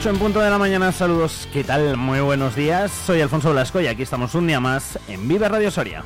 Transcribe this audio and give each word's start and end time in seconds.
8 0.00 0.08
en 0.08 0.18
punto 0.18 0.40
de 0.40 0.48
la 0.48 0.56
mañana, 0.56 0.92
saludos, 0.92 1.46
¿qué 1.52 1.62
tal? 1.62 1.98
Muy 1.98 2.20
buenos 2.20 2.56
días, 2.56 2.90
soy 2.90 3.20
Alfonso 3.20 3.52
Blasco 3.52 3.82
y 3.82 3.86
aquí 3.86 4.00
estamos 4.00 4.34
un 4.34 4.46
día 4.46 4.58
más 4.58 4.98
en 5.08 5.28
Vive 5.28 5.46
Radio 5.46 5.70
Soria. 5.70 6.02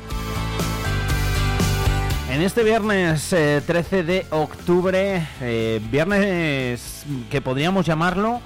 En 2.29 2.41
este 2.41 2.65
viernes 2.65 3.29
13 3.29 3.99
eh, 3.99 4.03
de 4.03 4.25
octubre, 4.31 5.25
eh, 5.39 5.79
viernes 5.89 7.05
que 7.31 7.39
podríamos 7.39 7.85
llamarlo 7.85 8.41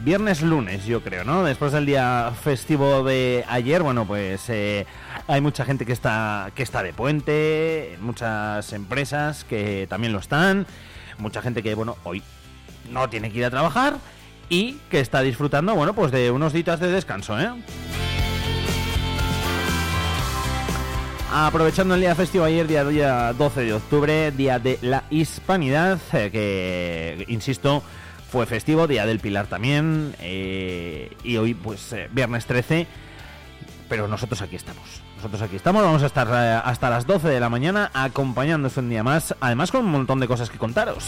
viernes 0.00 0.40
lunes, 0.40 0.86
yo 0.86 1.02
creo, 1.02 1.22
¿no? 1.22 1.44
Después 1.44 1.72
del 1.72 1.84
día 1.84 2.32
festivo 2.42 3.04
de 3.04 3.44
ayer, 3.46 3.82
bueno, 3.82 4.06
pues 4.06 4.48
eh, 4.48 4.86
hay 5.26 5.42
mucha 5.42 5.66
gente 5.66 5.84
que 5.84 5.92
está, 5.92 6.50
que 6.54 6.62
está 6.62 6.82
de 6.82 6.94
puente, 6.94 7.98
muchas 8.00 8.72
empresas 8.72 9.44
que 9.44 9.86
también 9.86 10.14
lo 10.14 10.20
están, 10.20 10.66
mucha 11.18 11.42
gente 11.42 11.62
que, 11.62 11.74
bueno, 11.74 11.98
hoy 12.04 12.22
no 12.90 13.10
tiene 13.10 13.30
que 13.30 13.40
ir 13.40 13.44
a 13.44 13.50
trabajar 13.50 13.98
y 14.48 14.74
que 14.90 15.00
está 15.00 15.20
disfrutando, 15.20 15.74
bueno, 15.74 15.94
pues 15.94 16.12
de 16.12 16.30
unos 16.30 16.52
días 16.52 16.80
de 16.80 16.90
descanso, 16.90 17.38
¿eh? 17.38 17.50
Aprovechando 21.36 21.96
el 21.96 22.00
día 22.00 22.14
festivo 22.14 22.44
ayer, 22.44 22.68
día, 22.68 22.84
día 22.84 23.32
12 23.32 23.62
de 23.62 23.72
octubre, 23.74 24.30
día 24.30 24.60
de 24.60 24.78
la 24.82 25.02
hispanidad, 25.10 25.98
eh, 26.12 26.30
que, 26.30 27.24
insisto, 27.26 27.82
fue 28.30 28.46
festivo, 28.46 28.86
día 28.86 29.04
del 29.04 29.18
Pilar 29.18 29.48
también, 29.48 30.14
eh, 30.20 31.12
y 31.24 31.36
hoy 31.36 31.54
pues 31.54 31.92
eh, 31.92 32.08
viernes 32.12 32.46
13, 32.46 32.86
pero 33.88 34.06
nosotros 34.06 34.42
aquí 34.42 34.54
estamos. 34.54 35.02
Nosotros 35.16 35.42
aquí 35.42 35.56
estamos, 35.56 35.82
vamos 35.82 36.04
a 36.04 36.06
estar 36.06 36.32
hasta 36.64 36.88
las 36.88 37.04
12 37.04 37.26
de 37.26 37.40
la 37.40 37.48
mañana 37.48 37.90
acompañándoos 37.94 38.76
un 38.76 38.88
día 38.88 39.02
más, 39.02 39.34
además 39.40 39.72
con 39.72 39.84
un 39.86 39.90
montón 39.90 40.20
de 40.20 40.28
cosas 40.28 40.50
que 40.50 40.58
contaros. 40.58 41.04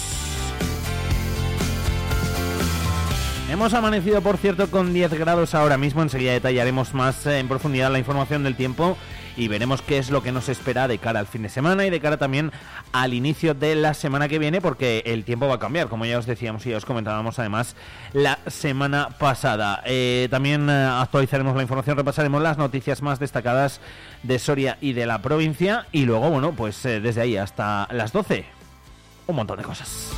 Hemos 3.57 3.73
amanecido, 3.73 4.21
por 4.21 4.37
cierto, 4.37 4.71
con 4.71 4.93
10 4.93 5.15
grados 5.15 5.55
ahora 5.55 5.79
mismo. 5.79 6.03
Enseguida 6.03 6.33
detallaremos 6.33 6.93
más 6.93 7.25
eh, 7.25 7.39
en 7.39 7.49
profundidad 7.49 7.91
la 7.91 7.99
información 7.99 8.45
del 8.45 8.55
tiempo 8.55 8.99
y 9.35 9.49
veremos 9.49 9.81
qué 9.81 9.97
es 9.97 10.11
lo 10.11 10.23
que 10.23 10.31
nos 10.31 10.51
espera 10.51 10.87
de 10.89 10.99
cara 10.99 11.21
al 11.21 11.27
fin 11.27 11.41
de 11.41 11.49
semana 11.49 11.87
y 11.87 11.91
de 11.91 11.99
cara 11.99 12.19
también 12.19 12.53
al 12.93 13.15
inicio 13.15 13.55
de 13.55 13.75
la 13.75 13.95
semana 13.95 14.29
que 14.29 14.39
viene, 14.39 14.61
porque 14.61 15.03
el 15.07 15.25
tiempo 15.25 15.49
va 15.49 15.55
a 15.55 15.59
cambiar, 15.59 15.89
como 15.89 16.05
ya 16.05 16.19
os 16.19 16.27
decíamos 16.27 16.67
y 16.67 16.71
ya 16.71 16.77
os 16.77 16.85
comentábamos 16.85 17.39
además 17.39 17.77
la 18.13 18.41
semana 18.47 19.09
pasada. 19.19 19.83
Eh, 19.87 20.29
también 20.31 20.69
eh, 20.69 20.91
actualizaremos 20.93 21.57
la 21.57 21.63
información, 21.63 21.97
repasaremos 21.97 22.43
las 22.43 22.59
noticias 22.59 23.01
más 23.01 23.19
destacadas 23.19 23.81
de 24.23 24.39
Soria 24.39 24.77
y 24.83 24.93
de 24.93 25.07
la 25.07 25.23
provincia 25.23 25.87
y 25.93 26.05
luego, 26.05 26.29
bueno, 26.29 26.53
pues 26.53 26.83
desde 26.83 27.23
ahí 27.23 27.39
hasta 27.39 27.89
las 27.91 28.13
12, 28.13 28.45
un 29.29 29.37
montón 29.37 29.57
de 29.57 29.65
cosas. 29.65 30.13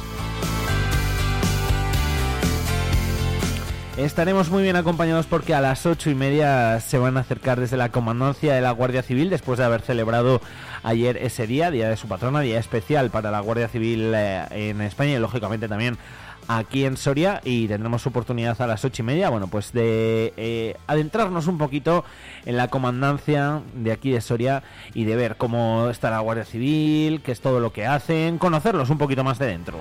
Estaremos 3.99 4.49
muy 4.49 4.63
bien 4.63 4.77
acompañados 4.77 5.27
porque 5.27 5.55
a 5.55 5.61
las 5.61 5.85
ocho 5.85 6.09
y 6.09 6.15
media 6.15 6.79
se 6.79 6.99
van 6.99 7.17
a 7.17 7.21
acercar 7.21 7.59
desde 7.59 7.77
la 7.77 7.91
comandancia 7.91 8.55
de 8.55 8.61
la 8.61 8.71
Guardia 8.71 9.03
Civil 9.03 9.29
después 9.29 9.59
de 9.59 9.65
haber 9.65 9.81
celebrado 9.81 10.41
ayer 10.85 11.17
ese 11.17 11.49
día, 11.49 11.73
día 11.73 11.89
de 11.89 11.97
su 11.97 12.07
patrona, 12.07 12.39
día 12.39 12.61
especial 12.61 13.11
para 13.11 13.33
la 13.33 13.41
Guardia 13.41 13.67
Civil 13.67 14.13
eh, 14.15 14.47
en 14.51 14.83
España 14.83 15.15
y 15.15 15.19
lógicamente 15.19 15.67
también 15.67 15.99
aquí 16.47 16.85
en 16.85 16.97
Soria 16.97 17.41
y 17.43 17.67
tendremos 17.67 18.07
oportunidad 18.07 18.63
a 18.63 18.69
las 18.69 18.85
ocho 18.85 19.03
y 19.03 19.05
media, 19.05 19.31
bueno, 19.31 19.49
pues 19.49 19.73
de 19.73 20.33
eh, 20.37 20.77
adentrarnos 20.87 21.49
un 21.49 21.59
poquito 21.59 22.05
en 22.47 22.57
la 22.57 22.69
comandancia 22.69 23.63
de 23.75 23.91
aquí 23.91 24.13
de 24.13 24.21
Soria 24.21 24.63
y 24.95 25.07
de 25.07 25.17
ver 25.17 25.37
cómo 25.37 25.89
está 25.91 26.09
la 26.09 26.21
Guardia 26.21 26.45
Civil, 26.45 27.21
qué 27.21 27.33
es 27.33 27.41
todo 27.41 27.59
lo 27.59 27.73
que 27.73 27.85
hacen, 27.85 28.39
conocerlos 28.39 28.91
un 28.91 28.99
poquito 28.99 29.25
más 29.25 29.41
de 29.41 29.47
dentro. 29.47 29.81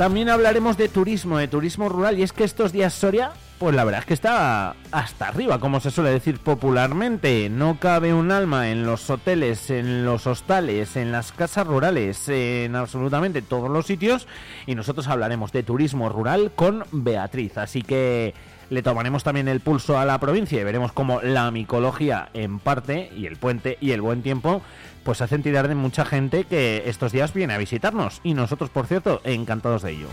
También 0.00 0.30
hablaremos 0.30 0.78
de 0.78 0.88
turismo, 0.88 1.36
de 1.36 1.46
turismo 1.46 1.90
rural, 1.90 2.18
y 2.18 2.22
es 2.22 2.32
que 2.32 2.44
estos 2.44 2.72
días 2.72 2.94
Soria, 2.94 3.32
pues 3.58 3.76
la 3.76 3.84
verdad 3.84 4.00
es 4.00 4.06
que 4.06 4.14
está 4.14 4.74
hasta 4.92 5.28
arriba, 5.28 5.60
como 5.60 5.78
se 5.78 5.90
suele 5.90 6.08
decir 6.08 6.38
popularmente. 6.38 7.50
No 7.50 7.78
cabe 7.78 8.14
un 8.14 8.32
alma 8.32 8.70
en 8.70 8.86
los 8.86 9.10
hoteles, 9.10 9.68
en 9.68 10.06
los 10.06 10.26
hostales, 10.26 10.96
en 10.96 11.12
las 11.12 11.32
casas 11.32 11.66
rurales, 11.66 12.30
en 12.30 12.76
absolutamente 12.76 13.42
todos 13.42 13.68
los 13.68 13.84
sitios. 13.84 14.26
Y 14.64 14.74
nosotros 14.74 15.06
hablaremos 15.06 15.52
de 15.52 15.64
turismo 15.64 16.08
rural 16.08 16.50
con 16.56 16.86
Beatriz. 16.92 17.58
Así 17.58 17.82
que 17.82 18.32
le 18.70 18.82
tomaremos 18.82 19.24
también 19.24 19.48
el 19.48 19.60
pulso 19.60 19.98
a 19.98 20.06
la 20.06 20.18
provincia 20.18 20.60
y 20.60 20.64
veremos 20.64 20.92
cómo 20.92 21.20
la 21.20 21.50
micología 21.50 22.30
en 22.32 22.58
parte 22.58 23.10
y 23.14 23.26
el 23.26 23.36
puente 23.36 23.76
y 23.80 23.90
el 23.90 24.00
buen 24.00 24.22
tiempo 24.22 24.62
pues 25.04 25.20
hacen 25.20 25.42
tirar 25.42 25.68
de 25.68 25.74
mucha 25.74 26.04
gente 26.04 26.44
que 26.44 26.84
estos 26.86 27.12
días 27.12 27.32
viene 27.32 27.54
a 27.54 27.58
visitarnos 27.58 28.20
y 28.22 28.34
nosotros 28.34 28.70
por 28.70 28.86
cierto 28.86 29.20
encantados 29.24 29.82
de 29.82 29.92
ello. 29.92 30.08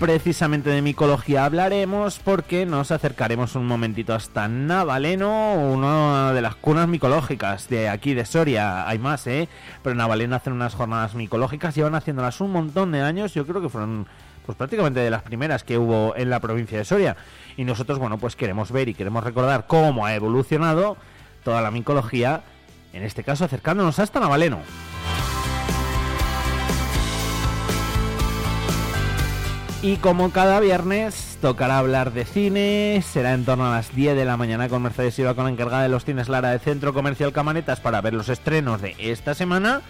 Precisamente 0.00 0.70
de 0.70 0.82
micología 0.82 1.44
hablaremos 1.44 2.18
porque 2.18 2.66
nos 2.66 2.90
acercaremos 2.90 3.54
un 3.54 3.66
momentito 3.66 4.12
hasta 4.12 4.48
Navaleno, 4.48 5.54
una 5.54 6.32
de 6.32 6.42
las 6.42 6.56
cunas 6.56 6.88
micológicas 6.88 7.68
de 7.68 7.88
aquí 7.88 8.12
de 8.12 8.26
Soria. 8.26 8.86
Hay 8.88 8.98
más, 8.98 9.26
¿eh? 9.26 9.48
Pero 9.82 9.94
Navaleno 9.94 10.36
hacen 10.36 10.52
unas 10.52 10.74
jornadas 10.74 11.14
micológicas, 11.14 11.74
llevan 11.74 11.94
haciéndolas 11.94 12.40
un 12.40 12.52
montón 12.52 12.92
de 12.92 13.00
años, 13.00 13.32
yo 13.34 13.46
creo 13.46 13.62
que 13.62 13.68
fueron 13.68 14.06
pues 14.44 14.56
prácticamente 14.56 15.00
de 15.00 15.10
las 15.10 15.22
primeras 15.22 15.64
que 15.64 15.78
hubo 15.78 16.14
en 16.16 16.30
la 16.30 16.40
provincia 16.40 16.78
de 16.78 16.84
Soria. 16.84 17.16
Y 17.56 17.64
nosotros, 17.64 17.98
bueno, 17.98 18.18
pues 18.18 18.36
queremos 18.36 18.72
ver 18.72 18.88
y 18.88 18.94
queremos 18.94 19.24
recordar 19.24 19.66
cómo 19.66 20.06
ha 20.06 20.14
evolucionado 20.14 20.96
toda 21.42 21.60
la 21.60 21.70
micología, 21.70 22.42
en 22.92 23.02
este 23.02 23.24
caso 23.24 23.44
acercándonos 23.44 23.98
hasta 23.98 24.20
Navaleno. 24.20 24.60
Y 29.84 29.96
como 29.96 30.30
cada 30.30 30.60
viernes 30.60 31.36
tocará 31.42 31.78
hablar 31.78 32.14
de 32.14 32.24
cine, 32.24 33.04
será 33.06 33.34
en 33.34 33.44
torno 33.44 33.66
a 33.66 33.76
las 33.76 33.94
10 33.94 34.16
de 34.16 34.24
la 34.24 34.38
mañana 34.38 34.70
con 34.70 34.80
Mercedes 34.80 35.18
Iba 35.18 35.34
con 35.34 35.44
la 35.44 35.50
encargada 35.50 35.82
de 35.82 35.90
los 35.90 36.06
cines 36.06 36.30
Lara 36.30 36.52
de 36.52 36.58
Centro 36.58 36.94
Comercial 36.94 37.34
Camanetas 37.34 37.80
para 37.80 38.00
ver 38.00 38.14
los 38.14 38.30
estrenos 38.30 38.80
de 38.80 38.96
esta 38.98 39.34
semana 39.34 39.82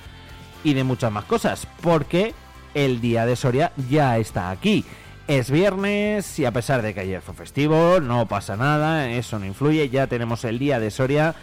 y 0.64 0.75
de 0.75 0.82
muchas 0.82 1.12
más 1.12 1.26
cosas, 1.26 1.69
porque 1.81 2.34
el 2.74 3.00
día 3.00 3.26
de 3.26 3.36
Soria 3.36 3.72
ya 3.88 4.18
está 4.18 4.50
aquí. 4.50 4.84
Es 5.26 5.50
viernes 5.50 6.38
y 6.38 6.44
a 6.44 6.52
pesar 6.52 6.82
de 6.82 6.92
que 6.92 7.00
ayer 7.00 7.22
fue 7.22 7.34
festivo, 7.34 8.00
no 8.00 8.26
pasa 8.26 8.56
nada, 8.56 9.08
eso 9.10 9.38
no 9.38 9.46
influye, 9.46 9.88
ya 9.88 10.06
tenemos 10.06 10.44
el 10.44 10.58
día 10.58 10.78
de 10.78 10.90
Soria 10.90 11.34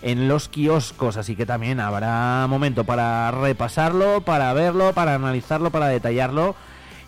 en 0.00 0.28
los 0.28 0.48
kioscos, 0.48 1.16
así 1.16 1.36
que 1.36 1.44
también 1.44 1.80
habrá 1.80 2.46
momento 2.48 2.84
para 2.84 3.30
repasarlo, 3.30 4.22
para 4.22 4.52
verlo, 4.54 4.92
para 4.94 5.14
analizarlo, 5.14 5.70
para 5.70 5.88
detallarlo 5.88 6.54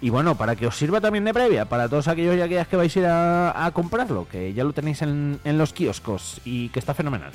y 0.00 0.10
bueno, 0.10 0.36
para 0.36 0.54
que 0.54 0.66
os 0.66 0.76
sirva 0.76 1.00
también 1.00 1.24
de 1.24 1.34
previa, 1.34 1.64
para 1.64 1.88
todos 1.88 2.08
aquellos 2.08 2.36
y 2.36 2.40
aquellas 2.40 2.68
que 2.68 2.76
vais 2.76 2.94
a 2.96 3.00
ir 3.00 3.06
a, 3.06 3.70
comprarlo, 3.72 4.28
que 4.28 4.52
ya 4.52 4.64
lo 4.64 4.72
tenéis 4.72 5.02
en, 5.02 5.40
en 5.44 5.58
los 5.58 5.72
kioscos 5.72 6.40
y 6.44 6.68
que 6.68 6.78
está 6.78 6.94
fenomenal. 6.94 7.32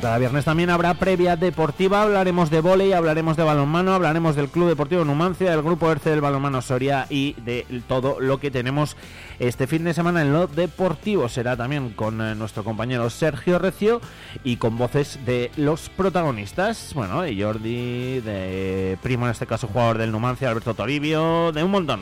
Cada 0.00 0.18
viernes 0.18 0.44
también 0.44 0.70
habrá 0.70 0.94
previa 0.94 1.36
deportiva, 1.36 2.02
hablaremos 2.02 2.50
de 2.50 2.60
volei, 2.60 2.92
hablaremos 2.92 3.36
de 3.36 3.42
balonmano, 3.42 3.94
hablaremos 3.94 4.36
del 4.36 4.48
Club 4.48 4.68
Deportivo 4.68 5.04
Numancia, 5.04 5.50
del 5.50 5.62
Grupo 5.62 5.90
Erce 5.90 6.10
del 6.10 6.20
Balonmano 6.20 6.62
Soria 6.62 7.06
y 7.08 7.34
de 7.44 7.66
todo 7.88 8.20
lo 8.20 8.38
que 8.38 8.50
tenemos 8.50 8.96
este 9.38 9.66
fin 9.66 9.84
de 9.84 9.94
semana 9.94 10.22
en 10.22 10.32
lo 10.32 10.46
deportivo. 10.46 11.28
Será 11.28 11.56
también 11.56 11.90
con 11.90 12.20
eh, 12.20 12.34
nuestro 12.34 12.64
compañero 12.64 13.08
Sergio 13.10 13.58
Recio 13.58 14.00
y 14.44 14.56
con 14.56 14.76
voces 14.78 15.18
de 15.24 15.50
los 15.56 15.88
protagonistas, 15.88 16.92
bueno, 16.94 17.22
de 17.22 17.40
Jordi, 17.40 18.20
de 18.20 18.98
Primo 19.02 19.26
en 19.26 19.32
este 19.32 19.46
caso 19.46 19.68
jugador 19.68 19.98
del 19.98 20.12
Numancia, 20.12 20.48
Alberto 20.48 20.74
Toribio, 20.74 21.52
de 21.52 21.64
un 21.64 21.70
montón. 21.70 22.00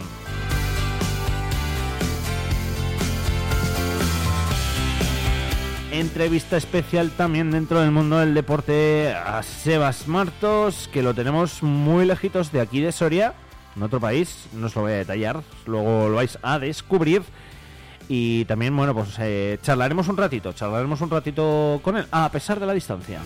Entrevista 6.01 6.57
especial 6.57 7.11
también 7.11 7.51
dentro 7.51 7.81
del 7.81 7.91
mundo 7.91 8.19
del 8.19 8.35
deporte 8.35 9.15
a 9.15 9.43
Sebas 9.43 10.09
Martos, 10.09 10.89
que 10.93 11.03
lo 11.03 11.15
tenemos 11.15 11.63
muy 11.63 12.05
lejitos 12.05 12.53
de 12.53 12.61
aquí 12.61 12.81
de 12.81 12.93
Soria, 12.93 13.35
en 13.77 13.83
otro 13.83 14.01
país, 14.01 14.47
no 14.53 14.67
os 14.67 14.75
lo 14.75 14.83
voy 14.83 14.93
a 14.93 14.97
detallar, 14.97 15.43
luego 15.67 16.09
lo 16.09 16.17
vais 16.17 16.39
a 16.43 16.59
descubrir. 16.59 17.23
Y 18.09 18.45
también, 18.45 18.77
bueno, 18.77 18.95
pues 18.95 19.17
eh, 19.19 19.59
charlaremos 19.63 20.09
un 20.09 20.17
ratito, 20.17 20.53
charlaremos 20.53 21.01
un 21.01 21.11
ratito 21.11 21.81
con 21.83 21.97
él, 21.97 22.07
a 22.11 22.31
pesar 22.31 22.61
de 22.61 22.67
la 22.67 22.73
distancia. 22.73 23.21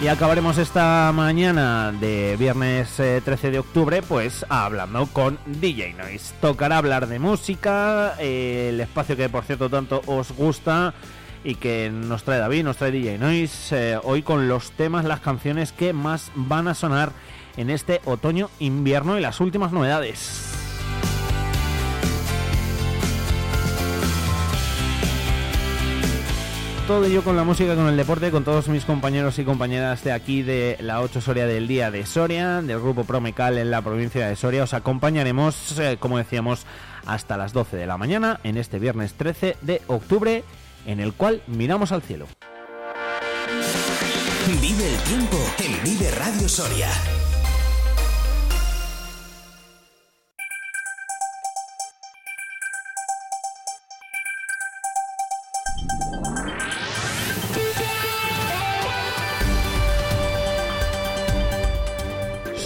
Y 0.00 0.06
acabaremos 0.06 0.58
esta 0.58 1.10
mañana 1.12 1.90
de 1.90 2.36
viernes 2.38 2.94
13 2.94 3.48
eh, 3.48 3.50
de 3.50 3.58
octubre 3.58 4.00
pues 4.00 4.46
hablando 4.48 5.06
con 5.06 5.38
DJ 5.46 5.94
Noise. 5.94 6.34
Tocará 6.40 6.78
hablar 6.78 7.08
de 7.08 7.18
música, 7.18 8.14
eh, 8.20 8.68
el 8.70 8.80
espacio 8.80 9.16
que 9.16 9.28
por 9.28 9.42
cierto 9.42 9.68
tanto 9.68 10.00
os 10.06 10.30
gusta 10.30 10.94
y 11.42 11.56
que 11.56 11.90
nos 11.90 12.22
trae 12.22 12.38
David, 12.38 12.62
nos 12.62 12.76
trae 12.76 12.92
DJ 12.92 13.18
Noise, 13.18 13.94
eh, 13.94 14.00
hoy 14.04 14.22
con 14.22 14.46
los 14.46 14.70
temas, 14.70 15.04
las 15.04 15.18
canciones 15.18 15.72
que 15.72 15.92
más 15.92 16.30
van 16.36 16.68
a 16.68 16.74
sonar 16.74 17.10
en 17.56 17.68
este 17.68 18.00
otoño-invierno 18.04 19.18
y 19.18 19.20
las 19.20 19.40
últimas 19.40 19.72
novedades. 19.72 20.57
Todo 26.88 27.04
ello 27.04 27.22
con 27.22 27.36
la 27.36 27.44
música, 27.44 27.74
con 27.74 27.86
el 27.86 27.98
deporte, 27.98 28.30
con 28.30 28.44
todos 28.44 28.66
mis 28.68 28.86
compañeros 28.86 29.38
y 29.38 29.44
compañeras 29.44 30.02
de 30.04 30.12
aquí 30.12 30.40
de 30.42 30.78
la 30.80 31.02
8 31.02 31.20
Soria 31.20 31.46
del 31.46 31.68
Día 31.68 31.90
de 31.90 32.06
Soria, 32.06 32.62
del 32.62 32.80
grupo 32.80 33.04
Promecal 33.04 33.58
en 33.58 33.70
la 33.70 33.82
provincia 33.82 34.26
de 34.26 34.36
Soria. 34.36 34.62
Os 34.62 34.72
acompañaremos, 34.72 35.78
eh, 35.78 35.98
como 36.00 36.16
decíamos, 36.16 36.64
hasta 37.04 37.36
las 37.36 37.52
12 37.52 37.76
de 37.76 37.86
la 37.86 37.98
mañana 37.98 38.40
en 38.42 38.56
este 38.56 38.78
viernes 38.78 39.12
13 39.12 39.58
de 39.60 39.82
octubre, 39.86 40.44
en 40.86 41.00
el 41.00 41.12
cual 41.12 41.42
miramos 41.46 41.92
al 41.92 42.00
cielo. 42.00 42.26
Vive 44.62 44.88
el 44.88 44.98
tiempo 45.02 45.36
en 45.58 45.84
Vive 45.84 46.10
Radio 46.12 46.48
Soria. 46.48 46.88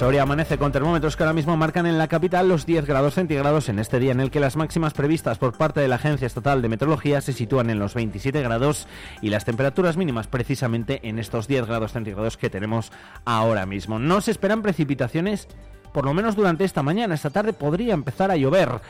Soria 0.03 0.25
amanece 0.25 0.59
con 0.59 0.73
termómetros 0.73 1.15
que 1.15 1.23
ahora 1.23 1.33
mismo 1.33 1.57
marcan 1.57 1.87
en 1.87 1.97
la 1.97 2.09
capital 2.09 2.49
los 2.49 2.67
10 2.67 2.87
grados 2.87 3.15
centígrados 3.15 3.69
en 3.69 3.79
este 3.79 4.01
día 4.01 4.11
en 4.11 4.19
el 4.19 4.33
que 4.33 4.41
las 4.41 4.57
máximas 4.57 4.95
previstas 4.95 5.39
por 5.39 5.57
parte 5.57 5.79
de 5.79 5.87
la 5.87 5.95
Agencia 5.95 6.27
Estatal 6.27 6.61
de 6.61 6.69
Meteorología 6.69 7.21
se 7.21 7.33
sitúan 7.33 7.71
en 7.71 7.79
los 7.79 7.95
27 7.95 8.43
grados 8.43 8.89
y 9.21 9.31
las 9.31 9.45
temperaturas 9.45 9.97
mínimas 9.97 10.27
precisamente 10.27 10.99
en 11.05 11.21
estos 11.21 11.47
10 11.47 11.67
grados 11.67 11.93
centígrados 11.93 12.37
que 12.37 12.51
tenemos 12.51 12.91
ahora 13.25 13.65
mismo. 13.65 14.01
No 14.01 14.21
se 14.21 14.33
esperan 14.33 14.61
precipitaciones 14.61 15.47
por 15.93 16.05
lo 16.05 16.15
menos 16.15 16.35
durante 16.35 16.65
esta 16.65 16.83
mañana. 16.83 17.15
Esta 17.15 17.31
tarde 17.31 17.53
podría 17.53 17.95
empezar 17.95 18.33
a 18.33 18.37
llover. 18.37 18.81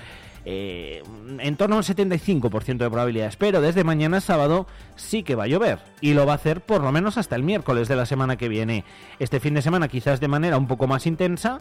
Eh, 0.44 1.02
en 1.38 1.56
torno 1.56 1.76
al 1.76 1.84
75% 1.84 2.78
de 2.78 2.90
probabilidades, 2.90 3.36
pero 3.36 3.60
desde 3.60 3.84
mañana 3.84 4.20
sábado 4.20 4.66
sí 4.96 5.22
que 5.22 5.36
va 5.36 5.44
a 5.44 5.46
llover 5.46 5.78
y 6.00 6.14
lo 6.14 6.26
va 6.26 6.32
a 6.32 6.36
hacer 6.36 6.60
por 6.60 6.82
lo 6.82 6.90
menos 6.90 7.16
hasta 7.16 7.36
el 7.36 7.44
miércoles 7.44 7.88
de 7.88 7.96
la 7.96 8.06
semana 8.06 8.36
que 8.36 8.48
viene. 8.48 8.84
Este 9.18 9.38
fin 9.38 9.54
de 9.54 9.62
semana 9.62 9.88
quizás 9.88 10.20
de 10.20 10.28
manera 10.28 10.58
un 10.58 10.66
poco 10.66 10.86
más 10.88 11.06
intensa, 11.06 11.60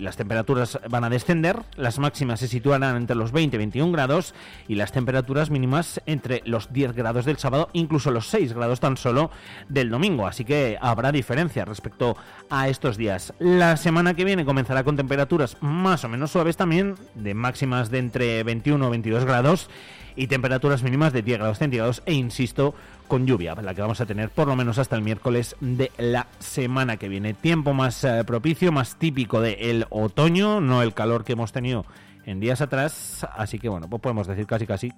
las 0.00 0.16
temperaturas 0.16 0.78
van 0.88 1.04
a 1.04 1.10
descender, 1.10 1.62
las 1.76 1.98
máximas 1.98 2.40
se 2.40 2.48
situarán 2.48 2.96
entre 2.96 3.16
los 3.16 3.32
20 3.32 3.56
y 3.56 3.58
21 3.58 3.92
grados 3.92 4.34
y 4.68 4.74
las 4.74 4.92
temperaturas 4.92 5.50
mínimas 5.50 6.00
entre 6.06 6.42
los 6.44 6.72
10 6.72 6.94
grados 6.94 7.24
del 7.24 7.38
sábado, 7.38 7.68
incluso 7.72 8.10
los 8.10 8.28
6 8.28 8.52
grados 8.52 8.80
tan 8.80 8.96
solo 8.96 9.30
del 9.68 9.90
domingo. 9.90 10.26
Así 10.26 10.44
que 10.44 10.78
habrá 10.80 11.12
diferencia 11.12 11.64
respecto 11.64 12.16
a 12.48 12.68
estos 12.68 12.96
días. 12.96 13.32
La 13.38 13.76
semana 13.76 14.14
que 14.14 14.24
viene 14.24 14.44
comenzará 14.44 14.84
con 14.84 14.96
temperaturas 14.96 15.56
más 15.60 16.04
o 16.04 16.08
menos 16.08 16.30
suaves 16.30 16.56
también, 16.56 16.96
de 17.14 17.34
máximas 17.34 17.90
de 17.90 17.98
entre 17.98 18.42
21 18.42 18.86
o 18.86 18.90
22 18.90 19.24
grados 19.24 19.70
y 20.16 20.26
temperaturas 20.26 20.82
mínimas 20.82 21.12
de 21.12 21.22
10 21.22 21.38
grados 21.38 21.58
centígrados 21.58 22.02
e 22.06 22.14
insisto 22.14 22.74
con 23.10 23.26
lluvia, 23.26 23.56
la 23.56 23.74
que 23.74 23.82
vamos 23.82 24.00
a 24.00 24.06
tener 24.06 24.30
por 24.30 24.46
lo 24.46 24.54
menos 24.54 24.78
hasta 24.78 24.94
el 24.94 25.02
miércoles 25.02 25.56
de 25.60 25.90
la 25.98 26.28
semana 26.38 26.96
que 26.96 27.08
viene. 27.08 27.34
Tiempo 27.34 27.74
más 27.74 28.04
eh, 28.04 28.22
propicio, 28.24 28.70
más 28.70 28.96
típico 28.96 29.40
del 29.40 29.84
otoño, 29.90 30.60
no 30.60 30.80
el 30.80 30.94
calor 30.94 31.24
que 31.24 31.32
hemos 31.32 31.50
tenido 31.50 31.84
en 32.24 32.38
días 32.38 32.60
atrás, 32.60 33.26
así 33.36 33.58
que 33.58 33.68
bueno, 33.68 33.90
pues 33.90 34.00
podemos 34.00 34.28
decir 34.28 34.46
casi 34.46 34.64
casi 34.64 34.92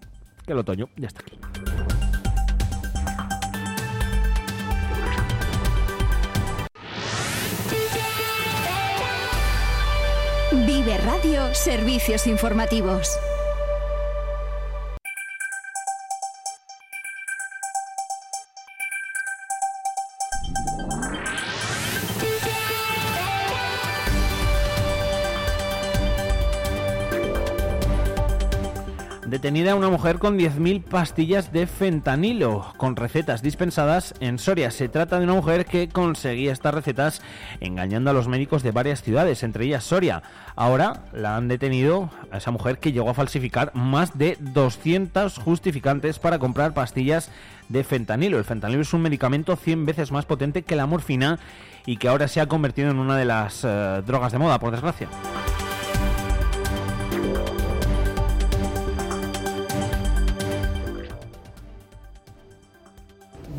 que 0.45 0.53
el 0.53 0.59
otoño 0.59 0.91
ya 0.97 1.07
está 1.09 1.23
aquí. 1.23 1.39
Vive 10.67 10.99
Radio 10.99 11.55
Servicios 11.55 12.27
Informativos. 12.27 13.19
Detenida 29.53 29.75
una 29.75 29.91
mujer 29.91 30.19
con 30.19 30.39
10.000 30.39 30.83
pastillas 30.83 31.53
de 31.53 31.67
fentanilo 31.67 32.73
con 32.79 32.97
recetas 32.97 33.43
dispensadas 33.43 34.15
en 34.19 34.39
Soria. 34.39 34.71
Se 34.71 34.89
trata 34.89 35.19
de 35.19 35.25
una 35.25 35.35
mujer 35.35 35.67
que 35.67 35.91
conseguía 35.91 36.55
estas 36.55 36.73
recetas 36.73 37.21
engañando 37.61 38.09
a 38.09 38.15
los 38.15 38.29
médicos 38.29 38.63
de 38.63 38.71
varias 38.71 39.03
ciudades, 39.03 39.43
entre 39.43 39.67
ellas 39.67 39.85
Soria. 39.85 40.23
Ahora 40.57 41.03
la 41.13 41.37
han 41.37 41.49
detenido 41.49 42.09
a 42.31 42.39
esa 42.39 42.51
mujer 42.51 42.79
que 42.79 42.93
llegó 42.93 43.11
a 43.11 43.15
falsificar 43.15 43.73
más 43.75 44.17
de 44.17 44.39
200 44.41 45.37
justificantes 45.37 46.19
para 46.19 46.39
comprar 46.39 46.73
pastillas 46.73 47.29
de 47.69 47.85
fentanilo. 47.85 48.39
El 48.39 48.45
fentanilo 48.45 48.81
es 48.81 48.95
un 48.95 49.03
medicamento 49.03 49.55
100 49.57 49.85
veces 49.85 50.13
más 50.13 50.25
potente 50.25 50.63
que 50.63 50.77
la 50.77 50.87
morfina 50.87 51.39
y 51.85 51.99
que 51.99 52.09
ahora 52.09 52.27
se 52.27 52.41
ha 52.41 52.47
convertido 52.47 52.91
en 52.91 52.99
una 52.99 53.19
de 53.19 53.27
las 53.27 53.65
eh, 53.65 54.03
drogas 54.07 54.33
de 54.33 54.39
moda, 54.39 54.59
por 54.59 54.71
desgracia. 54.71 55.09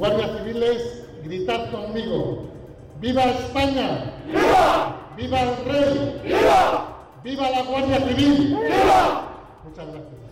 Guardias 0.03 0.31
civiles, 0.37 1.07
gritad 1.23 1.71
conmigo. 1.71 2.43
¡Viva 2.99 3.23
España! 3.23 4.11
¡Viva! 4.27 4.97
¡Viva 5.15 5.41
el 5.43 5.65
rey! 5.65 6.21
¡Viva! 6.25 7.07
¡Viva 7.23 7.49
la 7.49 7.63
Guardia 7.63 7.99
Civil! 8.01 8.49
¡Viva! 8.49 9.29
Muchas 9.63 9.87
gracias. 9.87 10.22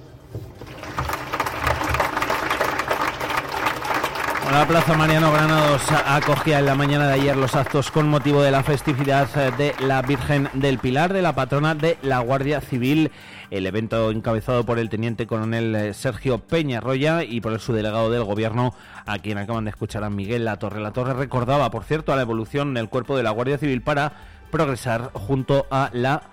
La 4.52 4.68
Plaza 4.68 4.98
Mariano 4.98 5.32
Granados 5.32 5.82
acogía 6.06 6.60
en 6.60 6.66
la 6.66 6.76
mañana 6.76 7.08
de 7.08 7.14
ayer 7.14 7.38
los 7.38 7.56
actos 7.56 7.90
con 7.90 8.10
motivo 8.10 8.42
de 8.44 8.52
la 8.52 8.64
festividad 8.64 9.30
de 9.56 9.74
la 9.80 10.02
Virgen 10.02 10.50
del 10.52 10.78
Pilar, 10.78 11.14
de 11.14 11.22
la 11.22 11.34
patrona 11.34 11.74
de 11.74 11.98
la 12.02 12.20
Guardia 12.20 12.60
Civil. 12.60 13.12
El 13.50 13.66
evento 13.66 14.12
encabezado 14.12 14.66
por 14.66 14.78
el 14.78 14.90
teniente 14.90 15.26
coronel 15.26 15.74
eh, 15.74 15.94
Sergio 15.94 16.40
Peñarroya 16.40 17.24
y 17.24 17.40
por 17.40 17.54
el 17.54 17.62
subdelegado 17.62 18.12
del 18.12 18.26
gobierno, 18.26 18.74
a 19.06 19.20
quien 19.20 19.38
acaban 19.38 19.64
de 19.64 19.70
escuchar 19.70 20.04
a 20.04 20.10
Miguel 20.10 20.44
La 20.44 20.60
Torre. 20.60 20.82
La 20.82 20.92
Torre 20.92 21.14
recordaba, 21.14 21.72
por 21.72 21.86
cierto, 21.86 22.12
a 22.12 22.18
la 22.18 22.24
evolución 22.24 22.74
del 22.74 22.90
cuerpo 22.90 23.16
de 23.16 23.24
la 23.24 23.32
Guardia 23.32 23.58
Civil 23.58 23.82
para 23.82 24.12
progresar 24.52 25.12
junto 25.14 25.66
a 25.72 25.90
la 25.94 26.24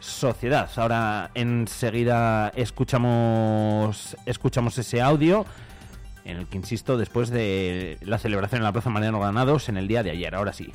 sociedad. 0.00 0.68
Ahora 0.76 1.30
enseguida 1.34 2.48
escuchamos, 2.56 4.16
escuchamos 4.26 4.76
ese 4.78 5.00
audio 5.00 5.46
en 6.28 6.36
el 6.36 6.46
que 6.46 6.58
insisto 6.58 6.98
después 6.98 7.30
de 7.30 7.96
la 8.02 8.18
celebración 8.18 8.60
en 8.60 8.64
la 8.64 8.72
Plaza 8.72 8.90
Mariano 8.90 9.18
Granados 9.18 9.68
en 9.70 9.78
el 9.78 9.88
día 9.88 10.02
de 10.02 10.10
ayer. 10.10 10.34
Ahora 10.34 10.52
sí. 10.52 10.70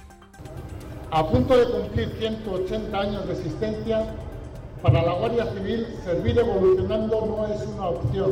A 1.12 1.28
punto 1.28 1.56
de 1.56 1.66
cumplir 1.66 2.10
180 2.20 3.00
años 3.00 3.28
de 3.28 3.34
existencia, 3.34 4.08
para 4.82 5.04
la 5.04 5.14
Guardia 5.14 5.46
Civil 5.54 5.86
seguir 6.04 6.40
evolucionando 6.40 7.26
no 7.26 7.54
es 7.54 7.62
una 7.68 7.88
opción, 7.88 8.32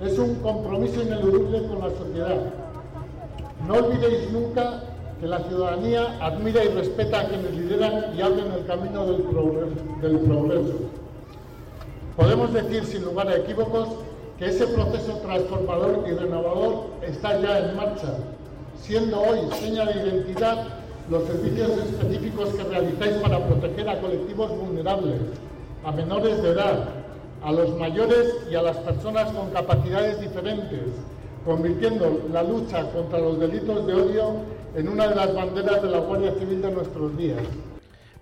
es 0.00 0.16
un 0.16 0.36
compromiso 0.36 1.02
ineludible 1.02 1.66
con 1.66 1.80
la 1.80 1.90
sociedad. 1.90 2.40
No 3.66 3.74
olvidéis 3.74 4.30
nunca 4.30 4.84
que 5.20 5.26
la 5.26 5.40
ciudadanía 5.40 6.18
admira 6.20 6.64
y 6.64 6.68
respeta 6.68 7.20
a 7.20 7.28
quienes 7.28 7.52
lideran 7.52 8.16
y 8.16 8.22
abren 8.22 8.50
el 8.52 8.64
camino 8.64 9.06
del 9.06 9.24
del 10.00 10.18
progreso. 10.20 10.74
Podemos 12.16 12.52
decir 12.52 12.84
sin 12.84 13.04
lugar 13.04 13.26
a 13.28 13.36
equívocos 13.36 13.88
ese 14.42 14.66
proceso 14.66 15.18
transformador 15.18 16.04
y 16.08 16.12
renovador 16.12 16.86
está 17.02 17.40
ya 17.40 17.58
en 17.58 17.76
marcha, 17.76 18.14
siendo 18.80 19.20
hoy 19.20 19.38
seña 19.60 19.84
de 19.84 19.92
identidad 19.92 20.66
los 21.08 21.24
servicios 21.24 21.70
específicos 21.70 22.48
que 22.50 22.64
realizáis 22.64 23.12
para 23.18 23.38
proteger 23.46 23.88
a 23.88 24.00
colectivos 24.00 24.50
vulnerables, 24.58 25.20
a 25.84 25.92
menores 25.92 26.42
de 26.42 26.50
edad, 26.50 26.88
a 27.42 27.52
los 27.52 27.76
mayores 27.78 28.36
y 28.50 28.54
a 28.54 28.62
las 28.62 28.76
personas 28.78 29.30
con 29.32 29.50
capacidades 29.50 30.20
diferentes, 30.20 30.86
convirtiendo 31.44 32.22
la 32.32 32.42
lucha 32.42 32.90
contra 32.90 33.18
los 33.18 33.38
delitos 33.38 33.86
de 33.86 33.94
odio 33.94 34.34
en 34.74 34.88
una 34.88 35.08
de 35.08 35.14
las 35.14 35.34
banderas 35.34 35.82
de 35.82 35.90
la 35.90 35.98
Guardia 35.98 36.34
Civil 36.38 36.62
de 36.62 36.70
nuestros 36.70 37.16
días. 37.16 37.42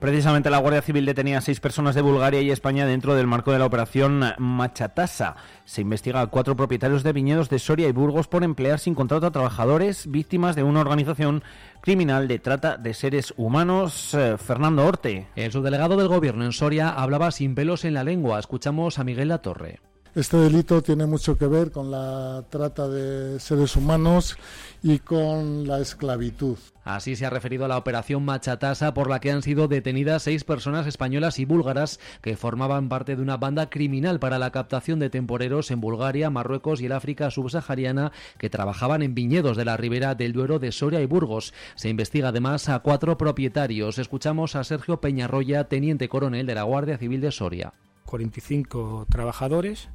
Precisamente 0.00 0.48
la 0.48 0.56
Guardia 0.56 0.80
Civil 0.80 1.04
detenía 1.04 1.36
a 1.36 1.40
seis 1.42 1.60
personas 1.60 1.94
de 1.94 2.00
Bulgaria 2.00 2.40
y 2.40 2.50
España 2.50 2.86
dentro 2.86 3.14
del 3.14 3.26
marco 3.26 3.52
de 3.52 3.58
la 3.58 3.66
operación 3.66 4.24
Machatasa. 4.38 5.36
Se 5.66 5.82
investiga 5.82 6.22
a 6.22 6.28
cuatro 6.28 6.56
propietarios 6.56 7.02
de 7.02 7.12
viñedos 7.12 7.50
de 7.50 7.58
Soria 7.58 7.86
y 7.86 7.92
Burgos 7.92 8.26
por 8.26 8.42
emplear 8.42 8.78
sin 8.78 8.94
contrato 8.94 9.26
a 9.26 9.30
trabajadores 9.30 10.10
víctimas 10.10 10.56
de 10.56 10.62
una 10.62 10.80
organización 10.80 11.44
criminal 11.82 12.28
de 12.28 12.38
trata 12.38 12.78
de 12.78 12.94
seres 12.94 13.34
humanos. 13.36 14.14
Eh, 14.14 14.38
Fernando 14.38 14.86
Orte. 14.86 15.28
El 15.36 15.52
subdelegado 15.52 15.98
del 15.98 16.08
gobierno 16.08 16.46
en 16.46 16.52
Soria 16.52 16.88
hablaba 16.88 17.30
sin 17.30 17.54
pelos 17.54 17.84
en 17.84 17.92
la 17.92 18.02
lengua. 18.02 18.38
Escuchamos 18.38 18.98
a 18.98 19.04
Miguel 19.04 19.28
Latorre. 19.28 19.89
Este 20.16 20.36
delito 20.36 20.82
tiene 20.82 21.06
mucho 21.06 21.38
que 21.38 21.46
ver 21.46 21.70
con 21.70 21.92
la 21.92 22.42
trata 22.50 22.88
de 22.88 23.38
seres 23.38 23.76
humanos 23.76 24.36
y 24.82 24.98
con 24.98 25.68
la 25.68 25.78
esclavitud. 25.78 26.58
Así 26.82 27.14
se 27.14 27.26
ha 27.26 27.30
referido 27.30 27.64
a 27.64 27.68
la 27.68 27.78
operación 27.78 28.24
Machatasa 28.24 28.92
por 28.92 29.08
la 29.08 29.20
que 29.20 29.30
han 29.30 29.42
sido 29.42 29.68
detenidas 29.68 30.24
seis 30.24 30.42
personas 30.42 30.88
españolas 30.88 31.38
y 31.38 31.44
búlgaras 31.44 32.00
que 32.22 32.36
formaban 32.36 32.88
parte 32.88 33.14
de 33.14 33.22
una 33.22 33.36
banda 33.36 33.70
criminal 33.70 34.18
para 34.18 34.40
la 34.40 34.50
captación 34.50 34.98
de 34.98 35.10
temporeros 35.10 35.70
en 35.70 35.80
Bulgaria, 35.80 36.28
Marruecos 36.28 36.80
y 36.80 36.86
el 36.86 36.92
África 36.92 37.30
subsahariana 37.30 38.10
que 38.36 38.50
trabajaban 38.50 39.02
en 39.02 39.14
viñedos 39.14 39.56
de 39.56 39.64
la 39.64 39.76
ribera 39.76 40.16
del 40.16 40.32
Duero 40.32 40.58
de 40.58 40.72
Soria 40.72 41.00
y 41.00 41.06
Burgos. 41.06 41.54
Se 41.76 41.88
investiga 41.88 42.30
además 42.30 42.68
a 42.68 42.80
cuatro 42.80 43.16
propietarios. 43.16 43.98
Escuchamos 43.98 44.56
a 44.56 44.64
Sergio 44.64 45.00
Peñarroya, 45.00 45.68
teniente 45.68 46.08
coronel 46.08 46.46
de 46.46 46.56
la 46.56 46.64
Guardia 46.64 46.98
Civil 46.98 47.20
de 47.20 47.30
Soria. 47.30 47.74
45 48.10 49.06
trabajadores 49.08 49.88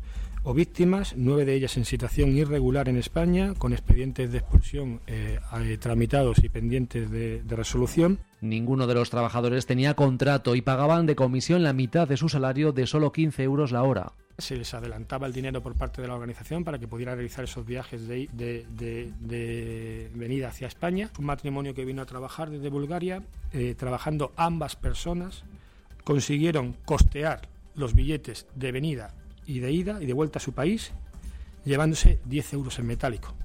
o 0.48 0.54
víctimas, 0.54 1.16
nueve 1.18 1.44
de 1.44 1.56
ellas 1.56 1.76
en 1.76 1.86
situación 1.86 2.38
irregular 2.38 2.88
en 2.88 2.98
España, 2.98 3.56
con 3.58 3.74
expedientes 3.74 4.32
de 4.32 4.38
expulsión 4.38 5.02
eh, 5.08 5.40
eh, 5.60 5.78
tramitados 5.80 6.44
y 6.44 6.50
pendientes 6.50 7.10
de, 7.10 7.42
de 7.42 7.56
resolución. 7.56 8.20
Ninguno 8.42 8.86
de 8.86 8.94
los 8.94 9.10
trabajadores 9.10 9.66
tenía 9.66 9.96
contrato 9.96 10.56
y 10.56 10.62
pagaban 10.62 11.08
de 11.08 11.16
comisión 11.16 11.64
la 11.64 11.74
mitad 11.74 12.08
de 12.08 12.16
su 12.16 12.30
salario 12.30 12.72
de 12.72 12.86
solo 12.86 13.12
15 13.12 13.42
euros 13.42 13.72
la 13.72 13.82
hora. 13.82 14.12
Se 14.38 14.56
les 14.56 14.72
adelantaba 14.76 15.26
el 15.26 15.34
dinero 15.34 15.64
por 15.64 15.76
parte 15.76 16.02
de 16.02 16.08
la 16.08 16.14
organización 16.14 16.64
para 16.64 16.78
que 16.78 16.88
pudieran 16.88 17.16
realizar 17.16 17.44
esos 17.44 17.66
viajes 17.66 18.08
de, 18.08 18.30
de, 18.32 18.68
de, 18.70 19.12
de 19.22 20.12
venida 20.14 20.50
hacia 20.50 20.68
España. 20.68 21.10
Un 21.18 21.26
matrimonio 21.26 21.74
que 21.74 21.86
vino 21.86 22.04
a 22.04 22.06
trabajar 22.06 22.52
desde 22.52 22.70
Bulgaria, 22.70 23.24
eh, 23.52 23.74
trabajando 23.76 24.32
ambas 24.36 24.76
personas, 24.76 25.44
consiguieron 26.04 26.76
costear 26.86 27.55
los 27.76 27.94
billetes 27.94 28.48
de 28.56 28.72
venida 28.72 29.14
y 29.46 29.60
de 29.60 29.72
ida 29.72 30.02
y 30.02 30.06
de 30.06 30.14
vuelta 30.14 30.40
a 30.40 30.42
su 30.42 30.54
país, 30.54 30.92
llevándose 31.64 32.20
10 32.26 32.54
euros 32.54 32.80
en 32.80 32.88
metálico 32.88 33.36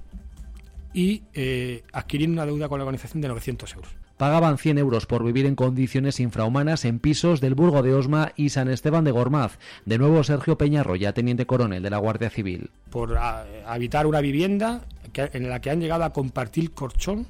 y 0.93 1.23
eh, 1.33 1.83
adquiriendo 1.93 2.33
una 2.33 2.45
deuda 2.45 2.69
con 2.69 2.79
la 2.79 2.83
organización 2.83 3.21
de 3.21 3.27
900 3.27 3.73
euros. 3.75 3.91
Pagaban 4.17 4.59
100 4.59 4.77
euros 4.77 5.07
por 5.07 5.23
vivir 5.23 5.47
en 5.47 5.55
condiciones 5.55 6.19
infrahumanas 6.19 6.85
en 6.85 6.99
pisos 6.99 7.41
del 7.41 7.55
Burgo 7.55 7.81
de 7.81 7.95
Osma 7.95 8.33
y 8.35 8.49
San 8.49 8.69
Esteban 8.69 9.03
de 9.03 9.09
Gormaz. 9.09 9.57
De 9.85 9.97
nuevo 9.97 10.23
Sergio 10.23 10.59
Peñarroya, 10.59 11.13
teniente 11.13 11.47
coronel 11.47 11.81
de 11.81 11.89
la 11.89 11.97
Guardia 11.97 12.29
Civil. 12.29 12.69
Por 12.91 13.17
a, 13.17 13.45
habitar 13.65 14.05
una 14.05 14.21
vivienda 14.21 14.85
que, 15.11 15.31
en 15.33 15.49
la 15.49 15.59
que 15.59 15.71
han 15.71 15.79
llegado 15.79 16.03
a 16.03 16.13
compartir 16.13 16.71
colchón 16.71 17.25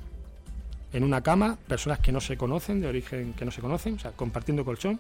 en 0.92 1.06
una 1.06 1.22
cama, 1.22 1.58
personas 1.66 2.00
que 2.00 2.12
no 2.12 2.20
se 2.20 2.36
conocen, 2.36 2.82
de 2.82 2.88
origen 2.88 3.34
que 3.34 3.46
no 3.46 3.52
se 3.52 3.62
conocen, 3.62 3.96
o 3.96 4.00
sea, 4.00 4.12
compartiendo 4.12 4.66
colchón, 4.66 5.00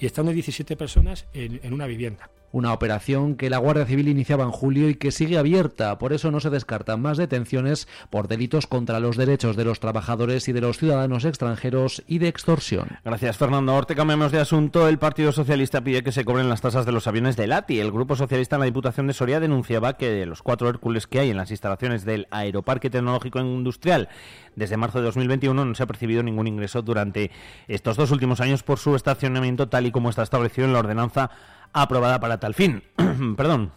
y 0.00 0.06
estando 0.06 0.32
17 0.32 0.76
personas 0.76 1.26
en, 1.34 1.60
en 1.62 1.72
una 1.72 1.86
vivienda. 1.86 2.30
Una 2.52 2.72
operación 2.72 3.36
que 3.36 3.50
la 3.50 3.58
Guardia 3.58 3.86
Civil 3.86 4.08
iniciaba 4.08 4.44
en 4.44 4.50
julio 4.50 4.88
y 4.88 4.94
que 4.94 5.12
sigue 5.12 5.38
abierta. 5.38 5.98
Por 5.98 6.12
eso 6.12 6.30
no 6.30 6.40
se 6.40 6.50
descartan 6.50 7.00
más 7.00 7.16
detenciones 7.16 7.88
por 8.10 8.28
delitos 8.28 8.66
contra 8.66 9.00
los 9.00 9.16
derechos 9.16 9.56
de 9.56 9.64
los 9.64 9.80
trabajadores 9.80 10.48
y 10.48 10.52
de 10.52 10.60
los 10.60 10.78
ciudadanos 10.78 11.24
extranjeros 11.24 12.02
y 12.06 12.18
de 12.18 12.28
extorsión. 12.28 12.98
Gracias, 13.04 13.36
Fernando. 13.36 13.74
Orte, 13.74 13.94
cambiamos 13.94 14.32
de 14.32 14.40
asunto. 14.40 14.88
El 14.88 14.98
Partido 14.98 15.32
Socialista 15.32 15.82
pide 15.82 16.02
que 16.02 16.12
se 16.12 16.24
cobren 16.24 16.48
las 16.48 16.60
tasas 16.60 16.86
de 16.86 16.92
los 16.92 17.06
aviones 17.06 17.36
de 17.36 17.46
LATI. 17.46 17.80
El 17.80 17.92
Grupo 17.92 18.16
Socialista 18.16 18.56
en 18.56 18.60
la 18.60 18.66
Diputación 18.66 19.06
de 19.06 19.12
Soria 19.12 19.40
denunciaba 19.40 19.96
que 19.96 20.10
de 20.10 20.26
los 20.26 20.42
cuatro 20.42 20.68
Hércules 20.68 21.06
que 21.06 21.20
hay 21.20 21.30
en 21.30 21.36
las 21.36 21.50
instalaciones 21.50 22.04
del 22.04 22.26
Aeroparque 22.30 22.90
Tecnológico 22.90 23.40
Industrial 23.40 24.08
desde 24.56 24.76
marzo 24.76 24.98
de 24.98 25.04
2021 25.04 25.64
no 25.64 25.74
se 25.74 25.82
ha 25.82 25.86
percibido 25.86 26.22
ningún 26.22 26.46
ingreso 26.46 26.82
durante 26.82 27.30
estos 27.68 27.96
dos 27.96 28.10
últimos 28.10 28.40
años 28.40 28.62
por 28.62 28.78
su 28.78 28.94
estacionamiento 28.94 29.68
tal 29.68 29.86
y 29.86 29.90
como 29.90 30.10
está 30.10 30.22
establecido 30.22 30.66
en 30.66 30.72
la 30.72 30.80
ordenanza 30.80 31.30
aprobada 31.72 32.20
para 32.20 32.38
tal 32.38 32.54
fin. 32.54 32.82
Perdón. 33.36 33.72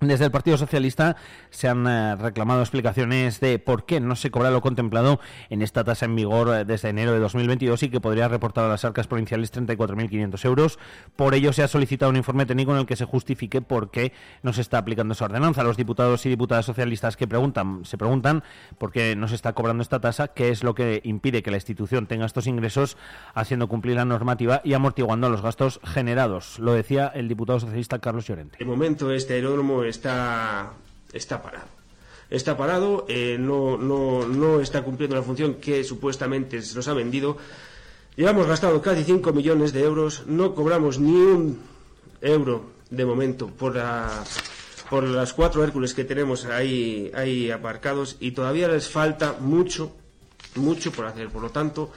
Desde 0.00 0.26
el 0.26 0.30
Partido 0.30 0.58
Socialista 0.58 1.16
se 1.48 1.68
han 1.68 1.86
eh, 1.86 2.16
reclamado 2.16 2.60
explicaciones 2.60 3.40
de 3.40 3.58
por 3.58 3.86
qué 3.86 3.98
no 3.98 4.14
se 4.14 4.30
cobra 4.30 4.50
lo 4.50 4.60
contemplado 4.60 5.20
en 5.48 5.62
esta 5.62 5.84
tasa 5.84 6.04
en 6.04 6.14
vigor 6.14 6.54
eh, 6.54 6.64
desde 6.66 6.90
enero 6.90 7.14
de 7.14 7.18
2022 7.18 7.82
y 7.82 7.88
que 7.88 7.98
podría 7.98 8.28
reportar 8.28 8.66
a 8.66 8.68
las 8.68 8.84
arcas 8.84 9.06
provinciales 9.06 9.54
34.500 9.54 10.44
euros. 10.44 10.78
Por 11.16 11.34
ello 11.34 11.54
se 11.54 11.62
ha 11.62 11.68
solicitado 11.68 12.10
un 12.10 12.16
informe 12.16 12.44
técnico 12.44 12.72
en 12.72 12.80
el 12.80 12.84
que 12.84 12.94
se 12.94 13.06
justifique 13.06 13.62
por 13.62 13.90
qué 13.90 14.12
no 14.42 14.52
se 14.52 14.60
está 14.60 14.76
aplicando 14.76 15.14
esa 15.14 15.24
ordenanza. 15.24 15.62
Los 15.62 15.78
diputados 15.78 16.26
y 16.26 16.28
diputadas 16.28 16.66
socialistas 16.66 17.16
que 17.16 17.26
preguntan, 17.26 17.86
se 17.86 17.96
preguntan 17.96 18.44
por 18.76 18.92
qué 18.92 19.16
no 19.16 19.28
se 19.28 19.34
está 19.34 19.54
cobrando 19.54 19.80
esta 19.80 19.98
tasa, 19.98 20.28
qué 20.28 20.50
es 20.50 20.62
lo 20.62 20.74
que 20.74 21.00
impide 21.04 21.42
que 21.42 21.50
la 21.50 21.56
institución 21.56 22.06
tenga 22.06 22.26
estos 22.26 22.46
ingresos 22.46 22.98
haciendo 23.32 23.66
cumplir 23.66 23.96
la 23.96 24.04
normativa 24.04 24.60
y 24.62 24.74
amortiguando 24.74 25.30
los 25.30 25.40
gastos 25.40 25.80
generados. 25.84 26.58
Lo 26.58 26.74
decía 26.74 27.10
el 27.14 27.28
diputado 27.28 27.60
socialista 27.60 27.98
Carlos 27.98 28.26
Llorente. 28.26 28.58
De 28.58 28.66
momento 28.66 29.10
este 29.10 29.32
aeródromo 29.32 29.85
está, 29.86 30.72
está 31.12 31.42
parado. 31.42 31.68
Está 32.28 32.56
parado, 32.56 33.06
eh, 33.08 33.36
no, 33.38 33.76
no, 33.78 34.26
no 34.26 34.60
está 34.60 34.82
cumpliendo 34.82 35.14
la 35.16 35.22
función 35.22 35.54
que 35.54 35.84
supuestamente 35.84 36.60
se 36.62 36.74
nos 36.74 36.88
ha 36.88 36.92
vendido. 36.94 37.36
Llevamos 38.16 38.46
gastado 38.46 38.82
casi 38.82 39.04
5 39.04 39.32
millones 39.32 39.72
de 39.72 39.82
euros, 39.82 40.24
no 40.26 40.54
cobramos 40.54 40.98
ni 40.98 41.12
un 41.14 41.60
euro 42.20 42.70
de 42.90 43.04
momento 43.04 43.46
por, 43.48 43.76
la, 43.76 44.24
por 44.90 45.04
las 45.04 45.32
cuatro 45.32 45.62
Hércules 45.62 45.94
que 45.94 46.04
tenemos 46.04 46.44
ahí, 46.46 47.10
ahí 47.14 47.50
aparcados 47.50 48.16
y 48.20 48.32
todavía 48.32 48.68
les 48.68 48.88
falta 48.88 49.36
mucho, 49.38 49.94
mucho 50.56 50.90
por 50.92 51.06
hacer. 51.06 51.28
Por 51.28 51.42
lo 51.42 51.50
tanto, 51.50 51.92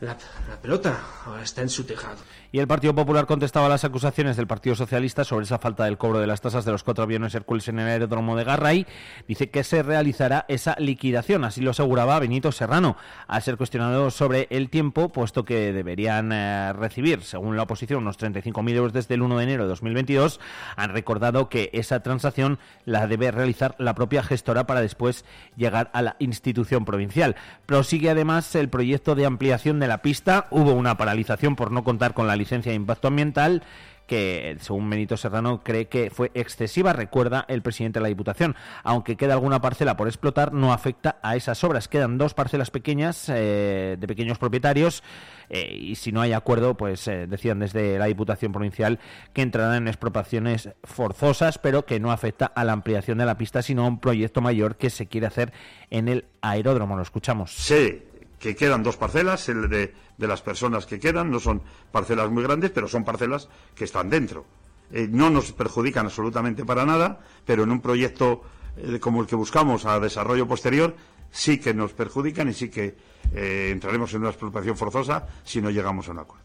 la, 0.00 0.16
la 0.48 0.60
pelota 0.60 1.00
ahora 1.26 1.42
está 1.42 1.62
en 1.62 1.68
su 1.68 1.84
tejado. 1.84 2.18
Y 2.54 2.60
el 2.60 2.68
Partido 2.68 2.94
Popular 2.94 3.26
contestaba 3.26 3.68
las 3.68 3.82
acusaciones 3.82 4.36
del 4.36 4.46
Partido 4.46 4.76
Socialista 4.76 5.24
sobre 5.24 5.42
esa 5.42 5.58
falta 5.58 5.86
del 5.86 5.98
cobro 5.98 6.20
de 6.20 6.28
las 6.28 6.40
tasas 6.40 6.64
de 6.64 6.70
los 6.70 6.84
cuatro 6.84 7.02
aviones 7.02 7.34
Hércules 7.34 7.66
en 7.66 7.80
el 7.80 7.88
aeródromo 7.88 8.36
de 8.36 8.44
Garray. 8.44 8.86
Dice 9.26 9.50
que 9.50 9.64
se 9.64 9.82
realizará 9.82 10.44
esa 10.46 10.76
liquidación, 10.78 11.42
así 11.42 11.60
lo 11.60 11.72
aseguraba 11.72 12.16
Benito 12.20 12.52
Serrano, 12.52 12.96
al 13.26 13.42
ser 13.42 13.56
cuestionado 13.56 14.12
sobre 14.12 14.46
el 14.50 14.70
tiempo, 14.70 15.08
puesto 15.08 15.44
que 15.44 15.72
deberían 15.72 16.30
eh, 16.30 16.72
recibir, 16.74 17.22
según 17.22 17.56
la 17.56 17.64
oposición, 17.64 18.02
unos 18.02 18.20
35.000 18.20 18.70
euros 18.76 18.92
desde 18.92 19.14
el 19.14 19.22
1 19.22 19.36
de 19.36 19.42
enero 19.42 19.64
de 19.64 19.70
2022. 19.70 20.38
Han 20.76 20.90
recordado 20.90 21.48
que 21.48 21.70
esa 21.72 22.04
transacción 22.04 22.60
la 22.84 23.08
debe 23.08 23.32
realizar 23.32 23.74
la 23.78 23.96
propia 23.96 24.22
gestora 24.22 24.64
para 24.64 24.80
después 24.80 25.24
llegar 25.56 25.90
a 25.92 26.02
la 26.02 26.14
institución 26.20 26.84
provincial. 26.84 27.34
Prosigue 27.66 28.10
además 28.10 28.54
el 28.54 28.68
proyecto 28.68 29.16
de 29.16 29.26
ampliación 29.26 29.80
de 29.80 29.88
la 29.88 30.02
pista. 30.02 30.46
Hubo 30.52 30.72
una 30.72 30.96
paralización 30.96 31.56
por 31.56 31.72
no 31.72 31.82
contar 31.82 32.14
con 32.14 32.28
la 32.28 32.43
licencia 32.44 32.70
de 32.70 32.76
impacto 32.76 33.08
ambiental 33.08 33.62
que 34.06 34.56
según 34.60 34.88
Benito 34.90 35.16
Serrano 35.16 35.62
cree 35.62 35.86
que 35.86 36.10
fue 36.10 36.30
excesiva, 36.34 36.92
recuerda 36.92 37.44
el 37.48 37.62
presidente 37.62 37.98
de 37.98 38.02
la 38.02 38.08
Diputación. 38.08 38.54
Aunque 38.82 39.16
queda 39.16 39.34
alguna 39.34 39.60
parcela 39.60 39.96
por 39.96 40.08
explotar, 40.08 40.52
no 40.52 40.72
afecta 40.72 41.18
a 41.22 41.36
esas 41.36 41.62
obras. 41.64 41.88
Quedan 41.88 42.18
dos 42.18 42.34
parcelas 42.34 42.70
pequeñas 42.70 43.28
eh, 43.28 43.96
de 43.98 44.06
pequeños 44.06 44.38
propietarios 44.38 45.02
eh, 45.48 45.74
y 45.74 45.94
si 45.94 46.12
no 46.12 46.20
hay 46.20 46.32
acuerdo, 46.32 46.76
pues 46.76 47.06
eh, 47.08 47.26
decían 47.26 47.58
desde 47.58 47.98
la 47.98 48.06
Diputación 48.06 48.52
Provincial 48.52 48.98
que 49.32 49.42
entrarán 49.42 49.82
en 49.82 49.88
expropiaciones 49.88 50.70
forzosas, 50.82 51.58
pero 51.58 51.84
que 51.86 52.00
no 52.00 52.12
afecta 52.12 52.46
a 52.46 52.64
la 52.64 52.72
ampliación 52.72 53.18
de 53.18 53.26
la 53.26 53.38
pista, 53.38 53.62
sino 53.62 53.84
a 53.84 53.88
un 53.88 54.00
proyecto 54.00 54.40
mayor 54.40 54.76
que 54.76 54.90
se 54.90 55.06
quiere 55.06 55.26
hacer 55.26 55.52
en 55.90 56.08
el 56.08 56.26
aeródromo. 56.42 56.96
Lo 56.96 57.02
escuchamos. 57.02 57.52
Sí, 57.52 58.02
que 58.44 58.54
quedan 58.54 58.82
dos 58.82 58.98
parcelas, 58.98 59.48
el 59.48 59.70
de, 59.70 59.94
de, 60.18 60.26
las 60.28 60.42
personas 60.42 60.84
que 60.84 61.00
quedan, 61.00 61.30
no 61.30 61.40
son 61.40 61.62
parcelas 61.90 62.30
muy 62.30 62.42
grandes, 62.42 62.72
pero 62.72 62.86
son 62.86 63.02
parcelas 63.02 63.48
que 63.74 63.84
están 63.84 64.10
dentro. 64.10 64.44
Eh, 64.92 65.08
no 65.10 65.30
nos 65.30 65.52
perjudican 65.52 66.04
absolutamente 66.04 66.62
para 66.62 66.84
nada, 66.84 67.20
pero 67.46 67.62
en 67.62 67.70
un 67.70 67.80
proyecto 67.80 68.42
eh, 68.76 69.00
como 69.00 69.22
el 69.22 69.26
que 69.26 69.34
buscamos 69.34 69.86
a 69.86 69.98
desarrollo 69.98 70.46
posterior, 70.46 70.94
sí 71.30 71.56
que 71.56 71.72
nos 71.72 71.94
perjudican 71.94 72.50
y 72.50 72.52
sí 72.52 72.68
que 72.68 72.94
eh, 73.32 73.70
entraremos 73.72 74.12
en 74.12 74.20
una 74.20 74.28
expropiación 74.28 74.76
forzosa 74.76 75.26
si 75.42 75.62
no 75.62 75.70
llegamos 75.70 76.06
a 76.08 76.12
un 76.12 76.18
acuerdo. 76.18 76.44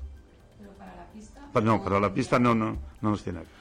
¿Pero 0.57 0.71
para 0.79 0.95
la 0.95 1.11
pista? 1.11 1.61
No, 1.61 1.83
para 1.83 1.99
la 1.99 2.13
pista 2.13 2.39
no, 2.39 2.55
no, 2.55 2.77
no 3.01 3.09
nos 3.09 3.21
tiene 3.21 3.41
que 3.41 3.58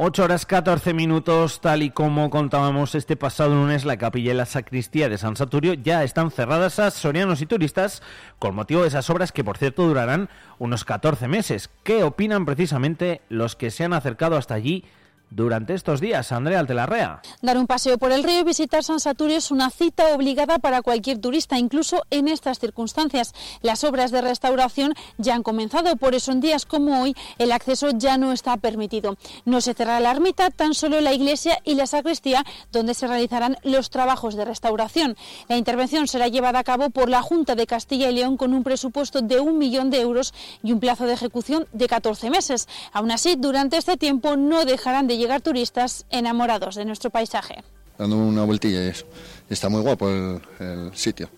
8 0.00 0.22
horas 0.22 0.46
14 0.46 0.94
minutos, 0.94 1.60
tal 1.60 1.82
y 1.82 1.90
como 1.90 2.30
contábamos 2.30 2.94
este 2.94 3.16
pasado 3.16 3.56
lunes, 3.56 3.84
la 3.84 3.96
capilla 3.96 4.30
y 4.30 4.36
la 4.36 4.46
sacristía 4.46 5.08
de 5.08 5.18
San 5.18 5.34
Saturio 5.34 5.74
ya 5.74 6.04
están 6.04 6.30
cerradas 6.30 6.78
a 6.78 6.92
sorianos 6.92 7.42
y 7.42 7.46
turistas 7.46 8.00
con 8.38 8.54
motivo 8.54 8.82
de 8.82 8.88
esas 8.88 9.10
obras 9.10 9.32
que, 9.32 9.42
por 9.42 9.58
cierto, 9.58 9.88
durarán 9.88 10.28
unos 10.60 10.84
14 10.84 11.26
meses. 11.26 11.68
¿Qué 11.82 12.04
opinan 12.04 12.46
precisamente 12.46 13.22
los 13.28 13.56
que 13.56 13.72
se 13.72 13.82
han 13.82 13.92
acercado 13.92 14.36
hasta 14.36 14.54
allí 14.54 14.84
durante 15.30 15.74
estos 15.74 16.00
días. 16.00 16.32
Andrea 16.32 16.60
Altelarrea. 16.60 17.22
Dar 17.42 17.58
un 17.58 17.66
paseo 17.66 17.98
por 17.98 18.12
el 18.12 18.22
río 18.22 18.40
y 18.40 18.44
visitar 18.44 18.82
San 18.84 19.00
Saturio 19.00 19.36
es 19.36 19.50
una 19.50 19.70
cita 19.70 20.14
obligada 20.14 20.58
para 20.58 20.82
cualquier 20.82 21.18
turista, 21.18 21.58
incluso 21.58 22.04
en 22.10 22.28
estas 22.28 22.58
circunstancias. 22.58 23.34
Las 23.62 23.84
obras 23.84 24.10
de 24.10 24.20
restauración 24.20 24.94
ya 25.18 25.34
han 25.34 25.42
comenzado, 25.42 25.96
por 25.96 26.14
eso 26.14 26.32
en 26.32 26.40
días 26.40 26.66
como 26.66 27.02
hoy 27.02 27.14
el 27.38 27.52
acceso 27.52 27.90
ya 27.90 28.16
no 28.16 28.32
está 28.32 28.56
permitido. 28.56 29.16
No 29.44 29.60
se 29.60 29.74
cerrará 29.74 30.00
la 30.00 30.10
ermita, 30.10 30.50
tan 30.50 30.74
solo 30.74 31.00
la 31.00 31.12
iglesia 31.12 31.58
y 31.64 31.74
la 31.74 31.86
sacristía, 31.86 32.44
donde 32.72 32.94
se 32.94 33.06
realizarán 33.06 33.56
los 33.62 33.90
trabajos 33.90 34.34
de 34.34 34.44
restauración. 34.44 35.16
La 35.48 35.56
intervención 35.56 36.08
será 36.08 36.28
llevada 36.28 36.60
a 36.60 36.64
cabo 36.64 36.90
por 36.90 37.08
la 37.08 37.22
Junta 37.22 37.54
de 37.54 37.66
Castilla 37.66 38.08
y 38.08 38.14
León 38.14 38.36
con 38.36 38.54
un 38.54 38.64
presupuesto 38.64 39.20
de 39.20 39.40
un 39.40 39.58
millón 39.58 39.90
de 39.90 40.00
euros 40.00 40.32
y 40.62 40.72
un 40.72 40.80
plazo 40.80 41.04
de 41.06 41.12
ejecución 41.12 41.66
de 41.72 41.86
14 41.86 42.30
meses. 42.30 42.68
Aún 42.92 43.10
así, 43.10 43.36
durante 43.36 43.76
este 43.76 43.96
tiempo 43.96 44.36
no 44.36 44.64
dejarán 44.64 45.06
de 45.06 45.17
llegar 45.18 45.40
turistas 45.40 46.06
enamorados 46.10 46.74
de 46.74 46.84
nuestro 46.84 47.10
paisaje. 47.10 47.62
Dando 47.98 48.16
una 48.16 48.44
vueltilla 48.44 48.84
y 48.84 48.88
eso. 48.88 49.06
Está 49.50 49.68
muy 49.68 49.82
guapo 49.82 50.08
el, 50.08 50.40
el 50.60 50.96
sitio 50.96 51.28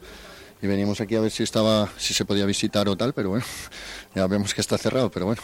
y 0.63 0.67
venimos 0.67 1.01
aquí 1.01 1.17
a 1.17 1.21
ver 1.21 1.31
si 1.31 1.43
estaba, 1.43 1.89
si 1.97 2.15
se 2.15 2.25
podía 2.25 2.45
visitar 2.45 2.89
o 2.89 2.97
tal, 2.97 3.13
pero 3.13 3.31
bueno, 3.31 3.45
ya 4.15 4.27
vemos 4.27 4.55
que 4.55 4.61
está 4.61 4.77
cerrado, 4.79 5.11
pero 5.11 5.27
bueno. 5.27 5.43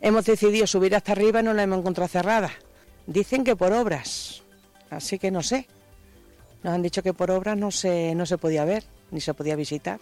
Hemos 0.00 0.24
decidido 0.26 0.66
subir 0.66 0.94
hasta 0.94 1.12
arriba 1.12 1.40
y 1.40 1.42
no 1.42 1.54
la 1.54 1.62
hemos 1.62 1.78
encontrado 1.78 2.08
cerrada. 2.08 2.50
Dicen 3.06 3.44
que 3.44 3.56
por 3.56 3.72
obras, 3.72 4.42
así 4.90 5.18
que 5.18 5.30
no 5.30 5.42
sé. 5.42 5.66
Nos 6.62 6.74
han 6.74 6.82
dicho 6.82 7.02
que 7.02 7.14
por 7.14 7.30
obras 7.30 7.56
no 7.56 7.70
se, 7.70 8.14
no 8.14 8.26
se 8.26 8.36
podía 8.36 8.64
ver, 8.64 8.84
ni 9.10 9.20
se 9.20 9.32
podía 9.32 9.56
visitar. 9.56 10.00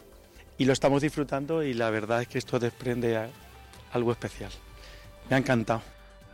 Y 0.59 0.65
lo 0.65 0.73
estamos 0.73 1.03
disfrutando 1.03 1.63
y 1.63 1.75
la 1.75 1.91
verdad 1.91 2.23
es 2.23 2.29
que 2.29 2.39
esto 2.39 2.59
desprende 2.59 3.29
algo 3.93 4.11
especial. 4.11 4.51
Me 5.29 5.37
ha 5.37 5.39
encantado. 5.39 5.83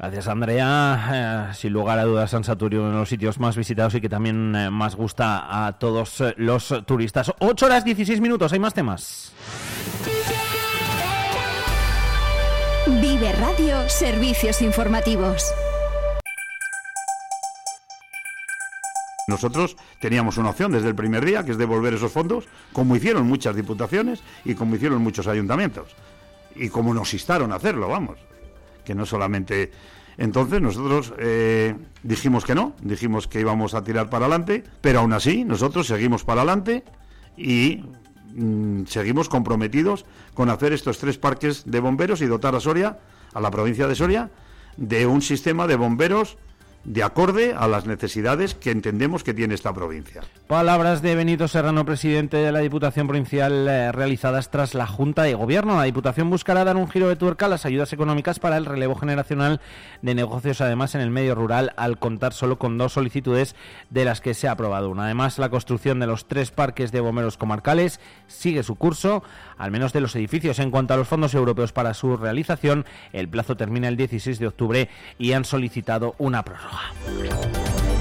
Gracias, 0.02 0.26
Andrea. 0.26 1.50
Eh, 1.52 1.54
sin 1.54 1.73
lugar 1.73 1.97
a 2.00 2.04
dudas, 2.04 2.32
San 2.32 2.42
Saturio, 2.42 2.80
uno 2.80 2.90
de 2.90 2.97
los 2.97 3.09
sitios 3.09 3.38
más 3.38 3.56
visitados 3.56 3.94
y 3.94 4.00
que 4.00 4.09
también 4.09 4.52
eh, 4.56 4.68
más 4.68 4.97
gusta 4.97 5.64
a 5.64 5.78
todos 5.78 6.21
eh, 6.21 6.35
los 6.38 6.75
turistas. 6.85 7.32
8 7.38 7.66
horas 7.66 7.85
16 7.85 8.21
minutos, 8.21 8.52
hay 8.52 8.59
más 8.59 8.75
temas. 8.75 9.32
Vive 13.00 13.32
Radio, 13.35 13.88
servicios 13.88 14.61
informativos. 14.61 15.54
Nosotros 19.28 19.76
teníamos 20.00 20.37
una 20.37 20.50
opción 20.50 20.73
desde 20.73 20.88
el 20.88 20.97
primer 20.97 21.25
día, 21.25 21.44
que 21.44 21.52
es 21.52 21.59
devolver 21.59 21.94
esos 21.94 22.11
fondos, 22.11 22.49
como 22.73 22.97
hicieron 22.97 23.28
muchas 23.28 23.54
diputaciones 23.54 24.21
y 24.44 24.56
como 24.56 24.75
hicieron 24.75 25.00
muchos 25.00 25.28
ayuntamientos. 25.28 25.94
Y 26.56 26.71
como 26.71 26.92
nos 26.92 27.14
instaron 27.14 27.52
a 27.52 27.54
hacerlo, 27.54 27.87
vamos. 27.87 28.31
Que 28.84 28.94
no 28.94 29.06
solamente... 29.06 29.70
Entonces 30.18 30.60
nosotros 30.60 31.14
eh, 31.18 31.74
dijimos 32.02 32.44
que 32.44 32.54
no, 32.54 32.74
dijimos 32.82 33.28
que 33.28 33.40
íbamos 33.40 33.74
a 33.74 33.82
tirar 33.82 34.10
para 34.10 34.26
adelante, 34.26 34.62
pero 34.80 35.00
aún 35.00 35.12
así 35.14 35.44
nosotros 35.44 35.86
seguimos 35.86 36.22
para 36.22 36.42
adelante 36.42 36.84
y 37.36 37.82
mm, 38.34 38.84
seguimos 38.84 39.30
comprometidos 39.30 40.04
con 40.34 40.50
hacer 40.50 40.74
estos 40.74 40.98
tres 40.98 41.16
parques 41.16 41.64
de 41.64 41.80
bomberos 41.80 42.20
y 42.20 42.26
dotar 42.26 42.54
a 42.54 42.60
Soria, 42.60 42.98
a 43.32 43.40
la 43.40 43.50
provincia 43.50 43.88
de 43.88 43.94
Soria, 43.94 44.30
de 44.76 45.06
un 45.06 45.22
sistema 45.22 45.66
de 45.66 45.76
bomberos 45.76 46.36
de 46.84 47.02
acorde 47.02 47.54
a 47.56 47.68
las 47.68 47.86
necesidades 47.86 48.54
que 48.54 48.70
entendemos 48.70 49.22
que 49.22 49.34
tiene 49.34 49.54
esta 49.54 49.72
provincia. 49.72 50.22
Palabras 50.46 51.00
de 51.02 51.14
Benito 51.14 51.48
Serrano, 51.48 51.84
presidente 51.84 52.38
de 52.38 52.52
la 52.52 52.58
Diputación 52.58 53.06
Provincial, 53.06 53.68
eh, 53.68 53.92
realizadas 53.92 54.50
tras 54.50 54.74
la 54.74 54.86
Junta 54.86 55.22
de 55.22 55.34
Gobierno. 55.34 55.76
La 55.76 55.84
Diputación 55.84 56.30
buscará 56.30 56.64
dar 56.64 56.76
un 56.76 56.88
giro 56.88 57.08
de 57.08 57.16
tuerca 57.16 57.46
a 57.46 57.48
las 57.48 57.64
ayudas 57.64 57.92
económicas 57.92 58.38
para 58.38 58.56
el 58.56 58.66
relevo 58.66 58.94
generacional 58.96 59.60
de 60.02 60.14
negocios, 60.14 60.61
además 60.61 60.94
en 60.94 61.00
el 61.00 61.11
medio 61.11 61.35
rural, 61.35 61.72
al 61.76 61.98
contar 61.98 62.33
solo 62.33 62.59
con 62.59 62.78
dos 62.78 62.92
solicitudes 62.94 63.54
de 63.90 64.04
las 64.04 64.20
que 64.20 64.35
se 64.35 64.48
ha 64.48 64.52
aprobado 64.52 64.90
una. 64.90 65.04
Además, 65.04 65.38
la 65.38 65.50
construcción 65.50 66.00
de 66.00 66.07
los 66.07 66.26
tres 66.26 66.50
parques 66.50 66.92
de 66.92 67.00
bomberos 67.00 67.37
comarcales 67.37 68.00
sigue 68.26 68.62
su 68.62 68.74
curso, 68.74 69.22
al 69.57 69.70
menos 69.70 69.92
de 69.92 70.00
los 70.00 70.16
edificios. 70.16 70.59
En 70.59 70.70
cuanto 70.70 70.94
a 70.94 70.96
los 70.96 71.09
fondos 71.09 71.35
europeos 71.35 71.72
para 71.72 71.94
su 71.94 72.16
realización, 72.16 72.85
el 73.12 73.28
plazo 73.28 73.57
termina 73.57 73.88
el 73.88 73.96
16 73.96 74.38
de 74.38 74.46
octubre 74.46 74.88
y 75.18 75.33
han 75.33 75.44
solicitado 75.44 76.14
una 76.18 76.44
prórroga. 76.44 76.71
话。 76.72 77.91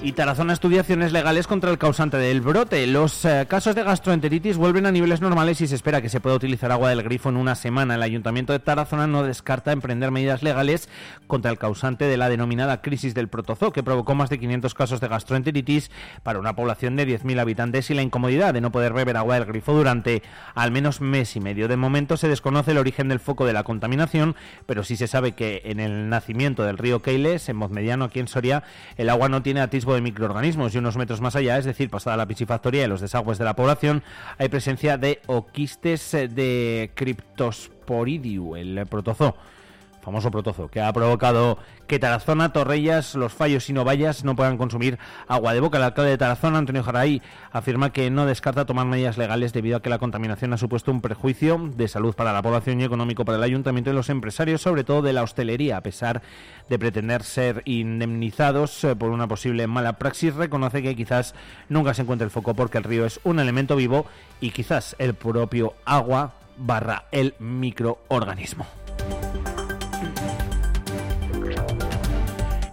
Y 0.00 0.12
Tarazona 0.12 0.52
estudia 0.52 0.82
acciones 0.82 1.10
legales 1.10 1.48
contra 1.48 1.72
el 1.72 1.76
causante 1.76 2.18
del 2.18 2.40
brote. 2.40 2.86
Los 2.86 3.24
eh, 3.24 3.46
casos 3.48 3.74
de 3.74 3.82
gastroenteritis 3.82 4.56
vuelven 4.56 4.86
a 4.86 4.92
niveles 4.92 5.20
normales 5.20 5.60
y 5.60 5.66
se 5.66 5.74
espera 5.74 6.00
que 6.00 6.08
se 6.08 6.20
pueda 6.20 6.36
utilizar 6.36 6.70
agua 6.70 6.90
del 6.90 7.02
grifo 7.02 7.30
en 7.30 7.36
una 7.36 7.56
semana. 7.56 7.96
El 7.96 8.02
Ayuntamiento 8.04 8.52
de 8.52 8.60
Tarazona 8.60 9.08
no 9.08 9.24
descarta 9.24 9.72
emprender 9.72 10.12
medidas 10.12 10.44
legales 10.44 10.88
contra 11.26 11.50
el 11.50 11.58
causante 11.58 12.04
de 12.04 12.16
la 12.16 12.28
denominada 12.28 12.80
crisis 12.80 13.12
del 13.12 13.26
protozoo, 13.26 13.72
que 13.72 13.82
provocó 13.82 14.14
más 14.14 14.30
de 14.30 14.38
500 14.38 14.72
casos 14.72 15.00
de 15.00 15.08
gastroenteritis 15.08 15.90
para 16.22 16.38
una 16.38 16.54
población 16.54 16.94
de 16.94 17.04
10.000 17.04 17.40
habitantes 17.40 17.90
y 17.90 17.94
la 17.94 18.02
incomodidad 18.02 18.54
de 18.54 18.60
no 18.60 18.70
poder 18.70 18.92
beber 18.92 19.16
agua 19.16 19.34
del 19.34 19.46
grifo 19.46 19.72
durante 19.72 20.22
al 20.54 20.70
menos 20.70 21.00
mes 21.00 21.34
y 21.34 21.40
medio. 21.40 21.66
De 21.66 21.76
momento 21.76 22.16
se 22.16 22.28
desconoce 22.28 22.70
el 22.70 22.78
origen 22.78 23.08
del 23.08 23.18
foco 23.18 23.46
de 23.46 23.52
la 23.52 23.64
contaminación, 23.64 24.36
pero 24.64 24.84
sí 24.84 24.94
se 24.94 25.08
sabe 25.08 25.32
que 25.32 25.62
en 25.64 25.80
el 25.80 26.08
nacimiento 26.08 26.62
del 26.62 26.78
río 26.78 27.02
Keiles, 27.02 27.48
en 27.48 27.56
Mozmediano, 27.56 28.04
aquí 28.04 28.20
en 28.20 28.28
Soria, 28.28 28.62
el 28.96 29.10
agua 29.10 29.28
no 29.28 29.42
tiene 29.42 29.60
atisbo 29.60 29.87
de 29.94 30.00
microorganismos 30.00 30.74
y 30.74 30.78
unos 30.78 30.96
metros 30.96 31.20
más 31.20 31.36
allá, 31.36 31.58
es 31.58 31.64
decir, 31.64 31.90
pasada 31.90 32.16
la 32.16 32.26
piscifactoría 32.26 32.84
y 32.84 32.88
los 32.88 33.00
desagües 33.00 33.38
de 33.38 33.44
la 33.44 33.54
población, 33.54 34.02
hay 34.38 34.48
presencia 34.48 34.98
de 34.98 35.20
oquistes 35.26 36.12
de 36.12 36.90
Cryptosporidium, 36.94 38.56
el 38.56 38.86
protozoo 38.86 39.34
famoso 40.08 40.30
protozoo, 40.30 40.68
que 40.68 40.80
ha 40.80 40.90
provocado 40.90 41.58
que 41.86 41.98
Tarazona, 41.98 42.50
Torrellas, 42.50 43.14
los 43.14 43.30
fallos 43.30 43.68
y 43.68 43.74
Novallas 43.74 44.24
no 44.24 44.36
puedan 44.36 44.56
consumir 44.56 44.98
agua 45.26 45.52
de 45.52 45.60
boca. 45.60 45.76
El 45.76 45.84
alcalde 45.84 46.12
de 46.12 46.18
Tarazona, 46.18 46.56
Antonio 46.56 46.82
Jaraí, 46.82 47.20
afirma 47.52 47.92
que 47.92 48.10
no 48.10 48.24
descarta 48.24 48.64
tomar 48.64 48.86
medidas 48.86 49.18
legales 49.18 49.52
debido 49.52 49.76
a 49.76 49.82
que 49.82 49.90
la 49.90 49.98
contaminación 49.98 50.54
ha 50.54 50.56
supuesto 50.56 50.90
un 50.90 51.02
perjuicio 51.02 51.58
de 51.76 51.88
salud 51.88 52.14
para 52.14 52.32
la 52.32 52.40
población 52.40 52.80
y 52.80 52.84
económico 52.84 53.26
para 53.26 53.36
el 53.36 53.44
ayuntamiento 53.44 53.90
y 53.90 53.92
los 53.92 54.08
empresarios, 54.08 54.62
sobre 54.62 54.82
todo 54.82 55.02
de 55.02 55.12
la 55.12 55.22
hostelería, 55.22 55.76
a 55.76 55.82
pesar 55.82 56.22
de 56.70 56.78
pretender 56.78 57.22
ser 57.22 57.60
indemnizados 57.66 58.82
eh, 58.84 58.96
por 58.96 59.10
una 59.10 59.28
posible 59.28 59.66
mala 59.66 59.98
praxis, 59.98 60.34
reconoce 60.34 60.82
que 60.82 60.96
quizás 60.96 61.34
nunca 61.68 61.92
se 61.92 62.00
encuentre 62.00 62.24
el 62.24 62.30
foco 62.30 62.54
porque 62.54 62.78
el 62.78 62.84
río 62.84 63.04
es 63.04 63.20
un 63.24 63.40
elemento 63.40 63.76
vivo 63.76 64.06
y 64.40 64.52
quizás 64.52 64.96
el 64.98 65.12
propio 65.12 65.74
agua 65.84 66.32
barra 66.56 67.04
el 67.12 67.34
microorganismo. 67.38 68.77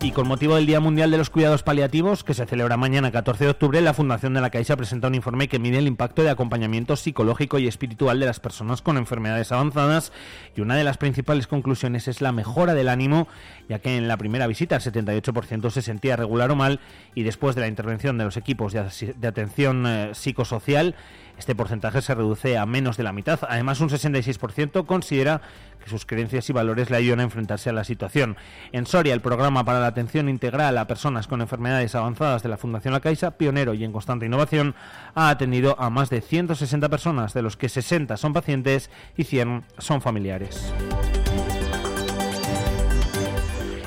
Y 0.05 0.11
con 0.11 0.27
motivo 0.27 0.53
del 0.53 0.67
Día 0.67 0.79
Mundial 0.79 1.09
de 1.09 1.17
los 1.17 1.31
Cuidados 1.31 1.63
Paliativos, 1.63 2.23
que 2.23 2.35
se 2.35 2.45
celebra 2.45 2.77
mañana 2.77 3.11
14 3.11 3.45
de 3.45 3.49
octubre, 3.49 3.81
la 3.81 3.95
Fundación 3.95 4.35
de 4.35 4.41
la 4.41 4.51
Caixa 4.51 4.77
presenta 4.77 5.07
un 5.07 5.15
informe 5.15 5.47
que 5.47 5.57
mide 5.57 5.79
el 5.79 5.87
impacto 5.87 6.21
de 6.21 6.29
acompañamiento 6.29 6.95
psicológico 6.95 7.57
y 7.57 7.67
espiritual 7.67 8.19
de 8.19 8.27
las 8.27 8.39
personas 8.39 8.83
con 8.83 8.97
enfermedades 8.97 9.51
avanzadas 9.51 10.11
y 10.55 10.61
una 10.61 10.75
de 10.75 10.83
las 10.83 10.99
principales 10.99 11.47
conclusiones 11.47 12.07
es 12.07 12.21
la 12.21 12.31
mejora 12.31 12.75
del 12.75 12.89
ánimo, 12.89 13.27
ya 13.67 13.79
que 13.79 13.97
en 13.97 14.07
la 14.07 14.17
primera 14.17 14.45
visita 14.45 14.75
el 14.75 14.83
78% 14.83 15.71
se 15.71 15.81
sentía 15.81 16.15
regular 16.15 16.51
o 16.51 16.55
mal 16.55 16.81
y 17.15 17.23
después 17.23 17.55
de 17.55 17.61
la 17.61 17.67
intervención 17.67 18.19
de 18.19 18.25
los 18.25 18.37
equipos 18.37 18.73
de, 18.73 18.81
atención 19.27 19.87
eh, 19.87 20.09
psicosocial, 20.13 20.93
este 21.39 21.55
porcentaje 21.55 22.01
se 22.01 22.15
reduce 22.15 22.57
a 22.57 22.65
menos 22.65 22.95
de 22.95 23.03
la 23.03 23.11
mitad. 23.11 23.39
Además, 23.49 23.81
un 23.81 23.89
66% 23.89 24.85
considera 24.85 25.41
que 25.85 25.91
sus 25.91 26.05
creencias 26.05 26.49
y 26.49 26.53
valores 26.53 26.89
le 26.89 26.97
ayudan 26.97 27.19
a 27.19 27.23
enfrentarse 27.23 27.69
a 27.69 27.73
la 27.73 27.83
situación. 27.83 28.35
En 28.71 28.87
Soria, 28.87 29.13
el 29.13 29.21
programa 29.21 29.63
para 29.63 29.79
la 29.79 29.87
atención 29.87 30.27
integral 30.27 30.77
a 30.77 30.87
personas 30.87 31.27
con 31.27 31.41
enfermedades 31.41 31.93
avanzadas 31.93 32.41
de 32.41 32.49
la 32.49 32.57
Fundación 32.57 32.93
La 32.93 32.99
Caixa, 32.99 33.37
pionero 33.37 33.75
y 33.75 33.83
en 33.83 33.91
constante 33.91 34.25
innovación, 34.25 34.73
ha 35.13 35.29
atendido 35.29 35.79
a 35.79 35.91
más 35.91 36.09
de 36.09 36.21
160 36.21 36.89
personas, 36.89 37.33
de 37.33 37.43
los 37.43 37.55
que 37.55 37.69
60 37.69 38.17
son 38.17 38.33
pacientes 38.33 38.89
y 39.15 39.25
100 39.25 39.63
son 39.77 40.01
familiares 40.01 40.73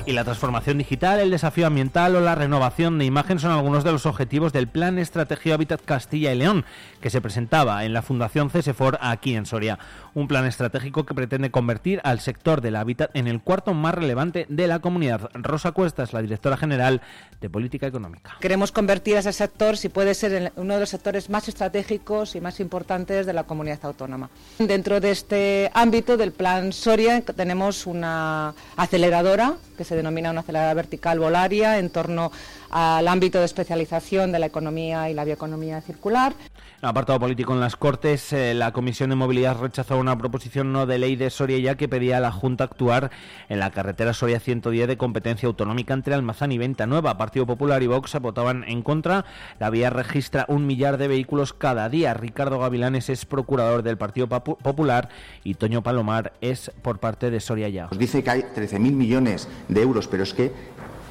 y 0.09 0.13
la 0.13 0.23
transformación 0.23 0.79
digital, 0.79 1.19
el 1.19 1.29
desafío 1.29 1.67
ambiental 1.67 2.15
o 2.15 2.19
la 2.19 2.33
renovación 2.33 2.97
de 2.97 3.05
imagen 3.05 3.37
son 3.37 3.51
algunos 3.51 3.83
de 3.83 3.91
los 3.91 4.07
objetivos 4.07 4.51
del 4.51 4.67
Plan 4.67 4.97
Estrategia 4.97 5.53
Hábitat 5.53 5.85
Castilla 5.85 6.33
y 6.33 6.35
León, 6.35 6.65
que 6.99 7.11
se 7.11 7.21
presentaba 7.21 7.85
en 7.85 7.93
la 7.93 8.01
Fundación 8.01 8.49
CESEFOR 8.49 8.97
aquí 9.01 9.35
en 9.35 9.45
Soria. 9.45 9.77
Un 10.19 10.27
plan 10.27 10.45
estratégico 10.45 11.05
que 11.05 11.13
pretende 11.13 11.49
convertir 11.49 12.01
al 12.03 12.19
sector 12.19 12.59
del 12.59 12.75
hábitat 12.75 13.09
en 13.13 13.25
el 13.29 13.39
cuarto 13.39 13.73
más 13.73 13.95
relevante 13.95 14.45
de 14.49 14.67
la 14.67 14.79
comunidad. 14.79 15.29
Rosa 15.33 15.71
Cuesta 15.71 16.03
es 16.03 16.11
la 16.11 16.21
directora 16.21 16.57
general 16.57 17.01
de 17.39 17.49
Política 17.49 17.87
Económica. 17.87 18.35
Queremos 18.41 18.73
convertir 18.73 19.15
a 19.15 19.19
ese 19.19 19.31
sector, 19.31 19.77
si 19.77 19.87
puede 19.87 20.13
ser, 20.13 20.51
uno 20.57 20.73
de 20.73 20.81
los 20.81 20.89
sectores 20.89 21.29
más 21.29 21.47
estratégicos 21.47 22.35
y 22.35 22.41
más 22.41 22.59
importantes 22.59 23.25
de 23.25 23.31
la 23.31 23.45
comunidad 23.45 23.79
autónoma. 23.83 24.29
Dentro 24.57 24.99
de 24.99 25.11
este 25.11 25.71
ámbito 25.73 26.17
del 26.17 26.33
Plan 26.33 26.73
Soria 26.73 27.21
tenemos 27.21 27.87
una 27.87 28.53
aceleradora 28.75 29.53
que 29.77 29.85
se 29.85 29.95
denomina 29.95 30.31
una 30.31 30.41
aceleradora 30.41 30.73
vertical 30.73 31.19
volaria 31.19 31.79
en 31.79 31.89
torno 31.91 32.29
al 32.69 33.07
ámbito 33.07 33.39
de 33.39 33.45
especialización 33.45 34.31
de 34.31 34.39
la 34.39 34.45
economía 34.45 35.09
y 35.09 35.13
la 35.13 35.23
bioeconomía 35.23 35.81
circular. 35.81 36.33
En 36.79 36.85
el 36.85 36.89
apartado 36.89 37.19
político 37.19 37.53
en 37.53 37.59
las 37.59 37.75
Cortes, 37.75 38.31
eh, 38.31 38.53
la 38.53 38.71
Comisión 38.71 39.09
de 39.09 39.17
Movilidad 39.17 39.59
rechazó 39.59 39.97
una 39.97 40.17
proposición 40.17 40.71
no 40.71 40.85
de 40.85 40.97
ley 40.97 41.15
de 41.15 41.29
Soria 41.29 41.59
ya 41.59 41.75
que 41.75 41.89
pedía 41.89 42.17
a 42.17 42.19
la 42.21 42.31
Junta 42.31 42.63
actuar 42.63 43.11
en 43.49 43.59
la 43.59 43.71
carretera 43.71 44.13
Soria 44.13 44.39
110 44.39 44.87
de 44.87 44.97
competencia 44.97 45.47
autonómica 45.47 45.93
entre 45.93 46.13
Almazán 46.13 46.51
y 46.51 46.57
Venta 46.57 46.87
Nueva. 46.87 47.17
Partido 47.17 47.45
Popular 47.45 47.83
y 47.83 47.87
Vox 47.87 48.17
votaban 48.21 48.63
en 48.65 48.81
contra. 48.81 49.25
La 49.59 49.69
vía 49.69 49.89
registra 49.89 50.45
un 50.47 50.67
millar 50.67 50.97
de 50.97 51.09
vehículos 51.09 51.53
cada 51.53 51.89
día. 51.89 52.13
Ricardo 52.13 52.59
Gavilanes 52.59 53.09
es 53.09 53.25
procurador 53.25 53.83
del 53.83 53.97
Partido 53.97 54.29
Popular 54.29 55.09
y 55.43 55.55
Toño 55.55 55.83
Palomar 55.83 56.33
es 56.39 56.71
por 56.81 56.99
parte 56.99 57.29
de 57.29 57.39
Soria 57.39 57.69
ya. 57.69 57.89
dice 57.97 58.23
que 58.23 58.29
hay 58.29 58.41
13.000 58.41 58.79
millones 58.79 59.49
de 59.67 59.81
euros, 59.81 60.07
pero 60.07 60.23
es 60.23 60.33
que 60.33 60.51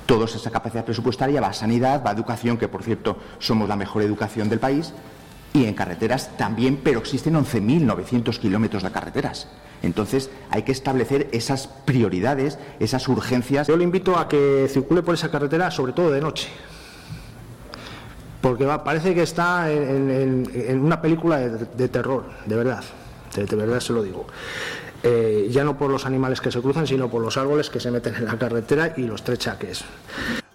toda 0.08 0.24
esa 0.24 0.50
capacidad 0.50 0.86
presupuestaria 0.86 1.38
va 1.38 1.48
a 1.48 1.52
sanidad, 1.52 2.02
va 2.02 2.10
a 2.10 2.14
educación, 2.14 2.56
que 2.56 2.66
por 2.66 2.82
cierto 2.82 3.18
somos 3.38 3.68
la 3.68 3.76
mejor 3.76 4.02
educación 4.02 4.48
del 4.48 4.58
país, 4.58 4.94
y 5.52 5.66
en 5.66 5.74
carreteras 5.74 6.34
también, 6.38 6.80
pero 6.82 7.00
existen 7.00 7.34
11.900 7.34 8.38
kilómetros 8.38 8.82
de 8.82 8.90
carreteras. 8.90 9.48
Entonces 9.82 10.30
hay 10.48 10.62
que 10.62 10.72
establecer 10.72 11.28
esas 11.32 11.66
prioridades, 11.66 12.58
esas 12.80 13.06
urgencias. 13.06 13.68
Yo 13.68 13.76
le 13.76 13.84
invito 13.84 14.18
a 14.18 14.28
que 14.28 14.66
circule 14.70 15.02
por 15.02 15.14
esa 15.14 15.30
carretera, 15.30 15.70
sobre 15.70 15.92
todo 15.92 16.10
de 16.10 16.22
noche, 16.22 16.48
porque 18.40 18.64
parece 18.82 19.14
que 19.14 19.22
está 19.22 19.70
en, 19.70 20.80
una 20.80 21.02
película 21.02 21.38
de, 21.38 21.88
terror, 21.88 22.24
de 22.46 22.56
verdad, 22.56 22.82
de, 23.36 23.56
verdad 23.56 23.80
se 23.80 23.92
lo 23.92 24.02
digo. 24.02 24.26
Eh, 25.02 25.48
ya 25.50 25.62
no 25.64 25.78
por 25.78 25.90
los 25.90 26.06
animales 26.06 26.40
que 26.40 26.50
se 26.50 26.61
cruzan, 26.61 26.87
sino 26.87 27.08
por 27.08 27.22
los 27.22 27.37
árboles 27.37 27.70
que 27.70 27.78
se 27.78 27.90
meten 27.90 28.16
en 28.16 28.24
la 28.24 28.38
carretera 28.38 28.94
y 28.96 29.02
los 29.02 29.22
trechaques. 29.22 29.84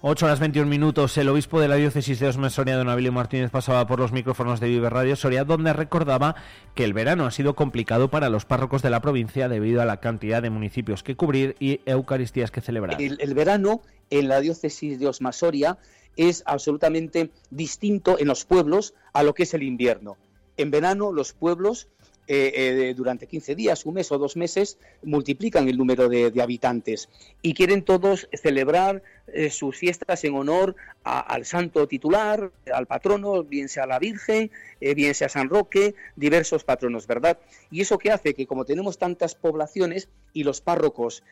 8 0.05 0.25
horas 0.25 0.41
21 0.41 0.69
minutos. 0.69 1.17
El 1.17 1.29
obispo 1.29 1.61
de 1.61 1.69
la 1.69 1.75
diócesis 1.75 2.19
de 2.19 2.27
Osme, 2.27 2.49
Soria, 2.49 2.75
don 2.75 2.89
Abilio 2.89 3.13
Martínez, 3.13 3.51
pasaba 3.51 3.87
por 3.87 3.99
los 3.99 4.11
micrófonos 4.11 4.59
de 4.59 4.67
Vive 4.67 4.89
Radio 4.89 5.15
Soria, 5.15 5.45
donde 5.45 5.71
recordaba 5.71 6.35
que 6.75 6.83
el 6.83 6.91
verano 6.91 7.25
ha 7.25 7.31
sido 7.31 7.55
complicado 7.55 8.09
para 8.09 8.27
los 8.27 8.43
párrocos 8.43 8.81
de 8.81 8.89
la 8.89 8.99
provincia 8.99 9.47
debido 9.47 9.81
a 9.81 9.85
la 9.85 10.01
cantidad 10.01 10.41
de 10.41 10.49
municipios 10.49 11.03
que 11.03 11.15
cubrir 11.15 11.55
y 11.57 11.79
Eucaristías 11.85 12.51
que 12.51 12.59
celebrar. 12.59 13.01
El, 13.01 13.33
verano 13.33 13.81
en 14.09 14.27
la 14.27 14.41
diócesis 14.41 14.99
de 14.99 15.07
Osma 15.07 15.31
Soria 15.31 15.77
es 16.17 16.43
absolutamente 16.45 17.31
distinto 17.49 18.19
en 18.19 18.27
los 18.27 18.43
pueblos 18.43 18.95
a 19.13 19.23
lo 19.23 19.33
que 19.33 19.43
es 19.43 19.53
el 19.53 19.63
invierno. 19.63 20.17
En 20.57 20.69
verano 20.69 21.13
los 21.13 21.31
pueblos 21.31 21.87
eh, 22.25 22.53
eh, 22.55 22.93
durante 22.95 23.27
15 23.27 23.53
días, 23.53 23.85
un 23.85 23.95
mes 23.95 24.09
o 24.11 24.17
dos 24.17 24.37
meses, 24.37 24.77
multiplican 25.03 25.67
el 25.67 25.77
número 25.77 26.07
de, 26.07 26.31
habitantes 26.41 27.09
y 27.41 27.53
quieren 27.53 27.83
todos 27.83 28.29
celebrar 28.31 29.03
eh, 29.27 29.49
sus 29.49 29.77
fiestas 29.77 30.23
en 30.23 30.35
honor 30.35 30.75
al 31.03 31.43
santo 31.43 31.85
titular, 31.85 32.51
al 32.73 32.87
patrono, 32.87 33.43
bien 33.43 33.67
sea 33.67 33.85
la 33.85 33.99
Virgen, 33.99 34.51
bien 34.79 35.13
sea 35.13 35.27
San 35.27 35.49
Roque, 35.49 35.95
diversos 36.15 36.63
patronos, 36.63 37.07
¿verdad? 37.07 37.39
Y 37.69 37.81
eso 37.81 37.97
que 37.97 38.11
hace 38.11 38.33
que 38.33 38.47
como 38.47 38.63
tenemos 38.63 38.97
tantas 38.97 39.35
poblaciones 39.35 40.07
y 40.31 40.45
los 40.45 40.61
párrocos 40.61 41.23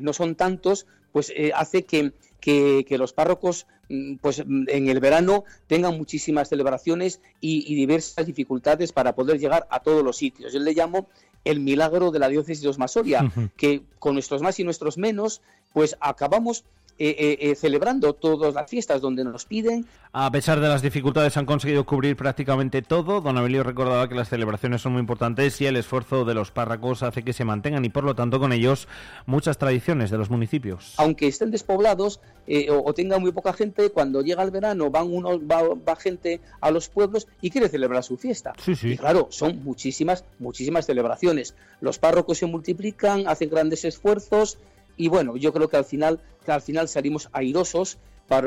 no 0.00 0.12
son 0.14 0.36
tantos, 0.36 0.86
pues 1.12 1.34
hace 1.54 1.82
que 1.82 2.12
que, 2.40 2.84
los 2.98 3.12
párrocos 3.12 3.66
mm, 3.88 4.16
pues 4.16 4.44
mm, 4.44 4.64
en 4.68 4.88
el 4.88 5.00
verano 5.00 5.44
tengan 5.66 5.96
muchísimas 5.96 6.48
celebraciones 6.48 7.20
y, 7.40 7.74
diversas 7.74 8.26
dificultades 8.26 8.92
para 8.92 9.14
poder 9.14 9.38
llegar 9.38 9.66
a 9.70 9.80
todos 9.80 10.02
los 10.02 10.16
sitios. 10.16 10.52
Yo 10.52 10.60
le 10.60 10.74
llamo 10.74 11.08
el 11.44 11.60
milagro 11.60 12.10
de 12.10 12.18
la 12.18 12.28
diócesis 12.28 12.62
de 12.62 12.68
Osmasoria, 12.68 13.32
que 13.56 13.82
con 13.98 14.14
nuestros 14.14 14.42
más 14.42 14.60
y 14.60 14.64
nuestros 14.64 14.98
menos, 14.98 15.40
pues 15.72 15.96
acabamos 16.00 16.64
eh, 17.02 17.16
eh, 17.18 17.38
eh, 17.40 17.54
celebrando 17.54 18.12
todas 18.12 18.52
las 18.52 18.68
fiestas 18.68 19.00
donde 19.00 19.24
nos 19.24 19.46
piden. 19.46 19.86
A 20.12 20.30
pesar 20.30 20.60
de 20.60 20.68
las 20.68 20.82
dificultades 20.82 21.34
han 21.38 21.46
conseguido 21.46 21.86
cubrir 21.86 22.14
prácticamente 22.14 22.82
todo. 22.82 23.22
Don 23.22 23.38
Abelio 23.38 23.62
recordaba 23.62 24.06
que 24.06 24.14
las 24.14 24.28
celebraciones 24.28 24.82
son 24.82 24.92
muy 24.92 25.00
importantes 25.00 25.58
y 25.62 25.66
el 25.66 25.76
esfuerzo 25.76 26.26
de 26.26 26.34
los 26.34 26.50
párracos 26.50 27.02
hace 27.02 27.22
que 27.22 27.32
se 27.32 27.46
mantengan 27.46 27.86
y 27.86 27.88
por 27.88 28.04
lo 28.04 28.14
tanto 28.14 28.38
con 28.38 28.52
ellos 28.52 28.86
muchas 29.24 29.56
tradiciones 29.56 30.10
de 30.10 30.18
los 30.18 30.28
municipios. 30.28 30.92
Aunque 30.98 31.26
estén 31.26 31.50
despoblados 31.50 32.20
o, 32.68 32.92
tengan 32.92 33.22
muy 33.22 33.32
poca 33.32 33.54
gente, 33.54 33.88
cuando 33.88 34.20
llega 34.20 34.42
el 34.42 34.50
verano 34.50 34.90
van 34.90 35.10
uno, 35.10 35.40
va, 35.40 35.96
gente 35.96 36.42
a 36.60 36.70
los 36.70 36.90
pueblos 36.90 37.28
y 37.40 37.48
quiere 37.48 37.70
celebrar 37.70 38.04
su 38.04 38.18
fiesta. 38.18 38.52
Sí, 38.62 38.74
sí. 38.74 38.88
Y 38.88 38.98
claro, 38.98 39.28
son 39.30 39.64
muchísimas, 39.64 40.26
muchísimas 40.38 40.84
celebraciones. 40.84 41.54
Los 41.80 41.98
párrocos 41.98 42.36
se 42.36 42.44
multiplican, 42.44 43.26
hacen 43.26 43.48
grandes 43.48 43.86
esfuerzos 43.86 44.58
y 45.00 45.08
bueno, 45.08 45.38
yo 45.38 45.54
creo 45.54 45.70
que 45.70 45.78
al 45.78 45.86
final, 45.86 46.20
que 46.44 46.52
al 46.52 46.60
final 46.60 46.86
salimos 46.86 47.30
airosos 47.32 47.96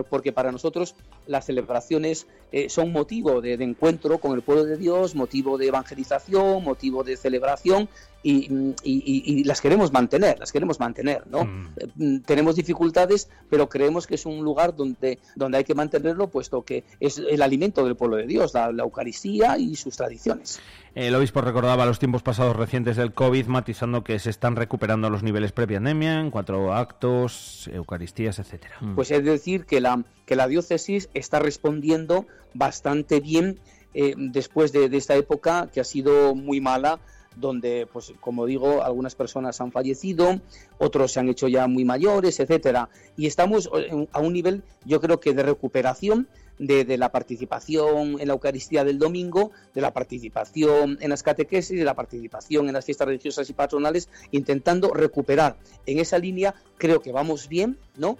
porque 0.09 0.31
para 0.31 0.51
nosotros 0.51 0.95
las 1.27 1.45
celebraciones 1.45 2.27
eh, 2.51 2.69
son 2.69 2.91
motivo 2.91 3.41
de, 3.41 3.53
encuentro 3.53 4.17
con 4.19 4.33
el 4.33 4.41
pueblo 4.41 4.63
de 4.63 4.77
Dios, 4.77 5.15
motivo 5.15 5.57
de 5.57 5.67
evangelización, 5.67 6.63
motivo 6.63 7.03
de 7.03 7.17
celebración 7.17 7.89
y, 8.23 9.43
las 9.43 9.59
queremos 9.59 9.91
mantener, 9.91 10.39
las 10.39 10.51
queremos 10.51 10.79
mantener, 10.79 11.23
¿no? 11.29 11.43
Mm. 11.43 11.69
Eh, 11.75 11.87
mm, 11.95 12.17
tenemos 12.19 12.55
dificultades, 12.55 13.29
pero 13.49 13.67
creemos 13.67 14.07
que 14.07 14.15
es 14.15 14.25
un 14.25 14.43
lugar 14.43 14.75
donde, 14.75 15.19
donde 15.35 15.57
hay 15.57 15.63
que 15.65 15.75
mantenerlo, 15.75 16.27
puesto 16.27 16.61
que 16.61 16.85
es 16.99 17.17
el 17.17 17.41
alimento 17.41 17.83
del 17.83 17.95
pueblo 17.95 18.15
de 18.15 18.25
Dios, 18.25 18.53
la, 18.53 18.69
Eucaristía 18.69 19.57
y 19.57 19.75
sus 19.75 19.97
tradiciones. 19.97 20.61
El 20.95 21.15
obispo 21.15 21.41
recordaba 21.41 21.87
los 21.87 21.97
tiempos 21.97 22.21
pasados 22.21 22.55
recientes 22.55 22.97
del 22.97 23.13
COVID, 23.13 23.47
matizando 23.47 24.03
que 24.03 24.19
se 24.19 24.29
están 24.29 24.55
recuperando 24.55 25.09
los 25.09 25.23
niveles 25.23 25.51
pre-pandemia 25.51 26.19
en 26.19 26.29
cuatro 26.29 26.73
actos, 26.73 27.67
Eucaristías, 27.73 28.37
etcétera. 28.37 28.75
Pues 28.93 29.09
es 29.09 29.25
decir 29.25 29.65
que 29.65 29.72
la, 29.81 30.03
que 30.25 30.35
la 30.35 30.47
diócesis 30.47 31.09
está 31.13 31.39
respondiendo 31.39 32.25
bastante 32.53 33.19
bien 33.19 33.59
eh, 33.93 34.13
después 34.17 34.71
de, 34.71 34.85
esta 34.97 35.15
época 35.15 35.69
que 35.71 35.79
ha 35.79 35.83
sido 35.83 36.35
muy 36.35 36.61
mala 36.61 36.99
donde, 37.35 37.87
pues, 37.91 38.13
como 38.19 38.45
digo, 38.45 38.83
algunas 38.83 39.15
personas 39.15 39.59
han 39.59 39.71
fallecido, 39.71 40.39
otros 40.77 41.13
se 41.13 41.19
han 41.19 41.29
hecho 41.29 41.47
ya 41.47 41.65
muy 41.65 41.83
mayores, 41.83 42.39
etcétera. 42.39 42.89
Y 43.17 43.25
estamos 43.25 43.71
a 44.11 44.19
un 44.19 44.33
nivel, 44.33 44.61
yo 44.85 45.01
creo 45.01 45.19
que 45.19 45.33
de 45.33 45.41
recuperación 45.41 46.27
de, 46.59 46.85
de, 46.85 46.97
la 46.99 47.11
participación 47.11 48.19
en 48.19 48.27
la 48.27 48.33
Eucaristía 48.33 48.83
del 48.83 48.99
domingo, 48.99 49.49
de 49.73 49.81
la 49.81 49.93
participación 49.93 50.99
en 51.01 51.09
las 51.09 51.23
catequesis, 51.23 51.79
de 51.79 51.85
la 51.85 51.95
participación 51.95 52.67
en 52.67 52.73
las 52.73 52.85
fiestas 52.85 53.07
religiosas 53.07 53.49
y 53.49 53.53
patronales, 53.53 54.09
intentando 54.29 54.93
recuperar 54.93 55.57
en 55.87 55.97
esa 55.97 56.19
línea. 56.19 56.53
Creo 56.77 57.01
que 57.01 57.11
vamos 57.11 57.49
bien, 57.49 57.79
¿no? 57.97 58.19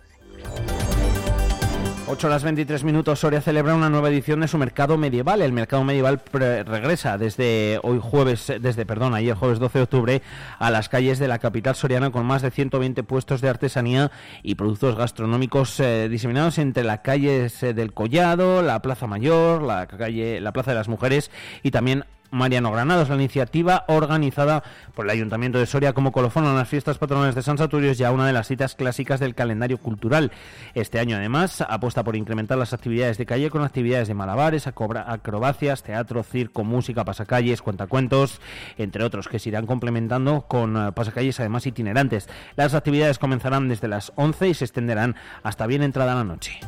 8 2.05 2.27
horas 2.27 2.43
23 2.43 2.83
minutos, 2.83 3.19
Soria 3.19 3.39
celebra 3.39 3.75
una 3.75 3.89
nueva 3.89 4.09
edición 4.09 4.41
de 4.41 4.49
su 4.49 4.57
mercado 4.57 4.97
medieval. 4.97 5.41
El 5.41 5.53
mercado 5.53 5.85
medieval 5.85 6.21
regresa 6.33 7.17
desde 7.17 7.79
hoy 7.81 7.99
jueves, 8.01 8.51
desde, 8.59 8.85
perdón, 8.85 9.15
ayer 9.15 9.35
jueves 9.35 9.57
12 9.57 9.79
de 9.79 9.83
octubre 9.83 10.21
a 10.59 10.69
las 10.69 10.89
calles 10.89 11.17
de 11.17 11.29
la 11.29 11.39
capital 11.39 11.75
soriana 11.75 12.11
con 12.11 12.25
más 12.25 12.41
de 12.41 12.51
120 12.51 13.03
puestos 13.03 13.39
de 13.39 13.47
artesanía 13.47 14.11
y 14.43 14.55
productos 14.55 14.97
gastronómicos 14.97 15.79
eh, 15.79 16.09
diseminados 16.09 16.57
entre 16.57 16.83
las 16.83 16.99
calles 16.99 17.63
eh, 17.63 17.73
del 17.73 17.93
Collado, 17.93 18.61
la 18.61 18.81
Plaza 18.81 19.07
Mayor, 19.07 19.61
la 19.61 19.87
calle, 19.87 20.41
la 20.41 20.51
Plaza 20.51 20.71
de 20.71 20.77
las 20.77 20.89
Mujeres 20.89 21.31
y 21.63 21.71
también 21.71 22.03
Mariano 22.33 22.71
Granados. 22.71 23.09
La 23.09 23.15
iniciativa 23.15 23.85
organizada 23.87 24.63
por 24.93 25.05
el 25.05 25.11
Ayuntamiento 25.11 25.59
de 25.59 25.65
Soria 25.65 25.93
como 25.93 26.11
colofón 26.11 26.45
en 26.45 26.55
las 26.55 26.67
fiestas 26.67 26.97
patronales 26.97 27.35
de 27.35 27.43
San 27.43 27.57
Saturio 27.57 27.91
es 27.91 27.97
ya 27.97 28.11
una 28.11 28.27
de 28.27 28.33
las 28.33 28.47
citas 28.47 28.75
clásicas 28.75 29.19
del 29.19 29.35
calendario 29.35 29.77
cultural. 29.77 30.31
Este 30.73 30.99
año 30.99 31.15
además 31.15 31.61
apuesta 31.61 32.03
por 32.03 32.15
incrementar 32.15 32.57
las 32.57 32.73
actividades 32.73 33.17
de 33.17 33.25
calle 33.25 33.49
con 33.49 33.63
actividades 33.63 34.07
de 34.07 34.13
malabares, 34.15 34.67
acrobacias, 34.67 35.83
teatro, 35.83 36.23
circo, 36.23 36.63
música, 36.63 37.05
pasacalles, 37.05 37.61
cuentacuentos, 37.61 38.41
entre 38.77 39.03
otros 39.03 39.27
que 39.27 39.39
se 39.39 39.49
irán 39.49 39.65
complementando 39.65 40.45
con 40.47 40.75
eh, 40.75 40.91
pasacalles 40.91 41.39
además 41.39 41.67
itinerantes. 41.67 42.27
Las 42.55 42.73
actividades 42.73 43.19
comenzarán 43.19 43.69
desde 43.69 43.87
las 43.87 44.11
11 44.15 44.49
y 44.49 44.53
se 44.53 44.65
extenderán 44.65 45.15
hasta 45.43 45.67
bien 45.67 45.83
entrada 45.83 46.15
la 46.15 46.23
noche. 46.23 46.59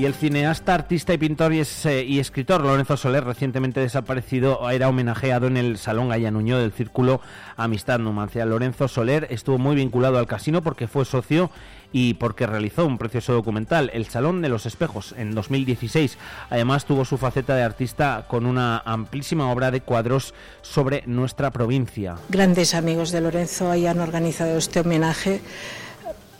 Y 0.00 0.06
el 0.06 0.14
cineasta, 0.14 0.72
artista 0.72 1.12
y 1.12 1.18
pintor 1.18 1.52
y, 1.52 1.60
eh, 1.60 2.20
escritor 2.20 2.62
Lorenzo 2.62 2.96
Soler, 2.96 3.22
recientemente 3.22 3.80
desaparecido, 3.80 4.70
era 4.70 4.88
homenajeado 4.88 5.46
en 5.46 5.58
el 5.58 5.76
Salón 5.76 6.08
Gallanuño 6.08 6.58
del 6.58 6.72
Círculo 6.72 7.20
Amistad 7.58 7.98
Numancia. 7.98 8.46
Lorenzo 8.46 8.88
Soler 8.88 9.26
estuvo 9.28 9.58
muy 9.58 9.76
vinculado 9.76 10.16
al 10.16 10.26
casino 10.26 10.62
porque 10.62 10.88
fue 10.88 11.04
socio 11.04 11.50
y 11.92 12.14
porque 12.14 12.46
realizó 12.46 12.86
un 12.86 12.96
precioso 12.96 13.34
documental, 13.34 13.90
El 13.92 14.06
Salón 14.06 14.40
de 14.40 14.48
los 14.48 14.64
Espejos, 14.64 15.14
en 15.18 15.34
2016. 15.34 16.16
Además 16.48 16.86
tuvo 16.86 17.04
su 17.04 17.18
faceta 17.18 17.54
de 17.54 17.62
artista 17.62 18.24
con 18.26 18.46
una 18.46 18.78
amplísima 18.78 19.52
obra 19.52 19.70
de 19.70 19.82
cuadros 19.82 20.32
sobre 20.62 21.02
nuestra 21.04 21.50
provincia. 21.50 22.16
Grandes 22.30 22.74
amigos 22.74 23.12
de 23.12 23.20
Lorenzo 23.20 23.70
hayan 23.70 24.00
organizado 24.00 24.56
este 24.56 24.80
homenaje. 24.80 25.42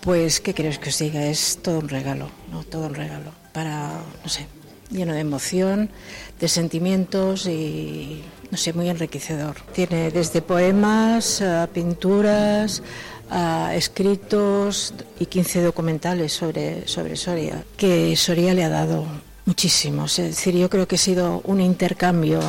Pues, 0.01 0.41
¿qué 0.41 0.55
quieres 0.55 0.79
que 0.79 0.89
os 0.89 0.99
diga? 0.99 1.27
Es 1.27 1.61
todo 1.63 1.81
un 1.81 1.91
regalo, 1.91 2.31
¿no? 2.51 2.65
Todo 2.65 2.87
un 2.87 2.95
regalo 2.95 3.40
para, 3.53 4.03
no 4.23 4.29
sé, 4.29 4.47
lleno 4.91 5.13
de 5.13 5.21
emoción, 5.21 5.91
de 6.39 6.49
sentimientos 6.49 7.47
y, 7.47 8.23
no 8.51 8.57
sé, 8.57 8.73
muy 8.73 8.89
enriquecedor. 8.89 9.57
Tiene 9.73 10.11
desde 10.11 10.43
poemas, 10.43 11.43
a 11.43 11.69
pinturas, 11.69 12.83
ah, 13.31 13.73
escritos 13.75 14.95
y 15.19 15.27
15 15.27 15.63
documentales 15.63 16.33
sobre, 16.33 16.87
sobre 16.89 17.17
Soria, 17.17 17.65
que 17.77 18.17
Soria 18.17 18.55
le 18.55 18.65
ha 18.65 18.69
dado 18.69 19.05
muchísimo. 19.47 20.07
Es 20.07 20.17
decir, 20.17 20.55
yo 20.55 20.69
creo 20.69 20.87
que 20.87 20.97
ha 20.97 20.99
sido 20.99 21.41
un 21.45 21.61
intercambio 21.61 22.41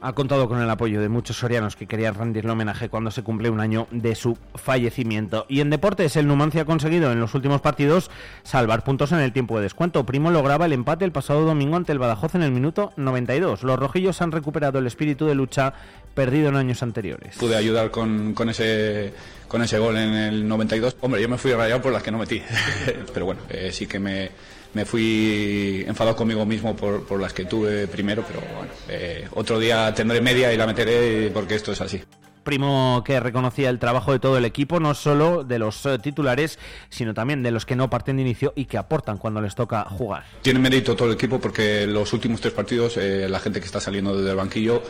ha 0.00 0.12
contado 0.12 0.48
con 0.48 0.60
el 0.60 0.68
apoyo 0.70 1.00
de 1.00 1.08
muchos 1.08 1.36
sorianos 1.36 1.76
que 1.76 1.86
querían 1.86 2.14
rendirle 2.14 2.50
homenaje 2.50 2.88
cuando 2.88 3.10
se 3.10 3.22
cumple 3.22 3.50
un 3.50 3.60
año 3.60 3.86
de 3.90 4.14
su 4.14 4.36
fallecimiento. 4.54 5.46
Y 5.48 5.60
en 5.60 5.70
deportes, 5.70 6.16
el 6.16 6.26
Numancia 6.26 6.62
ha 6.62 6.64
conseguido 6.64 7.12
en 7.12 7.20
los 7.20 7.34
últimos 7.34 7.60
partidos 7.60 8.10
salvar 8.42 8.84
puntos 8.84 9.12
en 9.12 9.18
el 9.18 9.32
tiempo 9.32 9.56
de 9.56 9.64
descuento. 9.64 10.04
Primo 10.04 10.30
lograba 10.30 10.66
el 10.66 10.72
empate 10.72 11.04
el 11.04 11.12
pasado 11.12 11.44
domingo 11.44 11.76
ante 11.76 11.92
el 11.92 11.98
Badajoz 11.98 12.34
en 12.34 12.42
el 12.42 12.52
minuto 12.52 12.92
92. 12.96 13.62
Los 13.62 13.78
rojillos 13.78 14.20
han 14.22 14.32
recuperado 14.32 14.78
el 14.78 14.86
espíritu 14.86 15.26
de 15.26 15.34
lucha 15.34 15.74
perdido 16.14 16.48
en 16.48 16.56
años 16.56 16.82
anteriores. 16.82 17.36
Pude 17.36 17.56
ayudar 17.56 17.90
con, 17.90 18.34
ese 18.48 19.12
con 19.48 19.62
ese 19.62 19.78
gol 19.78 19.96
en 19.96 20.14
el 20.14 20.48
92. 20.48 20.96
Hombre, 21.00 21.20
yo 21.20 21.28
me 21.28 21.38
fui 21.38 21.52
rayado 21.52 21.82
por 21.82 21.92
las 21.92 22.02
que 22.02 22.10
no 22.10 22.18
metí. 22.18 22.42
Pero 23.14 23.26
bueno, 23.26 23.42
eh, 23.50 23.70
sí 23.72 23.86
que 23.86 23.98
me 23.98 24.30
me 24.76 24.84
fui 24.84 25.84
enfadado 25.88 26.14
conmigo 26.14 26.44
mismo 26.44 26.76
por, 26.76 27.06
por 27.06 27.18
las 27.18 27.32
que 27.32 27.46
tuve 27.46 27.86
primero, 27.86 28.22
pero 28.28 28.40
bueno, 28.40 28.70
eh, 28.90 29.26
otro 29.32 29.58
día 29.58 29.94
tendré 29.94 30.20
media 30.20 30.52
y 30.52 30.58
la 30.58 30.66
meteré 30.66 31.30
porque 31.32 31.54
esto 31.54 31.72
es 31.72 31.80
así. 31.80 32.02
Primo 32.44 33.02
que 33.02 33.18
reconocía 33.18 33.70
el 33.70 33.78
trabajo 33.78 34.12
de 34.12 34.18
todo 34.18 34.36
el 34.36 34.44
equipo, 34.44 34.78
no 34.78 34.92
solo 34.92 35.44
de 35.44 35.58
los 35.58 35.86
eh, 35.86 35.98
titulares, 35.98 36.58
sino 36.90 37.14
también 37.14 37.42
de 37.42 37.52
los 37.52 37.64
que 37.64 37.74
no 37.74 37.88
parten 37.88 38.16
de 38.16 38.22
inicio 38.22 38.52
y 38.54 38.66
que 38.66 38.76
aportan 38.76 39.16
cuando 39.16 39.40
les 39.40 39.54
toca 39.54 39.82
jugar. 39.84 40.24
Tiene 40.42 40.60
mérito 40.60 40.94
todo 40.94 41.08
el 41.08 41.14
equipo 41.14 41.40
porque 41.40 41.86
los 41.86 42.12
últimos 42.12 42.42
tres 42.42 42.52
partidos 42.52 42.98
eh, 42.98 43.26
la 43.30 43.40
gente 43.40 43.60
que 43.60 43.66
está 43.66 43.80
saliendo 43.80 44.14
desde 44.14 44.30
el 44.30 44.36
banquillo 44.36 44.82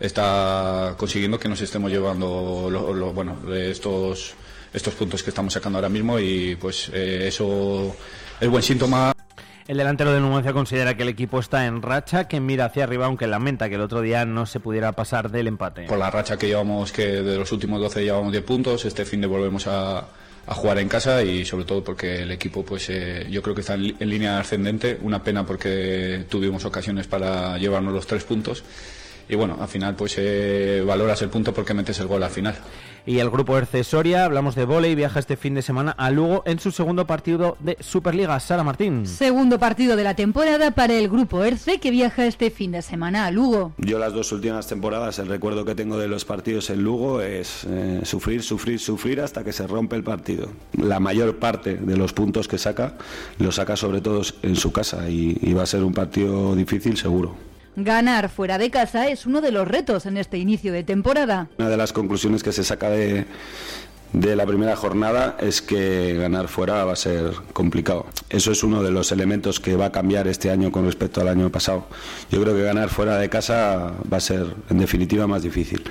está 0.00 0.94
consiguiendo 0.96 1.38
que 1.38 1.50
nos 1.50 1.60
estemos 1.60 1.90
llevando 1.90 2.68
lo, 2.70 2.94
lo, 2.94 3.12
bueno, 3.12 3.36
estos, 3.52 4.34
estos 4.72 4.94
puntos 4.94 5.22
que 5.22 5.28
estamos 5.28 5.52
sacando 5.52 5.76
ahora 5.76 5.90
mismo 5.90 6.18
y 6.18 6.56
pues 6.56 6.90
eh, 6.94 7.26
eso 7.28 7.94
es 8.40 8.48
buen 8.48 8.62
síntoma. 8.62 9.12
El 9.66 9.78
delantero 9.78 10.12
de 10.12 10.20
Numancia 10.20 10.52
considera 10.52 10.94
que 10.94 11.04
el 11.04 11.08
equipo 11.08 11.40
está 11.40 11.64
en 11.64 11.80
racha, 11.80 12.28
que 12.28 12.38
mira 12.38 12.66
hacia 12.66 12.84
arriba, 12.84 13.06
aunque 13.06 13.26
lamenta 13.26 13.70
que 13.70 13.76
el 13.76 13.80
otro 13.80 14.02
día 14.02 14.26
no 14.26 14.44
se 14.44 14.60
pudiera 14.60 14.92
pasar 14.92 15.30
del 15.30 15.46
empate. 15.46 15.84
Por 15.84 15.98
la 15.98 16.10
racha 16.10 16.36
que 16.36 16.48
llevamos, 16.48 16.92
que 16.92 17.06
de 17.06 17.38
los 17.38 17.50
últimos 17.50 17.80
12 17.80 18.04
llevamos 18.04 18.30
10 18.32 18.44
puntos, 18.44 18.84
este 18.84 19.06
fin 19.06 19.22
de 19.22 19.26
volvemos 19.26 19.66
a, 19.66 20.06
a 20.46 20.54
jugar 20.54 20.78
en 20.78 20.88
casa 20.88 21.22
y 21.22 21.46
sobre 21.46 21.64
todo 21.64 21.82
porque 21.82 22.22
el 22.22 22.30
equipo 22.30 22.62
pues 22.62 22.90
eh, 22.90 23.26
yo 23.30 23.40
creo 23.40 23.54
que 23.54 23.62
está 23.62 23.74
en, 23.74 23.96
en 23.98 24.08
línea 24.10 24.38
ascendente, 24.38 24.98
una 25.00 25.22
pena 25.22 25.46
porque 25.46 26.26
tuvimos 26.28 26.66
ocasiones 26.66 27.06
para 27.06 27.56
llevarnos 27.56 27.94
los 27.94 28.06
tres 28.06 28.24
puntos 28.24 28.64
y 29.28 29.36
bueno, 29.36 29.56
al 29.60 29.68
final 29.68 29.94
pues 29.96 30.14
eh, 30.18 30.82
valoras 30.86 31.20
el 31.22 31.28
punto 31.28 31.52
porque 31.52 31.74
metes 31.74 31.98
el 32.00 32.06
gol 32.06 32.22
al 32.22 32.30
final. 32.30 32.56
Y 33.06 33.18
el 33.18 33.28
grupo 33.28 33.58
Erce 33.58 33.84
Soria, 33.84 34.24
hablamos 34.24 34.54
de 34.54 34.64
volei, 34.64 34.94
viaja 34.94 35.18
este 35.18 35.36
fin 35.36 35.54
de 35.54 35.60
semana 35.60 35.90
a 35.90 36.10
Lugo 36.10 36.42
en 36.46 36.58
su 36.58 36.70
segundo 36.70 37.06
partido 37.06 37.58
de 37.60 37.76
Superliga. 37.80 38.40
Sara 38.40 38.64
Martín. 38.64 39.06
Segundo 39.06 39.58
partido 39.58 39.94
de 39.94 40.04
la 40.04 40.16
temporada 40.16 40.70
para 40.70 40.94
el 40.94 41.10
grupo 41.10 41.44
Erce 41.44 41.78
que 41.78 41.90
viaja 41.90 42.24
este 42.24 42.50
fin 42.50 42.72
de 42.72 42.80
semana 42.80 43.26
a 43.26 43.30
Lugo. 43.30 43.74
Yo 43.76 43.98
las 43.98 44.14
dos 44.14 44.32
últimas 44.32 44.66
temporadas, 44.68 45.18
el 45.18 45.28
recuerdo 45.28 45.66
que 45.66 45.74
tengo 45.74 45.98
de 45.98 46.08
los 46.08 46.24
partidos 46.24 46.70
en 46.70 46.82
Lugo 46.82 47.20
es 47.20 47.66
eh, 47.68 48.00
sufrir, 48.04 48.42
sufrir, 48.42 48.80
sufrir 48.80 49.20
hasta 49.20 49.44
que 49.44 49.52
se 49.52 49.66
rompe 49.66 49.96
el 49.96 50.02
partido. 50.02 50.48
La 50.72 50.98
mayor 50.98 51.36
parte 51.36 51.76
de 51.76 51.96
los 51.98 52.14
puntos 52.14 52.48
que 52.48 52.56
saca, 52.56 52.96
los 53.38 53.56
saca 53.56 53.76
sobre 53.76 54.00
todo 54.00 54.22
en 54.42 54.56
su 54.56 54.72
casa 54.72 55.10
y, 55.10 55.36
y 55.42 55.52
va 55.52 55.64
a 55.64 55.66
ser 55.66 55.84
un 55.84 55.92
partido 55.92 56.56
difícil 56.56 56.96
seguro. 56.96 57.53
Ganar 57.76 58.28
fuera 58.28 58.58
de 58.58 58.70
casa 58.70 59.08
es 59.08 59.26
uno 59.26 59.40
de 59.40 59.50
los 59.50 59.66
retos 59.66 60.06
en 60.06 60.16
este 60.16 60.38
inicio 60.38 60.72
de 60.72 60.84
temporada. 60.84 61.48
Una 61.58 61.68
de 61.68 61.76
las 61.76 61.92
conclusiones 61.92 62.42
que 62.42 62.52
se 62.52 62.62
saca 62.62 62.88
de, 62.88 63.26
de 64.12 64.36
la 64.36 64.46
primera 64.46 64.76
jornada 64.76 65.36
es 65.40 65.60
que 65.60 66.14
ganar 66.14 66.46
fuera 66.46 66.84
va 66.84 66.92
a 66.92 66.96
ser 66.96 67.32
complicado. 67.52 68.06
Eso 68.30 68.52
es 68.52 68.62
uno 68.62 68.82
de 68.82 68.92
los 68.92 69.10
elementos 69.10 69.58
que 69.58 69.74
va 69.74 69.86
a 69.86 69.92
cambiar 69.92 70.28
este 70.28 70.50
año 70.50 70.70
con 70.70 70.84
respecto 70.84 71.20
al 71.20 71.28
año 71.28 71.50
pasado. 71.50 71.86
Yo 72.30 72.40
creo 72.40 72.54
que 72.54 72.62
ganar 72.62 72.90
fuera 72.90 73.18
de 73.18 73.28
casa 73.28 73.92
va 74.10 74.18
a 74.18 74.20
ser 74.20 74.46
en 74.70 74.78
definitiva 74.78 75.26
más 75.26 75.42
difícil. 75.42 75.82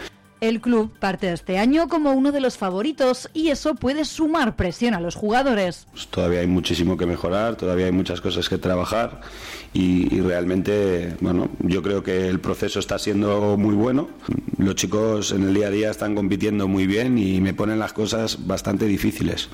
El 0.44 0.60
club 0.60 0.92
parte 1.00 1.32
este 1.32 1.58
año 1.58 1.88
como 1.88 2.12
uno 2.12 2.34
de 2.34 2.42
los 2.42 2.58
favoritos 2.58 3.30
y 3.34 3.48
eso 3.48 3.76
puede 3.76 4.04
sumar 4.04 4.58
presión 4.58 4.94
a 4.94 5.00
los 5.00 5.16
jugadores. 5.16 5.88
Pues 5.92 6.08
todavía 6.08 6.42
hay 6.42 6.48
muchísimo 6.48 6.98
que 6.98 7.06
mejorar, 7.06 7.56
todavía 7.56 7.86
hay 7.86 7.94
muchas 7.94 8.20
cosas 8.20 8.50
que 8.50 8.58
trabajar 8.58 9.22
y, 9.72 10.14
y, 10.14 10.20
realmente, 10.20 11.16
bueno, 11.22 11.48
yo 11.60 11.82
creo 11.82 12.04
que 12.04 12.28
el 12.28 12.42
proceso 12.42 12.80
está 12.80 13.00
siendo 13.00 13.56
muy 13.56 13.74
bueno. 13.74 14.10
Los 14.58 14.76
chicos 14.76 15.32
en 15.32 15.44
el 15.44 15.54
día 15.54 15.68
a 15.68 15.72
día 15.72 15.90
están 15.90 16.14
compitiendo 16.14 16.68
muy 16.68 16.88
bien 16.88 17.18
y 17.18 17.40
me 17.40 17.54
ponen 17.54 17.80
las 17.80 17.94
cosas 17.94 18.46
bastante 18.46 18.86
difíciles. 18.86 19.48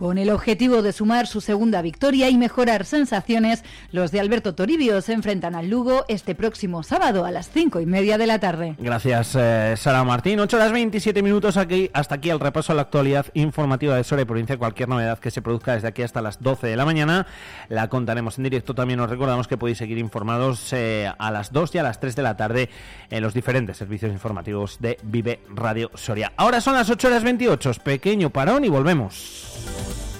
Con 0.00 0.16
el 0.16 0.30
objetivo 0.30 0.80
de 0.80 0.92
sumar 0.92 1.26
su 1.26 1.42
segunda 1.42 1.82
victoria 1.82 2.30
y 2.30 2.38
mejorar 2.38 2.86
sensaciones, 2.86 3.62
los 3.92 4.10
de 4.12 4.20
Alberto 4.20 4.54
Toribio 4.54 5.02
se 5.02 5.12
enfrentan 5.12 5.54
al 5.54 5.68
Lugo 5.68 6.06
este 6.08 6.34
próximo 6.34 6.82
sábado 6.82 7.26
a 7.26 7.30
las 7.30 7.50
cinco 7.50 7.80
y 7.80 7.86
media 7.86 8.16
de 8.16 8.26
la 8.26 8.38
tarde. 8.38 8.76
Gracias, 8.78 9.36
eh, 9.38 9.74
Sara 9.76 10.02
Martín. 10.02 10.29
8 10.38 10.56
horas 10.56 10.72
27 10.72 11.22
minutos 11.22 11.56
aquí, 11.56 11.90
hasta 11.92 12.16
aquí 12.16 12.30
el 12.30 12.38
repaso 12.38 12.72
a 12.72 12.76
la 12.76 12.82
actualidad 12.82 13.26
informativa 13.34 13.96
de 13.96 14.04
Soria 14.04 14.22
y 14.22 14.26
Provincia. 14.26 14.56
Cualquier 14.58 14.88
novedad 14.88 15.18
que 15.18 15.30
se 15.30 15.42
produzca 15.42 15.74
desde 15.74 15.88
aquí 15.88 16.02
hasta 16.02 16.20
las 16.22 16.42
12 16.42 16.66
de 16.66 16.76
la 16.76 16.84
mañana 16.84 17.26
la 17.68 17.88
contaremos 17.88 18.38
en 18.38 18.44
directo. 18.44 18.74
También 18.74 19.00
os 19.00 19.10
recordamos 19.10 19.48
que 19.48 19.56
podéis 19.56 19.78
seguir 19.78 19.98
informados 19.98 20.72
eh, 20.72 21.10
a 21.18 21.30
las 21.30 21.52
2 21.52 21.74
y 21.74 21.78
a 21.78 21.82
las 21.82 21.98
3 21.98 22.14
de 22.14 22.22
la 22.22 22.36
tarde 22.36 22.68
en 23.10 23.22
los 23.22 23.34
diferentes 23.34 23.78
servicios 23.78 24.12
informativos 24.12 24.78
de 24.78 24.98
Vive 25.02 25.40
Radio 25.48 25.90
Soria. 25.94 26.32
Ahora 26.36 26.60
son 26.60 26.74
las 26.74 26.90
8 26.90 27.08
horas 27.08 27.24
28, 27.24 27.72
pequeño 27.82 28.30
parón 28.30 28.64
y 28.64 28.68
volvemos. 28.68 30.10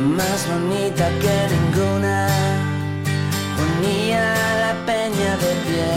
más 0.00 0.48
bonita 0.48 1.08
que 1.20 1.34
ninguna, 1.54 2.26
unía 3.80 4.24
la 4.64 4.72
peña 4.86 5.32
de 5.44 5.52
pie, 5.66 5.94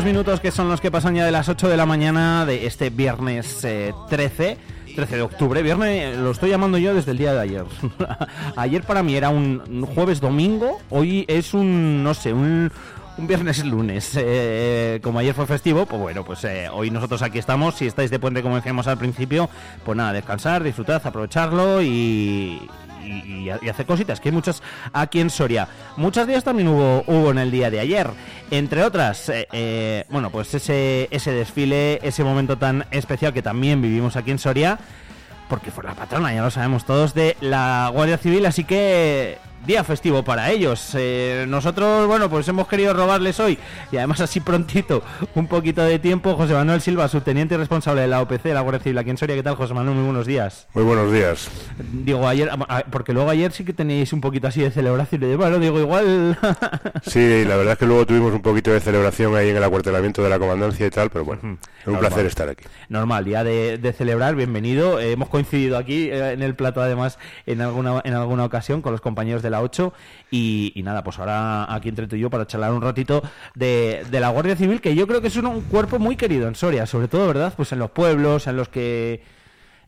minutos 0.09 0.41
que 0.41 0.51
son 0.51 0.71
los 0.71 0.81
que 0.81 0.91
pasan 0.91 1.17
ya 1.17 1.27
de 1.27 1.31
las 1.31 1.51
8 1.51 1.69
de 1.69 1.77
la 1.77 1.85
mañana 1.85 2.47
de 2.47 2.65
este 2.67 2.89
viernes 2.89 3.63
eh, 3.63 3.93
13. 4.09 4.57
13 4.97 5.17
de 5.17 5.23
octubre, 5.23 5.63
viernes, 5.63 6.17
lo 6.17 6.31
estoy 6.31 6.49
llamando 6.49 6.79
yo 6.79 6.95
desde 6.95 7.11
el 7.11 7.19
día 7.19 7.35
de 7.35 7.41
ayer. 7.41 7.65
ayer 8.57 8.83
para 8.85 9.03
mí 9.03 9.15
era 9.15 9.29
un 9.29 9.87
jueves 9.95 10.21
domingo, 10.21 10.81
hoy 10.89 11.27
es 11.29 11.53
un, 11.53 12.03
no 12.03 12.15
sé, 12.15 12.33
un, 12.33 12.73
un 13.19 13.27
viernes 13.27 13.63
lunes. 13.65 14.13
Eh, 14.17 14.99
como 15.03 15.19
ayer 15.19 15.35
fue 15.35 15.47
festivo, 15.47 15.85
pues 15.85 16.01
bueno, 16.01 16.25
pues 16.25 16.43
eh, 16.45 16.71
hoy 16.73 16.91
nosotros 16.91 17.21
aquí 17.21 17.39
estamos. 17.39 17.75
Si 17.75 17.87
estáis 17.87 18.11
de 18.11 18.19
puente, 18.19 18.43
como 18.43 18.57
decíamos 18.57 18.87
al 18.87 18.97
principio, 18.97 19.51
pues 19.85 19.95
nada, 19.95 20.15
descansar, 20.15 20.63
disfrutad, 20.63 21.03
aprovecharlo 21.05 21.83
y, 21.83 22.63
y, 23.09 23.51
y- 23.65 23.69
hacer 23.69 23.87
cositas, 23.87 24.21
que 24.21 24.29
hay 24.29 24.35
muchas 24.35 24.63
aquí 24.93 25.21
en 25.21 25.31
Soria. 25.31 25.69
Muchas 25.97 26.27
días 26.27 26.45
también 26.45 26.69
hubo, 26.69 27.05
hubo 27.07 27.31
en 27.31 27.39
el 27.39 27.51
día 27.51 27.71
de 27.71 27.81
ayer. 27.81 28.09
Entre 28.51 28.83
otras, 28.83 29.29
eh, 29.29 29.49
eh, 29.53 30.05
bueno, 30.11 30.31
pues 30.31 30.53
ese, 30.55 31.09
ese 31.11 31.33
desfile, 31.33 31.99
ese 32.03 32.25
momento 32.25 32.59
tan 32.59 32.85
especial 32.91 33.33
que 33.33 33.43
también 33.43 33.81
vivimos 33.83 34.17
aquí 34.17 34.31
en 34.31 34.39
Soria, 34.39 34.79
porque 35.49 35.71
fue 35.71 35.85
la 35.85 35.95
patrona, 35.95 36.33
ya 36.35 36.43
lo 36.43 36.51
sabemos 36.51 36.85
todos, 36.85 37.15
de 37.15 37.37
la 37.41 37.91
Guardia 37.93 38.19
Civil, 38.19 38.45
así 38.47 38.65
que 38.65 39.39
día 39.69 39.85
festivo 39.85 40.25
para 40.25 40.51
ellos. 40.51 40.93
Eh, 40.95 41.45
nosotros, 41.47 42.07
bueno, 42.07 42.31
pues 42.31 42.49
hemos 42.49 42.67
querido 42.67 42.95
robarles 42.95 43.39
hoy, 43.39 43.59
y 43.93 43.99
además 43.99 44.19
así 44.23 44.41
prontito, 44.41 45.03
un 45.35 45.47
poquito 45.47 45.83
de 45.83 45.99
tiempo. 45.99 46.35
José 46.37 46.55
Manuel 46.55 46.81
Silva, 46.81 47.07
subteniente 47.07 47.55
y 47.55 47.59
responsable 47.59 48.01
de 48.01 48.09
la 48.09 48.23
OPC, 48.23 48.47
la 48.47 48.63
Guardia 48.63 48.83
Civil 48.83 48.97
aquí 48.97 49.11
en 49.11 49.19
Soria. 49.19 49.37
¿Qué 49.37 49.43
tal, 49.43 49.57
José 49.57 49.75
Manuel? 49.75 49.95
Muy 49.97 50.05
buenos 50.07 50.27
días. 50.27 50.67
Muy 50.73 50.85
buenos 50.85 51.13
días. 51.13 51.51
Digo, 51.93 52.27
ayer, 52.27 52.49
a- 52.51 52.85
porque 52.91 53.13
luego 53.13 53.29
ayer 53.29 53.53
sí 53.53 53.63
que 53.65 53.75
teníais 53.75 54.11
un 54.15 54.23
poquito 54.23 54.49
así 54.49 54.63
de 54.63 54.71
celebración. 54.71 55.23
y 55.31 55.35
Bueno, 55.37 55.59
digo, 55.59 55.79
igual. 55.79 56.39
Sí, 57.03 57.45
la 57.45 57.57
verdad 57.57 57.75
es 57.75 57.79
que 57.79 57.87
luego 57.87 58.07
tuvimos 58.07 58.33
un 58.33 58.41
poquito 58.43 58.73
de 58.73 58.81
celebración 58.81 59.37
ahí 59.37 59.51
en 59.51 59.57
el 59.59 59.65
acuartelamiento 59.65 60.23
de 60.23 60.31
la 60.31 60.39
comandancia 60.39 60.87
y 60.87 60.91
tal, 60.91 61.11
pero 61.11 61.25
bueno, 61.27 61.41
es 61.43 61.87
un 61.87 61.93
Normal. 61.93 62.01
placer 62.09 62.27
estar 62.27 62.49
aquí. 62.49 62.65
Normal, 62.89 63.25
día 63.27 63.45
de, 63.45 63.77
de 63.77 63.93
celebrar, 63.93 64.35
bienvenido. 64.35 64.99
Eh, 64.99 65.13
hemos 65.13 65.29
coincidido 65.29 65.77
aquí 65.77 66.09
eh, 66.11 66.33
en 66.33 66.43
el 66.43 66.55
plato, 66.55 66.81
además, 66.81 67.19
en 67.47 67.61
alguna, 67.61 68.01
en 68.05 68.15
alguna 68.15 68.45
ocasión 68.47 68.81
con 68.81 68.93
los 68.93 69.01
compañeros 69.03 69.43
de 69.43 69.51
la 69.51 69.58
8. 69.61 69.93
Y, 70.31 70.73
nada, 70.85 71.03
pues 71.03 71.19
ahora 71.19 71.73
aquí 71.73 71.89
entre 71.89 72.07
tú 72.07 72.17
y 72.17 72.21
yo 72.21 72.31
para 72.31 72.47
charlar 72.47 72.73
un 72.73 72.83
ratito 72.83 73.23
de, 73.55 74.05
de 74.11 74.21
la 74.21 74.29
Guardia 74.29 74.57
Civil, 74.57 74.81
que 74.81 74.95
yo 74.95 75.07
creo 75.07 75.21
que 75.21 75.29
es 75.29 75.37
un 75.37 75.63
cuerpo 75.63 75.99
muy 75.99 76.17
querido 76.17 76.49
en 76.49 76.55
Soria, 76.55 76.87
sobre 76.87 77.09
todo, 77.09 77.27
¿verdad? 77.27 77.55
Pues 77.57 77.73
en 77.73 77.79
los 77.79 77.91
pueblos, 77.91 78.47
en 78.47 78.57
los 78.57 78.69
que. 78.69 79.38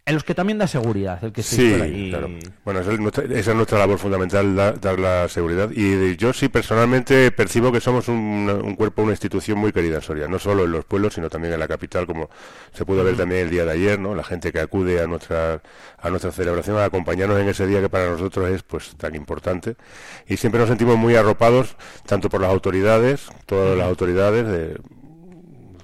En 0.07 0.15
los 0.15 0.25
que 0.25 0.35
también 0.35 0.59
da 0.59 0.67
seguridad 0.67 1.23
el 1.23 1.31
que 1.33 1.43
estéis 1.43 1.61
Sí, 1.63 1.73
por 1.73 1.83
ahí. 1.83 2.11
claro. 2.11 2.29
Bueno, 2.65 2.81
esa 2.81 2.93
es, 2.93 2.99
nuestra, 2.99 3.25
esa 3.25 3.51
es 3.51 3.57
nuestra 3.57 3.79
labor 3.79 3.99
fundamental, 3.99 4.57
da- 4.57 4.73
dar 4.73 4.99
la 4.99 5.29
seguridad. 5.29 5.71
Y 5.73 6.17
yo 6.17 6.33
sí 6.33 6.49
personalmente 6.49 7.31
percibo 7.31 7.71
que 7.71 7.81
somos 7.81 8.09
un, 8.09 8.51
un 8.65 8.75
cuerpo, 8.75 9.03
una 9.03 9.13
institución 9.13 9.59
muy 9.59 9.73
querida 9.73 9.97
en 9.97 10.03
Soria, 10.03 10.27
no 10.27 10.39
solo 10.41 10.65
en 10.65 10.73
los 10.73 10.85
pueblos, 10.85 11.15
sino 11.15 11.29
también 11.31 11.55
en 11.55 11.61
la 11.61 11.69
capital, 11.69 12.07
como 12.07 12.29
se 12.73 12.85
pudo 12.85 13.05
ver 13.05 13.17
también 13.17 13.43
el 13.43 13.51
día 13.51 13.65
de 13.65 13.73
ayer, 13.73 14.01
¿no? 14.01 14.15
La 14.17 14.25
gente 14.25 14.51
que 14.53 14.59
acude 14.61 15.01
a 15.01 15.07
nuestra, 15.07 15.63
a 15.99 16.11
nuestra 16.11 16.33
celebración, 16.33 16.77
a 16.79 16.85
acompañarnos 16.87 17.39
en 17.39 17.49
ese 17.49 17.67
día 17.69 17.81
que 17.81 17.89
para 17.89 18.09
nosotros 18.11 18.51
es 18.51 18.63
pues 18.65 18.97
tan 18.97 19.15
importante. 19.15 19.77
Y 20.27 20.39
siempre 20.39 20.59
nos 20.59 20.69
sentimos 20.71 20.97
muy 20.97 21.15
arropados, 21.15 21.77
tanto 22.07 22.29
por 22.31 22.41
las 22.41 22.51
autoridades, 22.51 23.29
todas 23.47 23.77
las 23.79 23.87
autoridades 23.87 24.47
de 24.47 24.77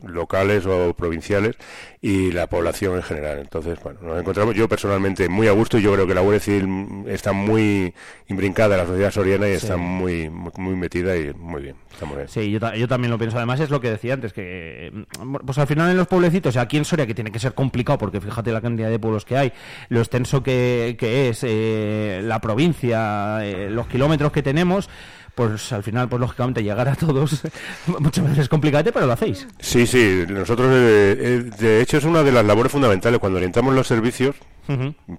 locales 0.09 0.67
o 0.67 0.95
provinciales 0.95 1.57
y 2.01 2.31
la 2.33 2.47
población 2.47 2.97
en 2.97 3.03
general. 3.03 3.39
Entonces, 3.39 3.79
bueno, 3.83 4.01
nos 4.03 4.21
encontramos 4.21 4.55
yo 4.55 4.69
personalmente 4.69 5.29
muy 5.29 5.49
a 5.49 5.53
gusto 5.53 5.79
y 5.79 5.83
yo 5.83 5.93
creo 5.95 6.07
que 6.07 6.15
la 6.15 6.21
Guardia 6.21 6.41
Civil 6.41 7.05
está 7.09 7.33
muy 7.33 7.93
imbrincada 8.29 8.75
en 8.77 8.81
la 8.83 8.87
sociedad 8.87 9.11
soriana 9.11 9.49
y 9.49 9.53
Sí. 9.53 9.57
está 9.67 9.77
muy, 9.77 10.29
muy 10.31 10.53
muy 10.57 10.77
metida 10.77 11.17
y 11.17 11.33
muy 11.35 11.63
bien. 11.63 11.77
Está 11.93 12.05
muy 12.07 12.17
bien. 12.17 12.29
Sí, 12.29 12.51
yo 12.51 12.89
también 12.89 13.11
lo 13.11 13.19
pienso. 13.19 13.37
Además 13.39 13.59
es 13.61 13.71
lo 13.71 13.81
que 13.81 13.91
decía 13.91 14.15
antes, 14.15 14.33
que 14.33 14.93
mm, 15.21 15.37
pues 15.47 15.57
al 15.59 15.67
final 15.67 15.91
en 15.91 15.97
los 15.97 16.07
pueblecitos, 16.07 16.57
aquí 16.57 16.77
en 16.77 16.85
Soria, 16.85 17.07
que 17.07 17.15
tiene 17.15 17.31
que 17.33 17.39
ser 17.39 17.55
complicado, 17.55 17.99
porque 17.99 18.21
fíjate 18.21 18.53
la 18.53 18.61
cantidad 18.61 18.91
de 18.91 18.99
pueblos 18.99 19.25
que 19.25 19.37
hay, 19.37 19.53
lo 19.89 20.01
extenso 20.01 20.43
que, 20.43 20.97
que 20.99 21.31
es 21.31 21.41
eh, 21.43 22.21
la 22.23 22.41
provincia, 22.41 23.39
eh, 23.45 23.71
los 23.71 23.87
kilómetros 23.87 24.31
que 24.33 24.43
tenemos, 24.43 24.89
pues 25.37 25.71
al 25.73 25.83
final, 25.85 26.09
pues 26.09 26.19
lógicamente 26.19 26.63
llegar 26.65 26.89
a 26.89 26.97
todos 26.97 27.43
muchas 28.01 28.25
veces 28.25 28.39
es 28.41 28.49
complicado, 28.49 28.91
pero 28.93 29.07
lo 29.07 29.13
hacéis. 29.13 29.47
Sí, 29.61 29.87
sí, 29.87 30.25
nosotros 30.29 30.69
eh, 30.73 31.17
eh, 31.19 31.51
de 31.59 31.81
hecho 31.83 31.99
es 31.99 32.05
una 32.05 32.23
de 32.25 32.33
las 32.33 32.45
labores 32.45 32.73
fundamentales 32.73 33.21
cuando 33.21 33.37
orientamos 33.37 33.73
los 33.75 33.87
servicios. 33.87 34.35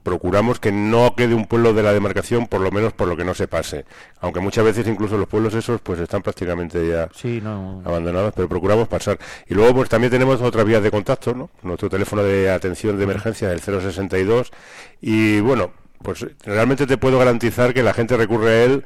Procuramos 0.04 0.60
que 0.60 0.74
no 0.74 1.16
quede 1.16 1.34
un 1.34 1.46
pueblo 1.46 1.72
de 1.74 1.82
la 1.82 1.94
demarcación, 1.94 2.48
por 2.48 2.60
lo 2.60 2.70
menos 2.70 2.92
por 2.92 3.08
lo 3.08 3.16
que 3.16 3.24
no 3.24 3.34
se 3.34 3.48
pase. 3.48 3.86
Aunque 4.20 4.42
muchas 4.42 4.66
veces 4.66 4.86
incluso 4.88 5.18
los 5.18 5.28
pueblos 5.30 5.54
esos 5.54 5.80
pues 5.80 6.00
están 6.02 6.22
prácticamente 6.22 6.86
ya 6.86 7.08
Sí, 7.16 7.40
no. 7.42 7.82
abandonados, 7.86 8.34
pero 8.36 8.50
procuramos 8.50 8.90
pasar. 8.90 9.18
Y 9.48 9.54
luego 9.54 9.74
pues 9.76 9.88
también 9.88 10.12
tenemos 10.12 10.42
otras 10.42 10.66
vías 10.66 10.84
de 10.84 10.92
contacto, 10.92 11.34
¿no? 11.34 11.50
Nuestro 11.62 11.90
teléfono 11.90 12.24
de 12.24 12.50
atención 12.50 12.98
de 12.98 13.04
emergencia 13.06 13.54
el 13.54 13.62
062 13.62 14.52
y 15.00 15.40
bueno, 15.40 15.72
pues 16.02 16.26
realmente 16.44 16.86
te 16.86 16.98
puedo 16.98 17.18
garantizar 17.18 17.74
que 17.74 17.84
la 17.84 17.94
gente 17.94 18.18
recurre 18.18 18.50
a 18.50 18.64
él 18.66 18.84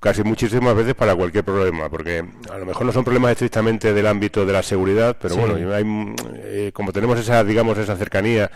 casi 0.00 0.22
muchísimas 0.22 0.74
veces 0.76 0.94
para 0.94 1.14
cualquier 1.14 1.44
problema, 1.44 1.88
porque 1.88 2.24
a 2.50 2.58
lo 2.58 2.66
mejor 2.66 2.86
no 2.86 2.92
son 2.92 3.04
problemas 3.04 3.32
estrictamente 3.32 3.92
del 3.92 4.06
ámbito 4.06 4.46
de 4.46 4.52
la 4.52 4.62
seguridad, 4.62 5.16
pero 5.20 5.34
Sí. 5.34 5.40
bueno, 5.40 5.74
hay, 5.74 5.84
eh, 6.36 6.70
como 6.72 6.92
tenemos 6.92 7.18
esa, 7.18 7.42
digamos, 7.44 7.76
esa 7.78 7.96
cercanía 7.96 8.50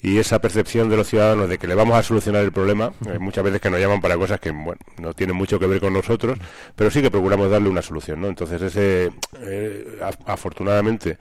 y 0.00 0.18
esa 0.18 0.38
percepción 0.38 0.90
de 0.90 0.96
los 0.98 1.08
ciudadanos 1.08 1.48
de 1.48 1.56
que 1.58 1.66
le 1.66 1.74
vamos 1.74 1.96
a 1.96 2.02
solucionar 2.02 2.42
el 2.44 2.52
problema, 2.52 2.92
hay 3.10 3.18
muchas 3.18 3.42
veces 3.42 3.60
que 3.60 3.70
nos 3.70 3.80
llaman 3.80 4.00
para 4.02 4.16
cosas 4.16 4.38
que, 4.38 4.50
bueno, 4.50 4.78
no 5.00 5.14
tienen 5.14 5.34
mucho 5.34 5.58
que 5.58 5.66
ver 5.66 5.80
con 5.80 5.92
nosotros, 5.94 6.38
pero 6.76 6.90
sí 6.90 7.00
que 7.02 7.10
procuramos 7.10 7.50
darle 7.50 7.68
una 7.70 7.80
solución, 7.82 8.20
¿no? 8.20 8.28
Entonces, 8.28 8.60
ese, 8.60 9.10
eh, 9.40 9.98
af- 10.02 10.18
afortunadamente, 10.26 11.16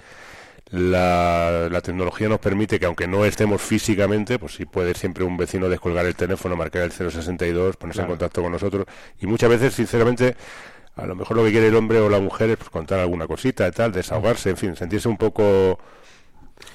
la, 0.71 1.67
la 1.69 1.81
tecnología 1.81 2.27
nos 2.29 2.39
permite 2.39 2.79
que 2.79 2.85
aunque 2.85 3.07
no 3.07 3.25
estemos 3.25 3.61
físicamente, 3.61 4.39
pues 4.39 4.55
sí 4.55 4.65
puede 4.65 4.93
siempre 4.95 5.23
un 5.23 5.37
vecino 5.37 5.69
descolgar 5.69 6.05
el 6.05 6.15
teléfono, 6.15 6.55
marcar 6.55 6.81
el 6.83 6.91
062, 6.91 7.77
ponerse 7.77 8.01
en 8.01 8.07
Claro. 8.07 8.17
contacto 8.19 8.41
con 8.41 8.51
nosotros 8.51 8.85
y 9.19 9.27
muchas 9.27 9.49
veces, 9.49 9.73
sinceramente, 9.75 10.35
a 10.95 11.05
lo 11.05 11.15
mejor 11.15 11.37
lo 11.37 11.43
que 11.43 11.51
quiere 11.51 11.67
el 11.67 11.75
hombre 11.75 11.99
o 11.99 12.09
la 12.09 12.19
mujer 12.19 12.49
es 12.51 12.57
pues, 12.57 12.69
contar 12.69 12.99
alguna 12.99 13.27
cosita 13.27 13.67
y 13.67 13.71
tal, 13.71 13.91
desahogarse, 13.91 14.49
en 14.51 14.57
fin, 14.57 14.75
sentirse 14.75 15.07
un 15.09 15.17
poco 15.17 15.79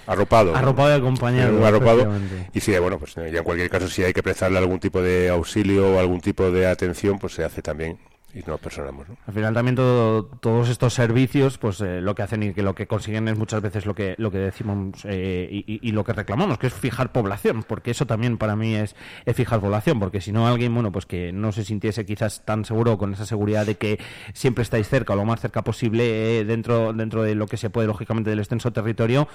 arropado. 0.06 0.54
Arropado 0.56 0.90
y 0.90 0.98
acompañado, 0.98 1.64
arropado. 1.66 2.12
Y 2.52 2.60
sí, 2.60 2.76
bueno, 2.78 2.98
pues 2.98 3.14
ya 3.14 3.22
en 3.26 3.44
cualquier 3.44 3.70
caso, 3.70 3.88
si 3.88 4.02
hay 4.04 4.12
que 4.12 4.22
prestarle 4.22 4.58
algún 4.58 4.80
tipo 4.80 5.00
de 5.02 5.28
auxilio 5.30 5.94
o 5.94 5.98
algún 5.98 6.20
tipo 6.20 6.50
de 6.50 6.66
atención, 6.66 7.18
pues 7.18 7.34
se 7.34 7.44
hace 7.44 7.62
también 7.62 7.98
y 8.34 8.40
nos 8.46 8.60
personamos, 8.60 9.08
¿no? 9.08 9.16
Al 9.26 9.32
final 9.34 9.54
también 9.54 9.74
todo- 9.74 10.24
todos 10.26 10.68
estos 10.68 10.92
servicios, 10.94 11.56
pues 11.58 11.80
eh, 11.80 12.00
lo 12.02 12.14
que 12.14 12.22
hacen 12.22 12.42
y 12.42 12.52
que 12.52 12.62
lo 12.62 12.74
que 12.74 12.86
consiguen 12.86 13.26
es 13.28 13.38
muchas 13.38 13.62
veces 13.62 13.86
lo 13.86 13.94
que 13.94 14.14
lo 14.18 14.30
que 14.30 14.38
decimos 14.38 14.96
eh, 15.04 15.48
y, 15.50 15.58
y- 15.66 15.80
y 15.88 15.92
lo 15.92 16.04
que 16.04 16.12
reclamamos, 16.12 16.58
que 16.58 16.66
es 16.66 16.74
fijar 16.74 17.10
población, 17.12 17.62
porque 17.62 17.90
eso 17.90 18.06
también 18.06 18.36
para 18.38 18.54
mí 18.54 18.74
es, 18.74 18.94
es 19.24 19.34
fijar 19.34 19.60
población, 19.60 19.98
porque 19.98 20.20
si 20.20 20.30
no 20.32 20.46
alguien, 20.46 20.74
bueno, 20.74 20.92
pues 20.92 21.06
que 21.06 21.32
no 21.32 21.52
se 21.52 21.64
sintiese 21.64 22.04
quizás 22.04 22.44
tan 22.44 22.64
seguro 22.64 22.98
con 22.98 23.12
esa 23.14 23.24
seguridad 23.24 23.64
de 23.64 23.76
que 23.76 23.98
siempre 24.34 24.62
estáis 24.62 24.88
cerca 24.88 25.14
o 25.14 25.16
lo 25.16 25.24
más 25.24 25.40
cerca 25.40 25.62
posible 25.62 26.40
eh, 26.40 26.44
dentro 26.44 26.92
dentro 26.92 27.22
de 27.22 27.34
lo 27.34 27.46
que 27.46 27.56
se 27.56 27.70
puede 27.70 27.86
lógicamente 27.88 28.30
del 28.30 28.38
extenso 28.40 28.72
territorio, 28.72 29.26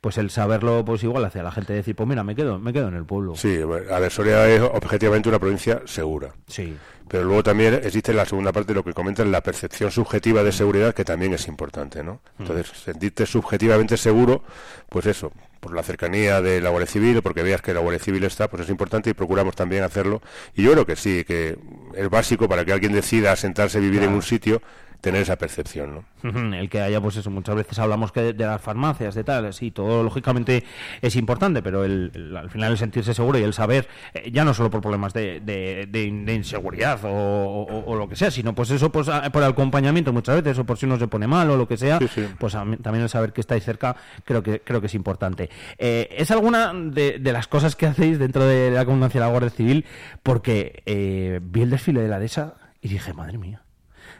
pues 0.00 0.18
el 0.18 0.30
saberlo, 0.30 0.84
pues 0.84 1.02
igual 1.04 1.24
hace 1.24 1.40
a 1.40 1.42
la 1.44 1.52
gente 1.52 1.72
decir, 1.72 1.94
pues 1.94 2.08
mira, 2.08 2.24
me 2.24 2.34
quedo 2.34 2.58
me 2.58 2.72
quedo 2.72 2.88
en 2.88 2.96
el 2.96 3.04
pueblo. 3.04 3.36
Sí, 3.36 3.58
a 3.90 3.98
ver, 4.00 4.10
Soria 4.10 4.48
es 4.48 4.60
objetivamente 4.60 5.28
una 5.28 5.38
provincia 5.38 5.82
segura. 5.86 6.32
Sí. 6.46 6.76
Pero 7.10 7.24
luego 7.24 7.42
también 7.42 7.74
existe 7.74 8.14
la 8.14 8.24
segunda 8.24 8.52
parte 8.52 8.68
de 8.68 8.76
lo 8.76 8.84
que 8.84 8.94
comentan, 8.94 9.32
la 9.32 9.42
percepción 9.42 9.90
subjetiva 9.90 10.44
de 10.44 10.52
seguridad, 10.52 10.94
que 10.94 11.04
también 11.04 11.34
es 11.34 11.48
importante, 11.48 12.04
¿no? 12.04 12.20
Entonces, 12.38 12.70
sentirte 12.84 13.26
subjetivamente 13.26 13.96
seguro, 13.96 14.44
pues 14.88 15.06
eso, 15.06 15.32
por 15.58 15.74
la 15.74 15.82
cercanía 15.82 16.40
de 16.40 16.60
la 16.60 16.70
Guardia 16.70 16.86
Civil 16.86 17.16
o 17.16 17.22
porque 17.22 17.42
veas 17.42 17.62
que 17.62 17.74
la 17.74 17.80
Guardia 17.80 17.98
Civil 17.98 18.22
está, 18.22 18.48
pues 18.48 18.62
es 18.62 18.68
importante 18.68 19.10
y 19.10 19.14
procuramos 19.14 19.56
también 19.56 19.82
hacerlo. 19.82 20.22
Y 20.54 20.62
yo 20.62 20.70
creo 20.70 20.86
que 20.86 20.94
sí, 20.94 21.24
que 21.24 21.58
es 21.96 22.08
básico 22.08 22.48
para 22.48 22.64
que 22.64 22.72
alguien 22.72 22.92
decida 22.92 23.34
sentarse 23.34 23.78
a 23.78 23.80
vivir 23.80 24.04
en 24.04 24.12
un 24.12 24.22
sitio 24.22 24.62
tener 25.00 25.22
esa 25.22 25.36
percepción, 25.36 26.04
¿no? 26.22 26.54
El 26.54 26.68
que 26.68 26.80
haya, 26.80 27.00
pues 27.00 27.16
eso, 27.16 27.30
muchas 27.30 27.54
veces 27.54 27.78
hablamos 27.78 28.12
que 28.12 28.32
de, 28.34 28.44
las 28.44 28.60
farmacias, 28.60 29.14
de 29.14 29.24
tal, 29.24 29.52
sí, 29.54 29.70
todo 29.70 30.02
lógicamente 30.02 30.64
es 31.00 31.16
importante, 31.16 31.62
pero 31.62 31.84
el, 31.84 32.36
al 32.36 32.50
final 32.50 32.72
el 32.72 32.78
sentirse 32.78 33.14
seguro 33.14 33.38
y 33.38 33.42
el 33.42 33.54
saber, 33.54 33.88
eh, 34.12 34.30
ya 34.30 34.44
no 34.44 34.52
solo 34.52 34.70
por 34.70 34.82
problemas 34.82 35.14
de, 35.14 35.40
de, 35.40 36.34
inseguridad 36.34 37.00
o, 37.04 37.94
lo 37.96 38.08
que 38.08 38.16
sea, 38.16 38.30
sino 38.30 38.54
pues 38.54 38.70
eso 38.70 38.90
pues 38.90 39.08
por 39.32 39.42
el 39.42 39.50
acompañamiento 39.50 40.12
muchas 40.12 40.42
veces, 40.42 40.58
o 40.58 40.64
por 40.64 40.76
si 40.76 40.86
uno 40.86 40.98
se 40.98 41.08
pone 41.08 41.26
mal 41.26 41.50
o 41.50 41.56
lo 41.56 41.66
que 41.66 41.76
sea, 41.76 41.98
pues 42.38 42.52
también 42.52 43.02
el 43.02 43.08
saber 43.08 43.32
que 43.32 43.40
estáis 43.40 43.64
cerca 43.64 43.96
creo 44.24 44.42
que 44.42 44.60
creo 44.60 44.80
que 44.80 44.86
es 44.86 44.94
importante. 44.94 45.50
Eh, 45.78 46.08
¿Es 46.16 46.30
alguna 46.30 46.72
de, 46.74 47.18
las 47.30 47.46
cosas 47.46 47.76
que 47.76 47.86
hacéis 47.86 48.18
dentro 48.18 48.44
de 48.44 48.70
la 48.70 48.84
comandancia 48.84 49.20
de 49.20 49.26
la 49.26 49.30
Guardia 49.30 49.50
Civil? 49.50 49.84
Porque 50.22 50.82
eh, 50.86 51.40
vi 51.42 51.62
el 51.62 51.70
desfile 51.70 52.00
de 52.02 52.08
la 52.08 52.18
DESA 52.18 52.54
y 52.80 52.88
dije, 52.88 53.12
madre 53.12 53.38
mía 53.38 53.62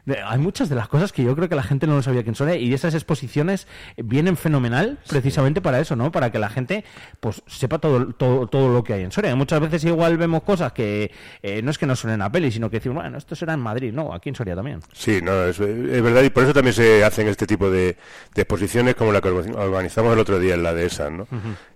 hay 0.07 0.39
muchas 0.39 0.69
de 0.69 0.75
las 0.75 0.89
cosas 0.89 1.13
que 1.13 1.23
yo 1.23 1.35
creo 1.37 1.49
que 1.49 1.55
la 1.55 1.63
gente 1.63 1.87
no 1.87 1.97
lo 1.97 2.03
sabía 2.03 2.23
quién 2.23 2.35
son 2.35 2.51
y 2.55 2.73
esas 2.73 2.95
exposiciones 2.95 3.67
vienen 3.97 4.37
fenomenal 4.37 4.99
precisamente 5.09 5.61
para 5.61 5.81
eso, 5.81 5.97
¿no? 5.97 6.11
Para 6.11 6.31
que 6.31 6.39
la 6.39 6.49
gente 6.49 6.85
pues 7.21 7.43
sepa 7.47 7.79
todo, 7.79 8.13
todo, 8.15 8.47
todo 8.47 8.69
lo 8.69 8.83
que 8.83 8.95
hay 8.95 9.03
en 9.03 9.13
Soria. 9.13 9.35
Muchas 9.37 9.61
veces 9.61 9.85
igual 9.85 10.17
vemos 10.17 10.43
cosas 10.43 10.73
que 10.73 11.11
eh, 11.43 11.63
no 11.63 11.71
es 11.71 11.79
que 11.79 11.87
no 11.87 11.97
suenen 11.97 12.23
a 12.23 12.31
peli, 12.33 12.51
sino 12.51 12.71
que 12.71 12.79
decimos, 12.79 13.03
bueno, 13.03 13.19
esto 13.19 13.35
será 13.35 13.55
en 13.55 13.61
Madrid, 13.61 13.93
no, 13.93 14.13
aquí 14.15 14.29
en 14.29 14.35
Soria 14.35 14.55
también. 14.55 14.81
Sí, 14.93 15.21
no, 15.23 15.45
es, 15.45 15.59
verdad 15.59 16.23
y 16.23 16.31
por 16.31 16.45
eso 16.45 16.53
también 16.53 16.75
se 16.75 17.05
hacen 17.05 17.29
este 17.29 17.47
tipo 17.47 17.71
de, 17.71 17.97
exposiciones 18.35 18.95
como 18.95 19.13
la 19.13 19.21
que 19.21 19.29
organizamos 19.29 20.15
el 20.15 20.19
otro 20.19 20.39
día 20.39 20.55
en 20.55 20.63
la 20.63 20.75
de 20.75 20.87
esa, 20.87 21.11
¿no? 21.11 21.27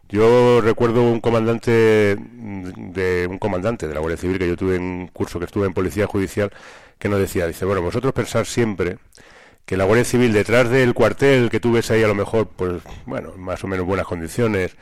Yo 0.09 0.61
recuerdo 0.61 1.03
un 1.03 1.21
comandante 1.21 1.71
de 1.71 3.27
un 3.29 3.39
comandante 3.39 3.89
de 3.89 3.95
la 3.95 4.01
Guardia 4.01 4.19
Civil 4.19 4.39
que 4.39 4.47
yo 4.47 4.57
tuve 4.57 4.77
en 4.77 4.83
un 4.83 5.09
curso 5.09 5.39
que 5.39 5.47
estuve 5.47 5.67
en 5.67 5.73
policía 5.73 6.07
judicial 6.07 6.53
que 6.99 7.09
nos 7.09 7.19
decía, 7.19 7.47
dice, 7.47 7.65
bueno, 7.65 7.83
vosotros 7.83 8.13
pensar 8.13 8.47
siempre 8.47 8.99
que 9.65 9.77
la 9.77 9.85
Guardia 9.85 10.05
Civil 10.05 10.33
detrás 10.33 10.69
del 10.69 10.95
cuartel 10.95 11.51
que 11.51 11.61
tú 11.61 11.73
ves 11.73 11.91
ahí 11.91 12.03
a 12.03 12.09
lo 12.09 12.15
mejor, 12.15 12.49
pues 12.49 12.83
bueno, 13.07 13.33
más 13.37 13.65
o 13.65 13.67
menos 13.67 13.87
buenas 13.87 14.07
condiciones, 14.07 14.77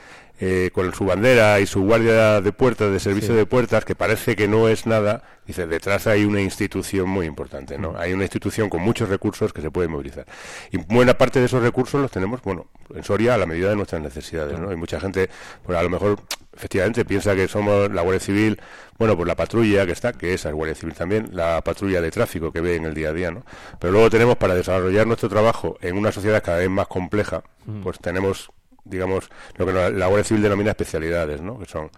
eh, 0.45 0.71
con 0.73 0.93
su 0.93 1.05
bandera 1.05 1.61
y 1.61 1.67
su 1.67 1.83
guardia 1.83 2.41
de 2.41 2.51
puertas, 2.53 2.91
de 2.91 2.99
servicio 2.99 3.33
de 3.33 3.47
puertas, 3.47 3.85
que 3.85 3.95
parece 3.95 4.35
que 4.35 4.49
no 4.49 4.67
es 4.67 4.87
nada, 4.87 5.23
dice, 5.47 5.69
detrás 5.69 6.09
hay 6.09 6.25
una 6.25 6.41
institución 6.41 7.09
muy 7.09 7.27
importante, 7.27 7.79
¿no? 7.79 7.93
Mm. 7.93 7.97
Hay 7.99 8.13
una 8.13 8.25
institución 8.25 8.69
con 8.69 8.83
muchos 8.83 9.09
recursos 9.09 9.53
que 9.53 9.63
se 9.63 9.71
puede 9.71 9.87
movilizar. 9.87 10.27
Y 10.73 10.79
buena 10.79 11.17
parte 11.17 11.39
de 11.39 11.47
esos 11.47 11.63
recursos 11.63 12.01
los 12.01 12.11
tenemos, 12.11 12.43
bueno, 12.43 12.67
en 12.93 13.05
Soria 13.05 13.35
a 13.35 13.39
la 13.39 13.47
medida 13.47 13.69
de 13.69 13.77
nuestras 13.77 14.03
necesidades, 14.03 14.59
¿no? 14.59 14.71
Hay 14.71 14.75
mucha 14.75 14.99
gente, 14.99 15.31
pues 15.63 15.79
a 15.79 15.83
lo 15.85 15.91
mejor 15.91 16.19
efectivamente 16.53 17.05
piensa 17.05 17.37
que 17.37 17.47
somos 17.47 17.93
la 17.93 18.03
Guardia 18.03 18.19
Civil, 18.19 18.61
bueno, 18.99 19.17
pues 19.17 19.29
la 19.29 19.37
patrulla 19.37 19.87
que 19.87 19.93
está, 19.93 20.13
que 20.13 20.35
esa 20.35 20.49
es 20.49 20.57
Guardia 20.57 20.75
Civil 20.75 20.97
también, 20.97 21.29
la 21.31 21.63
patrulla 21.63 22.01
de 22.01 22.11
tráfico 22.11 22.53
que 22.53 22.61
ve 22.61 22.75
en 22.75 22.85
el 22.85 22.95
día 22.95 23.11
a 23.11 23.13
día, 23.13 23.31
¿no? 23.31 23.45
Pero 23.79 23.93
luego 23.93 24.11
tenemos 24.11 24.39
para 24.39 24.57
desarrollar 24.57 25.07
nuestro 25.07 25.29
trabajo 25.29 25.79
en 25.81 25.97
una 25.97 26.11
sociedad 26.11 26.43
cada 26.43 26.59
vez 26.59 26.69
más 26.69 26.89
compleja, 26.89 27.45
mm. 27.65 27.83
pues 27.83 28.01
tenemos, 28.01 28.51
digamos, 28.85 29.31
lo 29.57 29.67
que 29.67 29.73
la 29.73 30.07
Guardia 30.07 30.25
Civil 30.25 30.43
denomina 30.43 30.71
especialidades, 30.71 31.41
¿no? 31.41 31.59
Que 31.59 31.67
son 31.67 31.91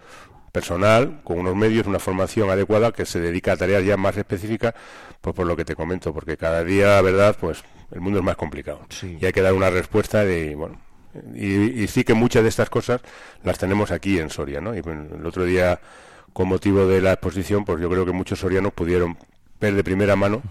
personal 0.55 1.21
con 1.25 1.39
unos 1.39 1.57
medios, 1.57 1.87
una 1.87 1.99
formación 1.99 2.49
adecuada 2.49 2.93
que 2.93 3.05
se 3.05 3.21
dedica 3.21 3.53
a 3.53 3.57
tareas 3.57 3.85
ya 3.85 3.97
más 3.97 4.17
específicas, 4.17 4.75
pues 5.21 5.35
por 5.35 5.47
lo 5.47 5.57
que 5.57 5.65
te 5.65 5.75
comento, 5.75 6.15
porque 6.15 6.37
cada 6.37 6.63
día, 6.63 7.01
verdad, 7.03 7.37
pues 7.41 7.65
el 7.91 8.01
mundo 8.01 8.21
es 8.21 8.25
más 8.25 8.37
complicado 8.37 8.87
y 9.03 9.25
hay 9.27 9.33
que 9.33 9.43
dar 9.43 9.53
una 9.53 9.71
respuesta 9.71 10.25
de, 10.25 10.55
bueno, 10.55 10.81
y, 11.35 11.87
sí 11.89 12.05
que 12.05 12.15
muchas 12.15 12.45
de 12.45 12.49
estas 12.49 12.71
cosas 12.71 13.01
las 13.43 13.59
tenemos 13.59 13.91
aquí 13.91 14.19
en 14.19 14.31
Soria, 14.31 14.61
¿no? 14.61 14.75
Y 14.75 14.79
el 14.79 15.27
otro 15.27 15.45
día, 15.45 15.81
con 16.33 16.49
motivo 16.49 16.87
de 16.87 17.01
la 17.01 17.13
exposición, 17.15 17.65
pues 17.65 17.81
yo 17.81 17.91
creo 17.91 18.07
que 18.07 18.13
muchos 18.13 18.39
sorianos 18.39 18.73
pudieron 18.73 19.17
ver 19.61 19.75
de 19.75 19.85
primera 19.85 20.17
mano 20.17 20.43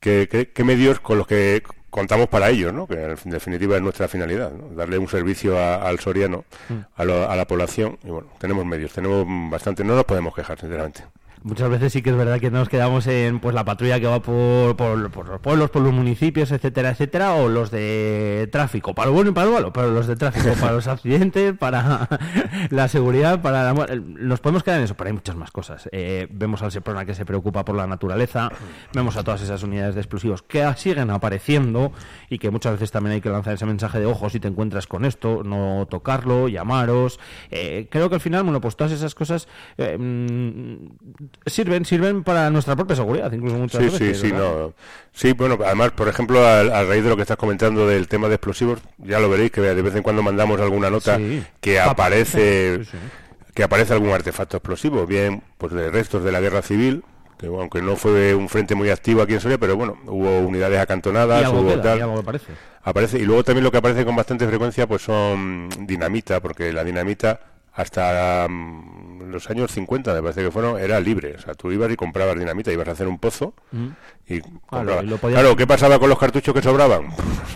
qué, 0.00 0.64
medios 0.64 1.00
con 1.00 1.18
los 1.18 1.26
que 1.26 1.62
contamos 1.94 2.28
para 2.28 2.50
ellos, 2.50 2.72
¿no? 2.72 2.88
Que 2.88 2.94
en 2.94 3.30
definitiva 3.30 3.76
es 3.76 3.82
nuestra 3.82 4.08
finalidad, 4.08 4.50
darle 4.50 4.98
un 4.98 5.06
servicio 5.06 5.56
al 5.56 6.00
soriano, 6.00 6.44
mm. 6.68 6.78
a, 6.96 7.02
a 7.02 7.36
la 7.36 7.44
población. 7.44 8.00
Y 8.02 8.08
bueno, 8.08 8.26
tenemos 8.38 8.66
medios, 8.66 8.92
tenemos 8.92 9.24
bastante, 9.48 9.84
no 9.84 9.94
nos 9.94 10.04
podemos 10.04 10.34
quejar, 10.34 10.58
sinceramente 10.58 11.04
muchas 11.44 11.68
veces 11.68 11.92
sí 11.92 12.02
que 12.02 12.10
es 12.10 12.16
verdad 12.16 12.40
que 12.40 12.50
nos 12.50 12.68
quedamos 12.68 13.06
en 13.06 13.38
pues 13.38 13.54
la 13.54 13.64
patrulla 13.64 14.00
que 14.00 14.06
va 14.06 14.20
por, 14.20 14.76
por, 14.76 14.98
los 14.98 15.40
pueblos, 15.40 15.70
por 15.70 15.82
los 15.82 15.92
municipios, 15.92 16.50
etcétera, 16.50 16.90
etcétera, 16.90 17.34
o 17.34 17.48
los 17.48 17.70
de 17.70 18.48
tráfico, 18.50 18.94
para 18.94 19.08
lo 19.08 19.14
bueno 19.14 19.30
y 19.30 19.34
para 19.34 19.46
lo 19.46 19.52
malo, 19.52 19.72
pero 19.72 19.90
los 19.90 20.06
de 20.06 20.16
tráfico, 20.16 20.54
para 20.60 20.72
los 20.72 20.88
accidentes, 20.88 21.56
para 21.56 22.08
la 22.70 22.88
seguridad, 22.88 23.42
para 23.42 23.72
la, 23.72 23.96
nos 23.96 24.40
podemos 24.40 24.62
quedar 24.62 24.78
en 24.78 24.84
eso, 24.84 24.94
pero 24.94 25.08
hay 25.08 25.14
muchas 25.14 25.36
más 25.36 25.50
cosas. 25.50 25.88
Eh, 25.92 26.26
vemos 26.30 26.62
al 26.62 26.72
Seprona 26.72 27.04
que 27.04 27.14
se 27.14 27.26
preocupa 27.26 27.64
por 27.64 27.76
la 27.76 27.86
naturaleza, 27.86 28.50
vemos 28.94 29.16
a 29.16 29.22
todas 29.22 29.42
esas 29.42 29.62
unidades 29.62 29.94
de 29.94 30.00
explosivos 30.00 30.42
que 30.42 30.64
siguen 30.76 31.10
apareciendo 31.10 31.92
y 32.30 32.38
que 32.38 32.50
muchas 32.50 32.72
veces 32.72 32.90
también 32.90 33.14
hay 33.14 33.20
que 33.20 33.28
lanzar 33.28 33.54
ese 33.54 33.66
mensaje 33.66 34.00
de 34.00 34.06
ojo 34.06 34.30
si 34.30 34.40
te 34.40 34.48
encuentras 34.48 34.86
con 34.86 35.04
esto, 35.04 35.42
no 35.44 35.86
tocarlo, 35.90 36.48
llamaros. 36.48 37.20
Eh, 37.50 37.86
creo 37.90 38.08
que 38.08 38.14
al 38.14 38.20
final, 38.22 38.44
bueno, 38.44 38.62
pues 38.62 38.76
todas 38.76 38.92
esas 38.92 39.14
cosas 39.14 39.46
eh, 39.76 39.98
mm, 39.98 41.33
sirven 41.46 41.84
sirven 41.84 42.24
para 42.24 42.50
nuestra 42.50 42.76
propia 42.76 42.96
seguridad, 42.96 43.30
incluso 43.32 43.56
muchas 43.56 43.82
sí, 43.82 43.88
veces. 43.88 44.20
Sí, 44.20 44.28
sí, 44.28 44.32
no. 44.32 44.72
Sí, 45.12 45.32
bueno, 45.32 45.58
además, 45.64 45.92
por 45.92 46.08
ejemplo, 46.08 46.44
a, 46.46 46.82
raíz 46.84 47.04
de 47.04 47.10
lo 47.10 47.16
que 47.16 47.22
estás 47.22 47.36
comentando 47.36 47.86
del 47.86 48.08
tema 48.08 48.28
de 48.28 48.34
explosivos, 48.34 48.80
ya 48.98 49.20
lo 49.20 49.28
veréis 49.28 49.50
que 49.50 49.60
de 49.60 49.82
vez 49.82 49.94
en 49.94 50.02
cuando 50.02 50.22
mandamos 50.22 50.60
alguna 50.60 50.90
nota 50.90 51.18
que 51.60 51.80
aparece 51.80 52.82
que 53.54 53.62
aparece 53.62 53.92
algún 53.92 54.10
artefacto 54.10 54.56
explosivo, 54.56 55.06
bien 55.06 55.42
pues 55.58 55.72
de 55.72 55.90
restos 55.90 56.24
de 56.24 56.32
la 56.32 56.40
guerra 56.40 56.62
civil, 56.62 57.04
que 57.38 57.46
aunque 57.46 57.82
no 57.82 57.96
fue 57.96 58.34
un 58.34 58.48
frente 58.48 58.74
muy 58.74 58.90
activo 58.90 59.22
aquí 59.22 59.34
en 59.34 59.40
Soria, 59.40 59.58
pero 59.58 59.76
bueno, 59.76 59.96
hubo 60.06 60.40
unidades 60.40 60.80
acantonadas, 60.80 61.48
hubo 61.52 61.80
tal. 61.80 62.02
aparece. 62.02 62.52
aparece. 62.82 63.18
Y 63.18 63.22
luego 63.22 63.44
también 63.44 63.64
lo 63.64 63.70
que 63.70 63.78
aparece 63.78 64.04
con 64.04 64.16
bastante 64.16 64.46
frecuencia 64.46 64.86
pues 64.86 65.02
son 65.02 65.68
dinamita, 65.86 66.40
porque 66.40 66.72
la 66.72 66.82
dinamita 66.82 67.40
hasta 67.72 68.46
mm, 68.48 68.93
los 69.34 69.50
años 69.50 69.70
50, 69.72 70.14
me 70.14 70.22
parece 70.22 70.42
que 70.42 70.50
fueron, 70.50 70.78
era 70.78 70.98
libre. 71.00 71.34
O 71.36 71.40
sea, 71.40 71.54
tú 71.54 71.70
ibas 71.70 71.90
y 71.90 71.96
comprabas 71.96 72.38
dinamita, 72.38 72.72
ibas 72.72 72.88
a 72.88 72.92
hacer 72.92 73.08
un 73.08 73.18
pozo 73.18 73.54
mm. 73.72 73.88
y 74.28 74.40
Claro, 74.70 75.56
¿qué 75.56 75.66
pasaba 75.66 75.98
con 75.98 76.08
los 76.08 76.18
cartuchos 76.18 76.54
que 76.54 76.62
sobraban? 76.62 77.08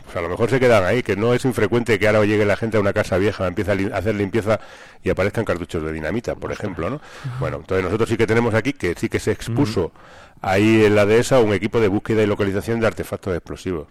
Pues 0.09 0.17
a 0.17 0.23
lo 0.23 0.31
mejor 0.31 0.49
se 0.49 0.59
quedan 0.59 0.85
ahí, 0.85 1.03
que 1.03 1.17
no 1.17 1.35
es 1.35 1.45
infrecuente 1.45 1.99
que 1.99 2.07
ahora 2.07 2.25
llegue 2.25 2.47
la 2.47 2.57
gente 2.57 2.79
a 2.79 2.81
una 2.81 2.95
casa 2.95 3.19
vieja, 3.19 3.47
empieza 3.47 3.73
a 3.73 3.99
hacer 3.99 4.15
limpieza 4.15 4.59
y 5.05 5.11
aparezcan 5.11 5.45
cartuchos 5.45 5.83
de 5.83 5.93
dinamita, 5.93 6.35
por 6.35 6.51
ejemplo, 6.51 6.89
¿no? 6.89 7.03
Bueno, 7.41 7.59
entonces 7.59 7.85
nosotros 7.85 8.09
sí 8.09 8.17
que 8.17 8.27
tenemos 8.27 8.55
aquí, 8.55 8.73
que 8.73 8.95
sí 8.95 9.11
que 9.11 9.21
se 9.21 9.33
expuso 9.33 9.93
ahí 10.41 10.87
en 10.87 10.95
la 10.95 11.05
dehesa 11.05 11.41
un 11.41 11.53
equipo 11.53 11.79
de 11.79 11.89
búsqueda 11.89 12.23
y 12.23 12.27
localización 12.27 12.81
de 12.81 12.87
artefactos 12.87 13.35
explosivos 13.35 13.89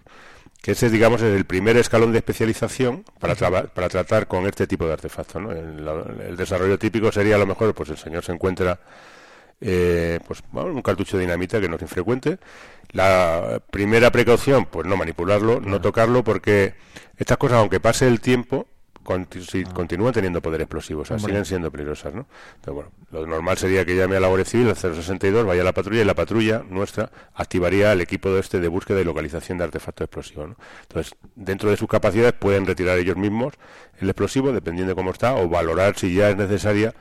que 0.62 0.72
ese, 0.72 0.90
digamos, 0.90 1.22
es 1.22 1.34
el 1.34 1.44
primer 1.44 1.76
escalón 1.76 2.12
de 2.12 2.18
especialización 2.18 3.04
para, 3.20 3.34
para 3.34 3.88
tratar 3.88 4.26
con 4.26 4.46
este 4.46 4.66
tipo 4.66 4.86
de 4.86 4.92
artefactos. 4.92 5.40
¿no? 5.40 5.52
El, 5.52 6.36
desarrollo 6.36 6.78
típico 6.78 7.12
sería, 7.12 7.36
a 7.36 7.38
lo 7.38 7.46
mejor, 7.46 7.74
pues 7.74 7.90
el 7.90 7.96
señor 7.96 8.24
se 8.24 8.32
encuentra 8.32 8.80
eh, 9.60 10.18
pues 10.26 10.42
un 10.52 10.82
cartucho 10.82 11.16
de 11.16 11.22
dinamita 11.22 11.60
que 11.60 11.68
no 11.68 11.76
es 11.76 11.82
infrecuente. 11.82 12.38
La 12.90 13.62
primera 13.70 14.10
precaución, 14.10 14.66
pues 14.66 14.86
no 14.86 14.96
manipularlo, 14.96 15.60
no 15.60 15.80
tocarlo, 15.80 16.24
porque 16.24 16.74
estas 17.16 17.38
cosas, 17.38 17.58
aunque 17.58 17.78
pase 17.78 18.08
el 18.08 18.20
tiempo, 18.20 18.66
si 19.40 19.64
ah. 19.66 19.72
continúan 19.72 20.12
teniendo 20.12 20.42
poder 20.42 20.60
explosivo, 20.60 21.02
o 21.02 21.04
sea, 21.04 21.18
siguen 21.18 21.44
siendo 21.44 21.70
peligrosas, 21.70 22.14
¿no? 22.14 22.26
Entonces, 22.56 22.74
bueno, 22.74 22.90
lo 23.10 23.26
normal 23.26 23.56
sería 23.56 23.84
que 23.84 23.96
llame 23.96 24.16
a 24.16 24.20
la 24.20 24.28
Guardia 24.28 24.44
Civil, 24.44 24.68
al 24.68 24.76
062, 24.76 25.46
vaya 25.46 25.62
a 25.62 25.64
la 25.64 25.72
patrulla 25.72 26.02
y 26.02 26.04
la 26.04 26.14
patrulla 26.14 26.62
nuestra 26.68 27.10
activaría 27.34 27.92
el 27.92 28.00
equipo 28.00 28.30
de 28.30 28.40
este 28.40 28.60
de 28.60 28.68
búsqueda 28.68 29.00
y 29.00 29.04
localización 29.04 29.58
de 29.58 29.64
artefactos 29.64 30.04
explosivos, 30.04 30.50
¿no? 30.50 30.56
Entonces, 30.82 31.14
dentro 31.34 31.70
de 31.70 31.76
sus 31.76 31.88
capacidades 31.88 32.34
pueden 32.34 32.66
retirar 32.66 32.98
ellos 32.98 33.16
mismos 33.16 33.54
el 34.00 34.08
explosivo, 34.08 34.52
dependiendo 34.52 34.92
de 34.92 34.96
cómo 34.96 35.10
está, 35.10 35.34
o 35.34 35.48
valorar 35.48 35.98
si 35.98 36.14
ya 36.14 36.30
es 36.30 36.36
necesaria 36.36 36.94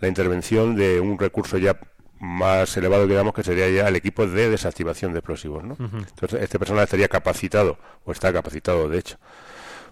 la 0.00 0.08
intervención 0.08 0.76
de 0.76 1.00
un 1.00 1.18
recurso 1.18 1.58
ya 1.58 1.78
más 2.20 2.76
elevado, 2.76 3.06
digamos, 3.06 3.34
que 3.34 3.42
sería 3.42 3.68
ya 3.68 3.88
el 3.88 3.96
equipo 3.96 4.26
de 4.26 4.48
desactivación 4.48 5.12
de 5.12 5.18
explosivos, 5.18 5.64
¿no? 5.64 5.76
Entonces, 5.78 6.42
este 6.42 6.58
personal 6.58 6.84
estaría 6.84 7.08
capacitado, 7.08 7.78
o 8.04 8.12
está 8.12 8.32
capacitado, 8.32 8.88
de 8.88 8.98
hecho, 8.98 9.18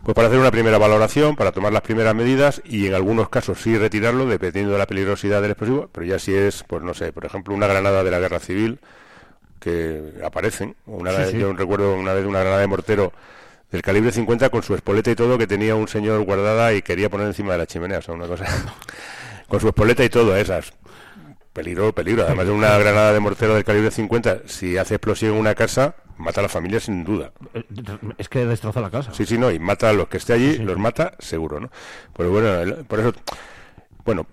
pues 0.05 0.15
para 0.15 0.29
hacer 0.29 0.41
una 0.41 0.51
primera 0.51 0.79
valoración, 0.79 1.37
para 1.37 1.53
tomar 1.53 1.73
las 1.73 1.83
primeras 1.83 2.15
medidas 2.15 2.61
y 2.65 2.87
en 2.87 2.95
algunos 2.95 3.29
casos 3.29 3.61
sí 3.61 3.79
retirarlo, 3.79 4.27
dependiendo 4.27 4.73
de 4.73 4.79
la 4.79 4.87
peligrosidad 4.87 5.41
del 5.41 5.53
explosivo, 5.53 5.89
pero 5.93 6.07
ya 6.07 6.19
si 6.19 6.35
es, 6.35 6.65
pues 6.65 6.83
no 6.83 6.93
sé, 6.93 7.13
por 7.13 7.25
ejemplo, 7.25 7.55
una 7.55 7.69
granada 7.69 8.03
de 8.03 8.11
la 8.11 8.19
guerra 8.19 8.41
civil 8.41 8.81
que 9.61 10.15
aparecen. 10.25 10.75
Una, 10.87 11.31
Yo 11.31 11.53
recuerdo 11.53 11.95
una 11.95 12.13
vez 12.13 12.27
una 12.27 12.41
granada 12.41 12.61
de 12.61 12.67
mortero 12.67 13.13
del 13.71 13.81
calibre 13.81 14.11
50 14.11 14.51
con 14.51 14.63
su 14.63 14.75
espoleta 14.75 15.11
y 15.11 15.15
todo 15.15 15.39
que 15.39 15.47
tenía 15.47 15.77
un 15.77 15.87
señor 15.87 16.25
guardada 16.25 16.75
y 16.75 16.83
quería 16.83 17.09
poner 17.09 17.29
encima 17.29 17.53
de 17.53 17.59
la 17.59 17.67
chimenea, 17.67 17.99
o 17.99 18.03
sea, 18.03 18.15
una 18.15 18.27
cosa. 18.27 18.45
con 19.49 19.61
su 19.61 19.69
espoleta 19.69 20.05
y 20.05 20.09
todo, 20.09 20.37
esas. 20.37 20.73
Peligro, 21.53 21.93
peligro. 21.93 22.25
Además 22.25 22.47
de 22.47 22.53
una 22.53 22.77
granada 22.77 23.13
de 23.13 23.21
mortero 23.21 23.55
del 23.55 23.65
calibre 23.65 23.91
50, 23.91 24.43
si 24.47 24.77
hace 24.79 24.97
explosión 24.97 25.35
en 25.35 25.39
una 25.39 25.55
casa, 25.55 25.95
mata 26.23 26.41
a 26.41 26.43
la 26.45 26.49
familia 26.49 26.81
sin 26.81 27.05
duda. 27.05 27.33
Es 28.19 28.29
que 28.29 28.47
destroza 28.47 28.81
la 28.81 28.91
casa. 28.91 29.13
Sí, 29.13 29.27
sí, 29.27 29.37
no, 29.39 29.51
y 29.51 29.59
mata 29.59 29.91
a 29.91 29.93
los 29.93 30.09
que 30.09 30.17
esté 30.17 30.33
allí, 30.33 30.59
los 30.59 30.79
mata 30.79 31.13
seguro, 31.19 31.61
¿no? 31.61 31.71
Pero 32.17 32.31
bueno, 32.31 32.49
el- 32.61 32.75
por 32.87 33.01
eso, 33.01 33.13
bueno, 34.05 34.27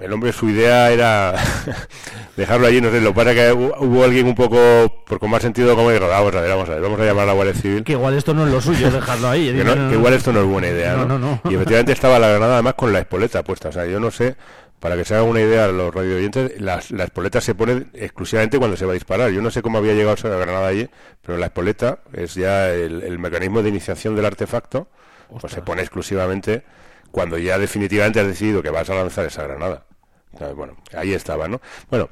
el 0.00 0.12
hombre, 0.12 0.32
su 0.32 0.48
idea 0.48 0.90
era 0.90 1.34
dejarlo 2.36 2.66
allí, 2.66 2.80
no 2.80 2.90
sé, 2.90 3.00
lo 3.00 3.10
que 3.10 3.14
pasa 3.16 3.30
es 3.32 3.36
que 3.36 3.52
hu- 3.54 3.74
hubo 3.78 4.04
alguien 4.04 4.26
un 4.26 4.34
poco, 4.34 4.58
por 5.06 5.18
con 5.20 5.30
más 5.30 5.42
sentido, 5.42 5.74
como 5.76 5.90
dijo, 5.90 6.08
vamos 6.08 6.34
a 6.34 6.40
ver, 6.40 6.50
vamos 6.50 6.68
a 6.68 6.72
ver, 6.72 6.80
vamos 6.82 7.00
a 7.00 7.04
llamar 7.04 7.24
a 7.24 7.26
la 7.26 7.32
Guardia 7.34 7.54
Civil. 7.54 7.84
Que 7.84 7.92
igual 7.92 8.14
esto 8.14 8.34
no 8.34 8.46
es 8.46 8.52
lo 8.52 8.60
suyo, 8.60 8.90
dejarlo 8.90 9.28
ahí. 9.28 9.52
Que, 9.56 9.64
no- 9.64 9.88
que 9.88 9.94
igual 9.94 10.14
esto 10.14 10.32
no 10.32 10.40
es 10.40 10.46
buena 10.46 10.68
idea, 10.68 10.94
No, 10.94 11.06
¿no? 11.06 11.18
no, 11.18 11.40
no. 11.44 11.50
Y 11.50 11.54
efectivamente 11.54 11.92
estaba 11.92 12.18
la 12.18 12.28
granada 12.28 12.54
además 12.54 12.74
con 12.74 12.92
la 12.92 12.98
espoleta 13.00 13.42
puesta. 13.44 13.68
O 13.68 13.72
sea, 13.72 13.86
yo 13.86 14.00
no 14.00 14.10
sé, 14.10 14.36
para 14.84 14.96
que 14.96 15.06
se 15.06 15.14
hagan 15.14 15.30
una 15.30 15.40
idea 15.40 15.66
los 15.68 15.94
radio 15.94 16.16
oyentes, 16.16 16.60
la, 16.60 16.76
espoleta 16.76 17.40
se 17.40 17.54
pone 17.54 17.86
exclusivamente 17.94 18.58
cuando 18.58 18.76
se 18.76 18.84
va 18.84 18.90
a 18.90 18.92
disparar. 18.92 19.30
Yo 19.30 19.40
no 19.40 19.50
sé 19.50 19.62
cómo 19.62 19.78
había 19.78 19.94
llegado 19.94 20.12
esa 20.12 20.28
granada 20.28 20.66
allí, 20.66 20.90
pero 21.22 21.38
la 21.38 21.46
espoleta 21.46 22.00
es 22.12 22.34
ya 22.34 22.68
el, 22.68 23.02
el 23.02 23.18
mecanismo 23.18 23.62
de 23.62 23.70
iniciación 23.70 24.14
del 24.14 24.26
artefacto, 24.26 24.88
pues 25.40 25.54
se 25.54 25.62
pone 25.62 25.80
exclusivamente 25.80 26.64
cuando 27.10 27.38
ya 27.38 27.56
definitivamente 27.58 28.20
has 28.20 28.26
decidido 28.26 28.62
que 28.62 28.68
vas 28.68 28.90
a 28.90 28.94
lanzar 28.94 29.24
esa 29.24 29.44
granada. 29.44 29.86
Entonces, 30.34 30.54
bueno, 30.54 30.76
ahí 30.94 31.14
estaba, 31.14 31.48
¿no? 31.48 31.62
Bueno, 31.88 32.10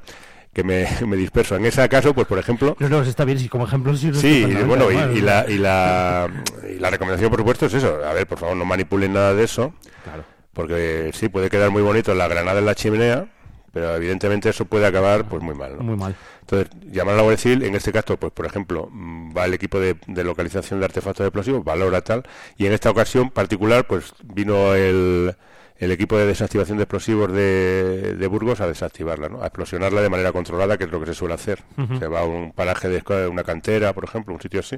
que 0.51 0.63
me, 0.63 0.87
me 1.05 1.15
disperso. 1.15 1.55
En 1.55 1.65
ese 1.65 1.87
caso, 1.87 2.15
pues 2.15 2.25
por 2.25 2.39
ejemplo... 2.39 2.75
No, 2.79 2.89
no, 2.89 3.03
está 3.03 3.23
bien, 3.23 3.37
sí, 3.37 3.49
como 3.49 3.65
ejemplo 3.65 3.95
sí. 3.95 4.11
Sí, 4.15 4.47
y 4.49 4.63
bueno, 4.63 4.91
y, 4.91 5.19
y 5.19 5.21
la, 5.21 5.45
y, 5.47 5.59
la, 5.59 6.27
y 6.67 6.79
la 6.79 6.89
recomendación, 6.89 7.29
por 7.29 7.39
supuesto, 7.39 7.67
es 7.67 7.75
eso. 7.75 8.03
A 8.03 8.13
ver, 8.13 8.25
por 8.25 8.39
favor, 8.39 8.57
no 8.57 8.65
manipulen 8.65 9.13
nada 9.13 9.35
de 9.35 9.43
eso. 9.43 9.75
Claro. 10.03 10.23
Porque 10.53 11.11
sí, 11.13 11.29
puede 11.29 11.49
quedar 11.49 11.71
muy 11.71 11.81
bonito 11.81 12.13
la 12.13 12.27
granada 12.27 12.59
en 12.59 12.65
la 12.65 12.75
chimenea, 12.75 13.27
pero 13.71 13.95
evidentemente 13.95 14.49
eso 14.49 14.65
puede 14.65 14.85
acabar 14.85 15.27
pues 15.27 15.41
muy 15.41 15.55
mal. 15.55 15.77
¿no? 15.77 15.83
Muy 15.83 15.97
mal. 15.97 16.15
Entonces, 16.41 16.69
llamar 16.91 17.15
a 17.15 17.17
la 17.17 17.23
Guardia 17.23 17.41
Civil, 17.41 17.63
en 17.63 17.75
este 17.75 17.91
caso, 17.91 18.17
pues 18.17 18.31
por 18.31 18.45
ejemplo, 18.45 18.87
mm, 18.91 19.35
va 19.35 19.45
el 19.45 19.53
equipo 19.55 19.79
de, 19.79 19.97
de 20.05 20.23
localización 20.23 20.79
de 20.79 20.85
artefactos 20.85 21.25
explosivos, 21.25 21.63
valora 21.63 22.01
tal, 22.01 22.23
y 22.57 22.67
en 22.67 22.73
esta 22.73 22.91
ocasión 22.91 23.31
particular, 23.31 23.87
pues 23.87 24.13
vino 24.23 24.75
el, 24.75 25.35
el 25.77 25.91
equipo 25.91 26.17
de 26.17 26.27
desactivación 26.27 26.77
de 26.77 26.83
explosivos 26.83 27.31
de, 27.31 28.15
de 28.15 28.27
Burgos 28.27 28.61
a 28.61 28.67
desactivarla, 28.67 29.29
¿no? 29.29 29.41
a 29.41 29.47
explosionarla 29.47 30.01
de 30.01 30.09
manera 30.09 30.31
controlada, 30.31 30.77
que 30.77 30.83
es 30.83 30.91
lo 30.91 30.99
que 30.99 31.07
se 31.07 31.13
suele 31.13 31.33
hacer. 31.33 31.63
Se 31.97 32.07
va 32.07 32.21
a 32.21 32.25
un 32.25 32.51
paraje 32.51 32.89
de 32.89 33.27
una 33.27 33.43
cantera, 33.43 33.93
por 33.93 34.03
ejemplo, 34.03 34.33
un 34.33 34.41
sitio 34.41 34.59
así, 34.59 34.77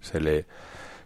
se 0.00 0.20
le 0.20 0.46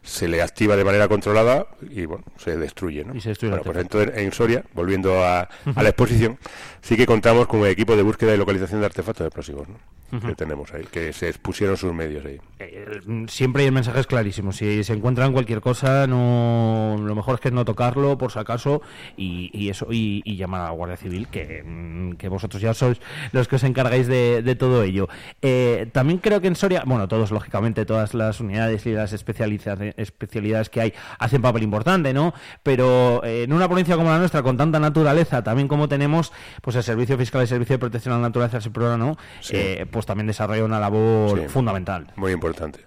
se 0.07 0.28
le 0.28 0.40
activa 0.40 0.76
de 0.76 0.84
manera 0.84 1.09
controlada 1.09 1.66
y 1.90 2.07
bueno, 2.07 2.24
se 2.38 2.57
destruye, 2.57 3.04
¿no? 3.04 3.14
Y 3.14 3.20
se 3.20 3.30
destruye 3.30 3.52
el 3.54 3.59
bueno, 3.61 3.72
pues 3.72 3.82
entonces 3.84 4.16
en 4.16 4.32
Soria, 4.32 4.64
volviendo 4.72 5.22
a, 5.24 5.40
a 5.74 5.82
la 5.82 5.88
exposición, 5.88 6.38
sí 6.80 6.96
que 6.96 7.07
contamos 7.07 7.46
con 7.48 7.61
un 7.61 7.66
equipo 7.66 7.96
de 7.96 8.02
búsqueda 8.02 8.32
y 8.34 8.38
localización 8.38 8.80
de 8.80 8.86
artefactos 8.86 9.26
explosivos, 9.26 9.68
¿no? 9.68 9.74
Que 10.20 10.36
tenemos 10.36 10.72
ahí, 10.72 10.84
que 10.88 11.12
se 11.12 11.28
expusieron 11.28 11.76
sus 11.76 11.92
medios 11.92 12.24
ahí. 12.24 12.38
Eh, 12.61 13.00
siempre 13.26 13.62
hay 13.62 13.66
el 13.66 13.72
mensaje 13.74 13.98
es 13.98 14.07
clarísimo. 14.07 14.52
Si 14.52 14.84
se 14.84 14.92
encuentran 14.92 15.32
cualquier 15.32 15.61
cosa, 15.61 16.07
no 16.07 16.96
lo 17.00 17.14
mejor 17.16 17.34
es 17.34 17.40
que 17.40 17.50
no 17.50 17.64
tocarlo, 17.64 18.16
por 18.16 18.30
si 18.30 18.38
acaso, 18.38 18.82
y, 19.16 19.50
y 19.52 19.68
eso 19.68 19.88
y, 19.90 20.22
y 20.24 20.36
llamar 20.36 20.61
a 20.61 20.64
la 20.66 20.70
Guardia 20.70 20.96
Civil, 20.96 21.26
que, 21.26 21.64
mm, 21.66 22.12
que 22.12 22.28
vosotros 22.28 22.62
ya 22.62 22.72
sois 22.72 23.00
los 23.32 23.48
que 23.48 23.57
os 23.57 23.64
encargáis 23.64 24.07
de, 24.07 24.42
de 24.42 24.54
todo 24.54 24.84
ello. 24.84 25.09
Eh, 25.42 25.88
también 25.92 26.18
creo 26.20 26.40
que 26.40 26.46
en 26.46 26.54
Soria, 26.54 26.84
bueno, 26.86 27.09
todos 27.09 27.32
lógicamente, 27.32 27.84
todas 27.84 28.14
las 28.14 28.38
unidades 28.38 28.86
y 28.86 28.92
las 28.92 29.12
especializa- 29.12 29.92
especialidades 29.97 30.68
que 30.70 30.80
hay 30.80 30.94
hacen 31.18 31.42
papel 31.42 31.62
importante, 31.62 32.12
¿no? 32.12 32.34
Pero 32.62 33.22
eh, 33.24 33.44
en 33.44 33.53
una 33.53 33.66
provincia 33.68 33.97
como 33.97 34.11
la 34.11 34.18
nuestra, 34.18 34.42
con 34.42 34.57
tanta 34.57 34.78
naturaleza, 34.80 35.42
también 35.42 35.68
como 35.68 35.88
tenemos, 35.88 36.32
pues 36.62 36.76
el 36.76 36.82
Servicio 36.82 37.16
Fiscal 37.18 37.40
y 37.40 37.42
el 37.42 37.49
Servicio 37.49 37.74
de 37.74 37.78
Protección 37.78 38.14
a 38.14 38.18
la 38.18 38.22
Naturaleza, 38.28 38.59
el 38.59 38.72
programa, 38.72 38.97
¿no? 39.05 39.16
Sí. 39.40 39.53
Eh, 39.57 39.86
pues 39.90 40.07
también 40.07 40.26
desarrolla 40.26 40.64
una 40.64 40.80
labor 40.80 41.40
Sí. 41.40 41.49
fundamental. 41.49 42.07
Muy 42.16 42.32
importante. 42.32 42.86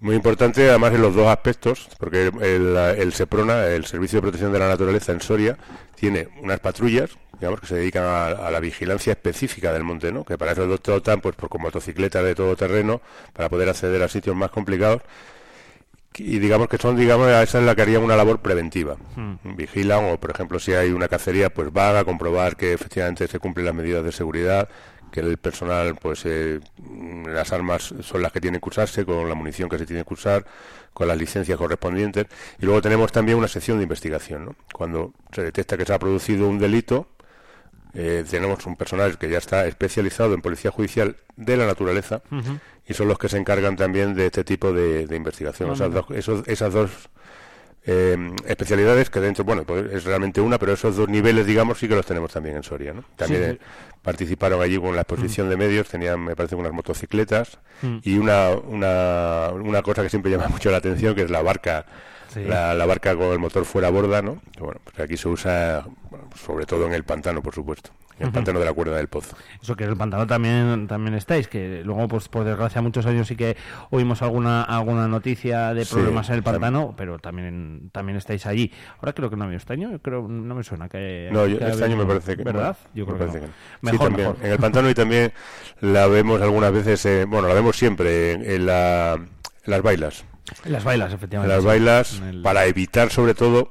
Muy 0.00 0.16
importante, 0.16 0.68
además, 0.68 0.92
en 0.92 1.00
los 1.00 1.14
dos 1.14 1.28
aspectos, 1.28 1.88
porque 1.98 2.26
el, 2.42 2.76
el 2.76 3.12
SEPRONA, 3.14 3.68
el 3.68 3.86
Servicio 3.86 4.18
de 4.18 4.22
Protección 4.22 4.52
de 4.52 4.58
la 4.58 4.68
Naturaleza 4.68 5.12
en 5.12 5.22
Soria, 5.22 5.56
tiene 5.94 6.28
unas 6.42 6.60
patrullas, 6.60 7.10
digamos, 7.40 7.60
que 7.60 7.66
se 7.66 7.76
dedican 7.76 8.04
a, 8.04 8.26
a 8.26 8.50
la 8.50 8.60
vigilancia 8.60 9.12
específica 9.12 9.72
del 9.72 9.82
monte, 9.82 10.12
¿no? 10.12 10.22
Que 10.24 10.36
para 10.36 10.52
eso 10.52 10.66
lo 10.66 10.76
dotan, 10.76 11.22
pues, 11.22 11.34
por, 11.36 11.48
con 11.48 11.62
motocicletas 11.62 12.22
de 12.22 12.34
todo 12.34 12.54
terreno, 12.54 13.00
para 13.32 13.48
poder 13.48 13.70
acceder 13.70 14.02
a 14.02 14.08
sitios 14.08 14.36
más 14.36 14.50
complicados. 14.50 15.00
Y 16.16 16.38
digamos 16.38 16.68
que 16.68 16.78
son, 16.78 16.96
digamos, 16.96 17.28
esa 17.28 17.58
es 17.58 17.64
la 17.64 17.74
que 17.74 17.82
haría 17.82 17.98
una 17.98 18.16
labor 18.16 18.40
preventiva. 18.40 18.96
Mm. 19.16 19.56
Vigilan, 19.56 20.04
o 20.12 20.20
por 20.20 20.30
ejemplo, 20.30 20.60
si 20.60 20.72
hay 20.72 20.90
una 20.90 21.08
cacería, 21.08 21.52
pues 21.52 21.72
van 21.72 21.96
a 21.96 22.04
comprobar 22.04 22.56
que 22.56 22.72
efectivamente 22.72 23.26
se 23.26 23.38
cumplen 23.40 23.66
las 23.66 23.74
medidas 23.74 24.04
de 24.04 24.12
seguridad, 24.12 24.68
que 25.10 25.20
el 25.20 25.38
personal, 25.38 25.96
pues 25.96 26.22
eh, 26.26 26.60
las 27.26 27.52
armas 27.52 27.94
son 28.00 28.22
las 28.22 28.32
que 28.32 28.40
tienen 28.40 28.60
que 28.60 28.68
usarse, 28.68 29.04
con 29.04 29.28
la 29.28 29.34
munición 29.34 29.68
que 29.68 29.78
se 29.78 29.86
tiene 29.86 30.04
que 30.04 30.14
usar, 30.14 30.44
con 30.92 31.08
las 31.08 31.16
licencias 31.16 31.58
correspondientes. 31.58 32.26
Y 32.60 32.64
luego 32.64 32.80
tenemos 32.80 33.12
también 33.12 33.38
una 33.38 33.48
sección 33.48 33.78
de 33.78 33.84
investigación, 33.84 34.44
¿no? 34.44 34.56
Cuando 34.72 35.12
se 35.32 35.42
detecta 35.42 35.76
que 35.76 35.84
se 35.84 35.92
ha 35.92 35.98
producido 35.98 36.48
un 36.48 36.58
delito, 36.58 37.08
eh, 37.94 38.24
tenemos 38.28 38.66
un 38.66 38.76
personal 38.76 39.16
que 39.18 39.28
ya 39.30 39.38
está 39.38 39.66
especializado 39.66 40.34
en 40.34 40.40
policía 40.42 40.70
judicial 40.70 41.16
de 41.36 41.56
la 41.56 41.66
naturaleza 41.66 42.22
y 42.86 42.94
son 42.94 43.08
los 43.08 43.18
que 43.18 43.28
se 43.28 43.38
encargan 43.38 43.76
también 43.76 44.14
de 44.14 44.26
este 44.26 44.44
tipo 44.44 44.72
de, 44.72 45.06
de 45.06 45.16
investigación. 45.16 45.70
Ah, 45.80 45.88
dos, 45.88 46.06
esos- 46.10 46.46
esas 46.48 46.72
dos 46.72 46.90
eh, 47.86 48.16
especialidades 48.46 49.10
que 49.10 49.20
dentro, 49.20 49.44
bueno, 49.44 49.64
pues 49.64 49.92
es 49.92 50.04
realmente 50.04 50.40
una, 50.40 50.58
pero 50.58 50.72
esos 50.72 50.96
dos 50.96 51.08
niveles, 51.08 51.44
digamos, 51.46 51.78
sí 51.78 51.86
que 51.86 51.94
los 51.94 52.06
tenemos 52.06 52.32
también 52.32 52.56
en 52.56 52.62
Soria, 52.62 52.94
¿no? 52.94 53.04
También 53.16 53.42
Sí, 53.44 53.50
eh, 53.50 53.58
participaron 54.02 54.62
allí 54.62 54.78
con 54.78 54.94
la 54.94 55.02
exposición 55.02 55.48
de 55.50 55.56
medios, 55.56 55.88
tenían, 55.88 56.20
me 56.24 56.34
parece, 56.34 56.54
unas 56.56 56.72
motocicletas 56.72 57.58
Mm. 57.82 57.98
y 58.04 58.16
una, 58.18 58.50
una, 58.50 59.50
una 59.52 59.82
cosa 59.82 60.02
que 60.02 60.08
siempre 60.08 60.30
llama 60.30 60.48
mucho 60.48 60.70
la 60.70 60.78
atención, 60.78 61.14
que 61.14 61.22
es 61.22 61.30
la 61.30 61.42
barca, 61.42 61.84
Sí. 62.34 62.44
la, 62.44 62.74
la 62.74 62.86
barca 62.86 63.14
con 63.16 63.28
el 63.32 63.38
motor 63.38 63.64
fuera 63.64 63.88
a 63.88 63.90
borda, 63.90 64.20
¿no? 64.22 64.40
Bueno, 64.58 64.80
pues 64.84 64.98
aquí 65.00 65.16
se 65.16 65.28
usa, 65.28 65.86
bueno, 66.10 66.28
sobre 66.34 66.66
todo 66.66 66.86
en 66.86 66.92
el 66.92 67.04
pantano, 67.04 67.42
por 67.42 67.54
supuesto, 67.54 67.90
en 68.18 68.26
el 68.26 68.32
pantano 68.32 68.58
de 68.60 68.64
la 68.64 68.72
cuerda 68.72 68.96
del 68.96 69.08
pozo. 69.08 69.36
Eso 69.62 69.74
que 69.76 69.84
en 69.84 69.90
el 69.90 69.96
pantano 69.96 70.26
también 70.26 70.86
también 70.88 71.14
estáis, 71.14 71.48
que 71.48 71.82
luego 71.84 72.06
pues 72.08 72.28
por 72.28 72.44
desgracia 72.44 72.82
muchos 72.82 73.06
años 73.06 73.26
sí 73.28 73.36
que 73.36 73.56
oímos 73.90 74.20
alguna 74.22 74.62
alguna 74.62 75.06
noticia 75.08 75.72
de 75.74 75.84
Sí, 75.84 75.94
problemas 75.94 76.28
en 76.28 76.36
el 76.36 76.42
también. 76.42 76.60
pantano, 76.62 76.94
pero 76.96 77.18
también 77.18 77.90
también 77.92 78.16
estáis 78.18 78.46
allí. 78.46 78.72
Ahora 78.98 79.12
creo 79.12 79.30
que 79.30 79.36
no 79.36 79.44
ha 79.44 79.46
habido 79.46 79.58
este 79.58 79.72
año, 79.72 79.98
creo 80.02 80.26
no 80.28 80.54
me 80.54 80.62
suena 80.64 80.88
que 80.88 81.28
No, 81.32 81.46
yo- 81.46 81.58
que 81.58 81.68
este 81.68 81.84
año 81.84 81.96
me 81.96 82.04
parece 82.06 82.36
que 82.36 82.42
¿verdad? 82.44 82.76
no, 82.82 82.90
Yo 82.94 83.06
me 83.06 83.12
creo 83.14 83.18
que, 83.18 83.32
parece 83.32 83.40
no. 83.40 83.42
que 83.42 83.46
no. 83.48 83.52
Sí, 83.54 83.78
Mejor, 83.92 84.08
también. 84.08 84.28
mejor. 84.28 84.44
En 84.46 84.52
el 84.52 84.58
pantano 84.58 84.90
y 84.90 84.94
también 84.94 85.32
la 85.80 86.06
vemos 86.06 86.40
algunas 86.42 86.72
veces, 86.72 87.04
eh, 87.06 87.24
bueno, 87.26 87.48
la 87.48 87.54
vemos 87.54 87.76
siempre 87.76 88.32
en, 88.32 88.44
en 88.50 88.66
la- 88.66 89.14
en 89.14 89.28
las 89.70 89.82
bailas. 89.82 90.24
En 90.64 90.72
las 90.72 90.84
bailas, 90.84 91.10
En 91.10 91.16
efectivamente. 91.16 91.54
las 91.54 91.64
bailas, 91.64 92.20
el- 92.20 92.42
para 92.42 92.66
evitar 92.66 93.10
sobre 93.10 93.34
todo, 93.34 93.70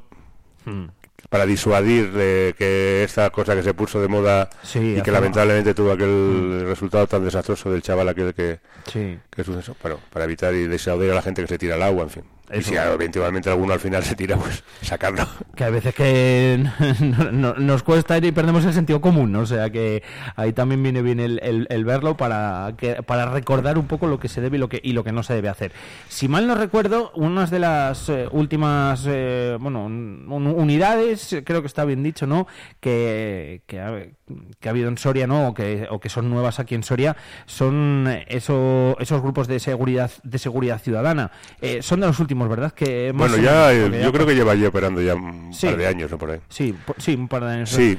Mm. 0.66 0.86
para 1.30 1.46
disuadir 1.46 2.12
de 2.12 2.54
que 2.58 3.04
esta 3.04 3.30
cosa 3.30 3.56
que 3.56 3.64
se 3.64 3.74
puso 3.74 4.00
de 4.02 4.08
moda 4.08 4.50
Sí, 4.64 4.96
y 4.98 5.02
que 5.02 5.12
lamentablemente 5.12 5.74
tuvo 5.74 5.92
aquel 5.92 6.64
resultado 6.68 7.08
tan 7.08 7.24
desastroso 7.26 7.72
del 7.72 7.82
chaval 7.82 8.10
aquel 8.10 8.34
que, 8.34 8.60
Sí. 8.92 9.18
que 9.30 9.44
sucedió. 9.44 9.76
Bueno, 9.82 10.00
para 10.12 10.26
evitar 10.26 10.54
y 10.54 10.68
disuadir 10.68 11.12
a 11.12 11.16
la 11.16 11.22
gente 11.22 11.42
que 11.42 11.48
se 11.48 11.58
tira 11.58 11.76
al 11.76 11.84
agua, 11.84 12.04
en 12.04 12.10
fin. 12.10 12.24
Y 12.56 12.62
si 12.64 12.76
eventualmente 12.76 13.50
alguno 13.50 13.74
al 13.74 13.80
final 13.80 14.04
se 14.04 14.16
tira, 14.16 14.38
pues 14.38 14.64
sacarlo. 14.82 15.28
que 15.56 15.64
hay 15.64 15.72
veces 15.72 15.94
que 15.96 16.64
no- 17.02 17.32
no- 17.32 17.54
nos 17.56 17.84
cuesta 17.84 18.18
y 18.18 18.32
perdemos 18.32 18.64
el 18.66 18.74
sentido 18.74 19.02
común, 19.02 19.32
¿no? 19.32 19.42
O 19.42 19.46
sea 19.46 19.70
que 19.70 20.04
ahí 20.36 20.54
también 20.54 20.82
viene 20.84 21.02
bien 21.02 21.20
el, 21.20 21.40
el- 21.44 21.68
el 21.70 21.86
verlo 21.86 22.16
para 22.18 22.74
que 22.78 23.02
para 23.04 23.26
recordar 23.26 23.78
un 23.78 23.88
poco 23.88 24.08
lo 24.08 24.20
que 24.20 24.28
se 24.28 24.42
debe 24.42 24.58
y 24.58 24.60
lo 24.60 24.70
que 24.70 24.80
y 24.84 24.94
lo 24.94 25.04
que 25.04 25.12
no 25.12 25.24
se 25.24 25.34
debe 25.34 25.50
hacer. 25.50 25.72
Si 26.10 26.28
mal 26.28 26.48
no 26.48 26.56
recuerdo, 26.56 27.12
unas 27.16 27.50
de 27.52 27.60
las 27.60 28.10
eh, 28.10 28.28
últimas 28.32 29.06
eh, 29.08 29.58
bueno 29.60 29.86
un- 29.86 30.26
un- 30.30 30.48
unidades, 30.48 31.36
creo 31.46 31.62
que 31.62 31.68
está 31.68 31.86
bien 31.86 32.04
dicho, 32.04 32.28
¿no? 32.28 32.48
Que, 32.80 33.62
que, 33.68 34.14
que 34.60 34.70
ha 34.70 34.72
habido 34.72 34.88
en 34.90 34.98
Soria, 34.98 35.28
¿no? 35.28 35.50
O 35.50 35.54
que, 35.54 35.88
o 35.90 36.00
que 36.00 36.10
son 36.10 36.30
nuevas 36.30 36.60
aquí 36.60 36.76
en 36.76 36.84
Soria, 36.84 37.16
son 37.46 38.06
eh, 38.10 38.26
eso, 38.28 38.96
esos 39.00 39.22
grupos 39.22 39.48
de 39.48 39.60
seguridad 39.60 40.12
de 40.24 40.38
seguridad 40.40 40.82
ciudadana. 40.82 41.32
Eh, 41.62 41.82
son 41.82 42.00
de 42.02 42.08
los 42.08 42.20
últimos, 42.20 42.50
¿verdad? 42.50 42.72
Que 42.72 43.12
más 43.14 43.30
Bueno, 43.32 43.44
ya, 43.44 43.68
menos, 43.74 43.96
eh, 43.98 44.02
yo 44.04 44.12
creo 44.12 44.26
que 44.26 44.36
lleva 44.36 44.54
allí 44.54 44.66
operando 44.66 45.02
ya 45.02 45.16
un 45.16 45.54
Sí. 45.54 45.68
par 45.68 45.78
de 45.78 45.88
años 45.88 46.12
o 46.12 46.18
por 46.18 46.32
ahí. 46.32 46.40
Sí, 46.50 46.76
sí, 46.98 47.16
un 47.16 47.28
par 47.28 47.44
de 47.46 47.52
años. 47.52 47.70
Sí. 47.70 47.98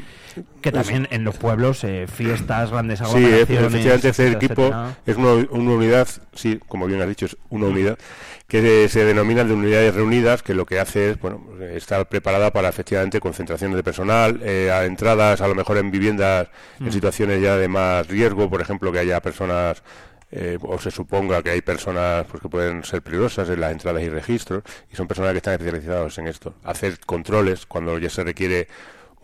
Que 0.60 0.72
también 0.72 1.08
en 1.10 1.24
los 1.24 1.36
pueblos, 1.36 1.84
eh, 1.84 2.06
fiestas, 2.06 2.70
grandes 2.70 2.98
Sí, 2.98 3.04
aglomeraciones... 3.04 3.50
efectivamente 3.50 4.08
este 4.08 4.28
equipo 4.32 4.62
etcétera. 4.62 4.96
es 5.06 5.16
una, 5.16 5.32
una 5.50 5.70
unidad, 5.72 6.08
sí, 6.34 6.60
como 6.68 6.86
bien 6.86 7.00
has 7.02 7.08
dicho, 7.08 7.26
es 7.26 7.36
una 7.50 7.66
unidad 7.66 7.98
que 8.46 8.88
se, 8.88 9.04
denominan 9.04 9.48
de 9.48 9.54
unidades 9.54 9.94
reunidas, 9.94 10.42
que 10.42 10.54
lo 10.54 10.66
que 10.66 10.78
hace 10.78 11.12
es, 11.12 11.20
bueno, 11.20 11.42
estar 11.72 12.08
preparada 12.08 12.52
para 12.52 12.68
efectivamente 12.68 13.18
concentraciones 13.18 13.76
de 13.76 13.82
personal, 13.82 14.40
eh, 14.42 14.70
a 14.70 14.84
entradas 14.84 15.40
a 15.40 15.48
lo 15.48 15.54
mejor 15.54 15.78
en 15.78 15.90
viviendas 15.90 16.48
en 16.78 16.86
Mm. 16.86 16.92
situaciones 16.92 17.42
ya 17.42 17.56
de 17.56 17.68
más 17.68 18.06
riesgo, 18.06 18.50
por 18.50 18.60
ejemplo, 18.60 18.92
que 18.92 18.98
haya 18.98 19.20
personas 19.20 19.82
eh, 20.36 20.58
o 20.62 20.78
se 20.80 20.90
suponga 20.90 21.42
que 21.44 21.50
hay 21.50 21.60
personas 21.62 22.26
pues, 22.28 22.42
que 22.42 22.48
pueden 22.48 22.82
ser 22.82 23.02
peligrosas 23.02 23.48
en 23.48 23.60
las 23.60 23.70
entradas 23.70 24.02
y 24.02 24.08
registros, 24.08 24.64
y 24.92 24.96
son 24.96 25.06
personas 25.06 25.30
que 25.30 25.36
están 25.38 25.54
especializados 25.54 26.18
en 26.18 26.26
esto. 26.26 26.54
Hacer 26.64 26.98
controles 27.06 27.66
cuando 27.66 27.96
ya 27.98 28.10
se 28.10 28.24
requiere 28.24 28.66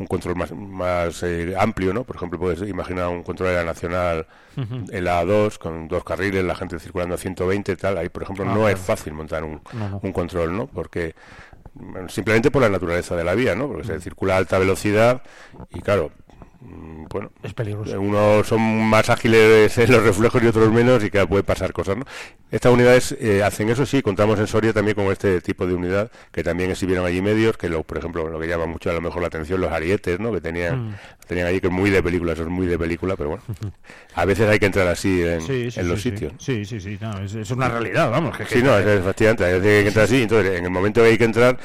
un 0.00 0.06
control 0.06 0.34
más, 0.34 0.50
más 0.52 1.22
eh, 1.22 1.54
amplio, 1.56 1.92
¿no? 1.94 2.02
Por 2.04 2.16
ejemplo, 2.16 2.38
puedes 2.38 2.68
imaginar 2.68 3.08
un 3.08 3.22
control 3.22 3.50
de 3.50 3.54
la 3.56 3.64
nacional 3.64 4.26
en 4.56 5.04
la 5.04 5.22
A2 5.22 5.58
con 5.58 5.86
dos 5.88 6.02
carriles, 6.02 6.42
la 6.42 6.54
gente 6.56 6.78
circulando 6.80 7.14
a 7.14 7.18
120 7.18 7.72
y 7.72 7.76
tal. 7.76 7.98
Ahí, 7.98 8.08
por 8.08 8.22
ejemplo, 8.24 8.44
Ah, 8.44 8.48
no 8.48 8.54
claro. 8.60 8.68
es 8.70 8.80
fácil 8.80 9.12
montar 9.12 9.44
un, 9.44 9.60
No, 9.72 10.00
un 10.02 10.12
control, 10.12 10.56
¿no? 10.56 10.66
Porque 10.66 11.14
bueno, 11.74 12.08
simplemente 12.08 12.50
por 12.50 12.62
la 12.62 12.68
naturaleza 12.68 13.14
de 13.14 13.22
la 13.24 13.34
vía, 13.34 13.54
¿no? 13.54 13.68
Porque 13.68 13.84
se 13.86 14.00
circula 14.00 14.34
a 14.34 14.38
alta 14.38 14.58
velocidad 14.58 15.22
y 15.70 15.80
claro, 15.80 16.10
bueno, 16.62 17.32
es 17.42 17.54
peligroso. 17.54 17.98
Unos 17.98 18.46
son 18.46 18.60
más 18.84 19.08
ágiles 19.08 19.76
en 19.78 19.90
los 19.90 20.02
reflejos 20.02 20.42
y 20.42 20.46
otros 20.46 20.70
menos 20.70 21.02
y 21.02 21.10
que 21.10 21.26
puede 21.26 21.42
pasar 21.42 21.72
cosas, 21.72 21.96
¿no? 21.96 22.04
Estas 22.50 22.70
unidades 22.72 23.16
eh, 23.18 23.42
hacen 23.42 23.70
eso, 23.70 23.86
sí, 23.86 24.02
contamos 24.02 24.38
en 24.38 24.46
Soria 24.46 24.72
también 24.72 24.94
con 24.94 25.06
este 25.06 25.40
tipo 25.40 25.66
de 25.66 25.72
unidad 25.74 26.10
que 26.32 26.42
también 26.42 26.70
exhibieron 26.70 27.06
allí 27.06 27.22
medios, 27.22 27.56
que 27.56 27.68
lo, 27.70 27.82
por 27.82 27.96
ejemplo, 27.96 28.28
lo 28.28 28.38
que 28.38 28.46
llama 28.46 28.66
mucho 28.66 28.90
a 28.90 28.92
lo 28.92 29.00
mejor 29.00 29.22
la 29.22 29.28
atención, 29.28 29.60
los 29.60 29.72
arietes, 29.72 30.20
¿no? 30.20 30.32
Que 30.32 30.40
tenían, 30.42 30.90
Mm. 30.90 30.94
tenían 31.26 31.46
allí 31.46 31.60
que 31.60 31.68
es 31.68 31.72
muy 31.72 31.88
de 31.90 32.02
película, 32.02 32.34
eso 32.34 32.42
es 32.42 32.48
muy 32.48 32.66
de 32.66 32.78
película, 32.78 33.16
pero 33.16 33.30
bueno, 33.30 33.44
a 34.14 34.24
veces 34.26 34.46
hay 34.48 34.58
que 34.58 34.66
entrar 34.66 34.86
así 34.88 35.22
en, 35.22 35.40
Sí, 35.40 35.70
sí, 35.70 35.80
en 35.80 35.88
los 35.88 36.02
sí, 36.02 36.10
sitios. 36.10 36.32
Sí, 36.38 36.64
sí, 36.66 36.78
sí, 36.80 36.98
no, 37.00 37.18
es, 37.20 37.34
es 37.34 37.50
una 37.52 37.68
realidad, 37.70 38.10
vamos. 38.10 38.36
Que, 38.36 38.44
Sí, 38.44 38.56
que- 38.56 38.62
no, 38.62 38.76
es, 38.76 38.86
es 38.86 39.02
fascinante. 39.04 39.44
Hay 39.44 39.60
que 39.62 39.86
entrar 39.86 40.04
así. 40.04 40.22
Entonces, 40.22 40.58
en 40.58 40.64
el 40.64 40.70
momento 40.70 41.00
que 41.02 41.08
hay 41.08 41.18
que 41.18 41.24
entrar, 41.24 41.58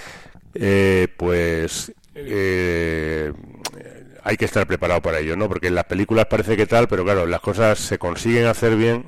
eh, 0.53 1.07
pues 1.17 1.91
eh, 2.13 3.33
hay 4.26 4.38
que 4.38 4.45
estar 4.45 4.65
preparado 4.67 5.01
para 5.01 5.19
ello, 5.19 5.38
¿no? 5.38 5.47
Porque 5.47 5.67
en 5.67 5.76
las 5.76 5.86
películas 5.86 6.26
parece 6.26 6.57
que 6.57 6.65
tal, 6.65 6.88
pero 6.88 7.03
claro, 7.05 7.26
las 7.28 7.39
cosas 7.39 7.78
se 7.80 7.97
consiguen 7.99 8.47
hacer 8.47 8.76
bien 8.76 9.05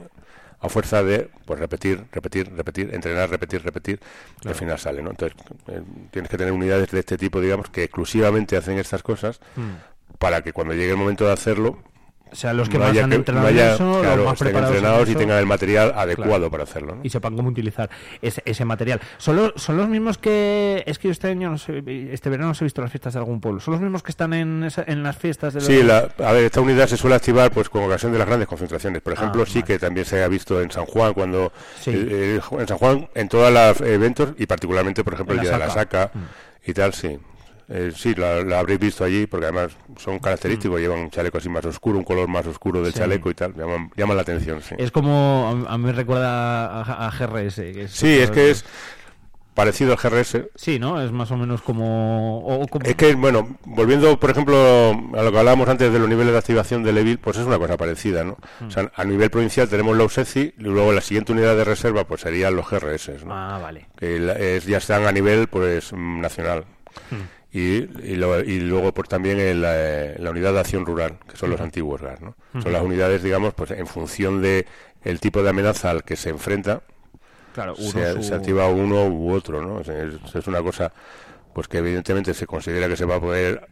a 0.60 0.70
fuerza 0.70 1.04
de 1.04 1.30
pues 1.46 1.60
repetir, 1.60 2.06
repetir, 2.12 2.52
repetir, 2.56 2.94
entrenar, 2.94 3.30
repetir, 3.30 3.64
repetir, 3.64 4.00
y 4.44 4.48
al 4.48 4.56
final 4.56 4.78
sale, 4.80 5.02
¿no? 5.02 5.10
Entonces, 5.10 5.38
eh, 5.68 5.82
tienes 6.12 6.30
que 6.32 6.38
tener 6.38 6.54
unidades 6.54 6.90
de 6.92 7.00
este 7.00 7.18
tipo, 7.18 7.42
digamos, 7.42 7.70
que 7.70 7.84
exclusivamente 7.84 8.58
hacen 8.58 8.78
estas 8.78 9.04
cosas 9.04 9.40
Mm. 9.56 10.18
para 10.20 10.42
que 10.44 10.54
cuando 10.54 10.74
llegue 10.74 10.92
el 10.92 10.98
momento 10.98 11.26
de 11.26 11.34
hacerlo 11.34 11.80
O 12.32 12.36
sea, 12.36 12.54
los 12.54 12.68
que 12.70 12.78
no 12.78 12.84
más 12.86 12.92
haya 12.92 13.04
han 13.04 13.10
que- 13.10 13.16
entrenado 13.16 13.48
no 13.48 13.54
haya- 13.54 13.74
eso, 13.76 13.86
los 13.94 14.02
claro, 14.02 14.26
más 14.26 14.40
preparados 14.40 14.70
en 14.72 14.76
entrenados 14.78 15.10
y 15.10 15.16
tengan 15.16 15.38
el 15.40 15.46
material 15.46 15.94
adecuado 15.96 16.32
Claro. 16.32 16.52
para 16.52 16.64
hacerlo, 16.64 16.96
¿no? 16.96 17.02
Y 17.04 17.10
sepan 17.10 17.36
cómo 17.36 17.50
utilizar 17.50 17.90
ese, 18.22 18.42
ese 18.46 18.66
material. 18.66 19.00
¿Son, 19.18 19.36
los- 19.36 19.54
¿Son 19.56 19.78
los 19.78 19.88
mismos 19.88 20.18
que... 20.18 20.84
Es 20.86 21.00
que 21.00 21.08
yo 21.08 21.12
este 21.12 21.30
año, 21.30 21.50
no 21.52 21.58
sé, 21.58 21.84
este 22.12 22.30
verano 22.30 22.50
no 22.52 22.56
he 22.60 22.64
visto 22.64 22.82
las 22.82 22.92
fiestas 22.92 23.14
de 23.14 23.20
algún 23.20 23.40
pueblo. 23.42 23.60
¿Son 23.60 23.74
los 23.74 23.82
mismos 23.82 24.04
que 24.04 24.12
están 24.12 24.34
en, 24.34 24.64
esa- 24.64 24.84
en 24.88 25.04
las 25.04 25.16
fiestas 25.18 25.54
de 25.54 25.60
los... 25.62 25.68
Sí, 25.68 25.84
la, 25.84 26.10
a 26.20 26.32
ver, 26.32 26.44
esta 26.46 26.62
unidad 26.62 26.88
se 26.88 26.98
suele 26.98 27.16
activar 27.16 27.52
pues 27.52 27.70
con 27.70 27.84
ocasión 27.84 28.12
de 28.12 28.20
las 28.20 28.28
grandes 28.28 28.48
concentraciones. 28.48 29.02
Por 29.02 29.14
ejemplo, 29.14 29.44
Ah, 29.44 29.50
sí 29.50 29.64
que 29.64 29.80
también 29.80 30.06
se 30.06 30.22
ha 30.24 30.28
visto 30.28 30.62
en 30.62 30.70
San 30.72 30.86
Juan 30.86 31.14
cuando 31.14 31.52
Sí. 31.80 31.92
eh, 31.92 32.40
eh, 32.40 32.42
en 32.60 32.68
San 32.68 32.78
Juan 32.78 33.08
en 33.16 33.30
todos 33.30 33.52
los 33.54 33.82
eventos 33.88 34.30
y 34.38 34.46
particularmente, 34.46 35.04
por 35.04 35.14
ejemplo, 35.14 35.34
En 35.36 35.40
el 35.42 35.46
la 35.46 35.50
día 35.52 35.60
de 35.60 35.66
la 35.68 35.74
Saca. 35.74 36.02
saca 36.10 36.20
y 36.66 36.74
tal, 36.74 36.94
sí. 36.94 37.18
Eh, 37.70 37.92
sí, 37.94 38.16
la, 38.16 38.44
la 38.44 38.60
habréis 38.60 38.80
visto 38.80 39.04
allí 39.04 39.28
porque 39.28 39.48
además 39.48 39.72
son 39.98 40.20
característicos, 40.20 40.80
llevan 40.80 41.00
un 41.00 41.10
chaleco 41.10 41.38
así 41.38 41.50
más 41.50 41.66
oscuro, 41.66 41.98
un 41.98 42.06
color 42.06 42.28
más 42.30 42.46
oscuro 42.48 42.82
del 42.82 42.94
Sí. 42.94 43.00
chaleco 43.00 43.30
y 43.30 43.34
tal, 43.34 43.54
llaman, 43.56 43.92
llaman 43.98 44.16
la 44.16 44.22
atención, 44.22 44.62
sí. 44.62 44.76
Es 44.78 44.90
como... 44.92 45.66
A, 45.68 45.78
mí 45.78 45.84
me 45.86 45.92
recuerda 45.92 46.68
a, 46.82 47.08
a 47.08 47.12
GRS. 47.12 47.56
Que 47.56 47.84
es 47.84 47.92
Sí, 47.92 48.20
es 48.20 48.32
que 48.32 48.52
es 48.52 48.64
parecido 49.54 49.92
al 49.94 49.98
GRS. 49.98 50.46
Sí, 50.56 50.80
¿no? 50.80 51.02
Es 51.02 51.12
más 51.12 51.30
o 51.32 51.36
menos 51.36 51.62
como... 51.62 52.40
o 52.40 52.66
como- 52.68 52.86
Es 52.86 52.96
que, 52.96 53.16
bueno, 53.16 53.58
volviendo, 53.66 54.18
por 54.20 54.30
ejemplo, 54.30 54.56
a 55.18 55.22
lo 55.24 55.32
que 55.32 55.38
hablábamos 55.40 55.68
antes 55.68 55.92
de 55.92 56.00
los 56.00 56.08
niveles 56.08 56.32
de 56.32 56.38
activación 56.40 56.84
del 56.84 57.00
EVIL, 57.00 57.18
pues 57.18 57.38
es 57.38 57.46
una 57.46 57.58
cosa 57.58 57.76
parecida, 57.76 58.24
¿no? 58.24 58.38
Mm. 58.62 58.68
O 58.68 58.72
sea, 58.72 58.92
a 58.96 59.04
nivel 59.04 59.30
provincial 59.30 59.68
tenemos 59.68 59.98
los 59.98 60.18
ECI 60.18 60.54
y 60.58 60.62
luego 60.64 60.94
la 60.94 61.02
siguiente 61.02 61.32
unidad 61.34 61.56
de 61.58 61.64
reserva 61.66 62.06
pues 62.06 62.22
serían 62.22 62.56
los 62.56 62.70
GRS, 62.70 63.26
¿no? 63.26 63.34
Ah, 63.36 63.60
vale. 63.62 63.88
Que 63.98 64.56
es- 64.58 64.66
ya 64.66 64.78
están 64.78 65.06
a 65.06 65.12
nivel, 65.12 65.48
pues, 65.48 65.92
mm, 65.92 66.22
nacional. 66.22 66.64
Mm. 67.12 67.16
Y, 67.52 67.60
y, 68.04 68.16
lo- 68.16 68.42
y 68.42 68.60
luego, 68.60 68.94
pues 68.94 69.08
también 69.08 69.40
en 69.40 69.62
la, 69.62 69.74
la 70.18 70.30
unidad 70.32 70.54
de 70.54 70.60
acción 70.60 70.86
rural, 70.86 71.18
que 71.30 71.38
son 71.38 71.50
los 71.50 71.62
antiguos 71.62 72.02
GAR, 72.02 72.22
¿no? 72.22 72.36
Son 72.62 72.74
las 72.74 72.82
unidades, 72.84 73.24
digamos, 73.24 73.54
pues 73.54 73.72
en 73.72 73.88
función 73.88 74.42
de 74.42 74.66
el 75.04 75.20
tipo 75.20 75.42
de 75.42 75.50
amenaza 75.50 75.90
al 75.92 76.04
que 76.04 76.16
se 76.18 76.30
enfrenta, 76.30 76.82
Claro, 77.54 77.74
uno 77.78 77.90
se, 77.92 78.14
su- 78.14 78.24
se 78.24 78.36
activa 78.36 78.68
uno 78.68 79.08
u 79.08 79.32
otro, 79.34 79.62
¿no? 79.66 79.80
Es, 79.82 79.90
es 80.36 80.48
una 80.48 80.62
cosa 80.62 80.92
pues 81.54 81.68
que 81.68 81.78
evidentemente 81.80 82.34
se 82.36 82.46
considera 82.46 82.88
que 82.88 82.96
se 82.98 83.06
va 83.06 83.16
a 83.16 83.20
poder 83.22 83.68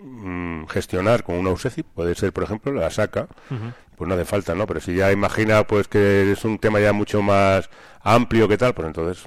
mm, 0.00 0.66
gestionar 0.66 1.22
con 1.22 1.36
una 1.36 1.50
USECI, 1.50 1.82
puede 1.82 2.14
ser, 2.14 2.32
por 2.32 2.44
ejemplo, 2.44 2.72
la 2.72 2.90
SACA, 2.90 3.28
pues 3.96 4.08
no 4.08 4.14
hace 4.14 4.24
falta, 4.26 4.54
¿no? 4.54 4.66
Pero 4.66 4.80
si 4.80 4.94
ya 4.94 5.10
imagina 5.12 5.64
pues 5.64 5.88
que 5.88 6.32
es 6.32 6.44
un 6.44 6.58
tema 6.58 6.80
ya 6.80 6.92
mucho 6.92 7.22
más 7.22 7.70
amplio 8.02 8.48
que 8.48 8.58
tal, 8.58 8.74
pues 8.74 8.86
entonces 8.88 9.26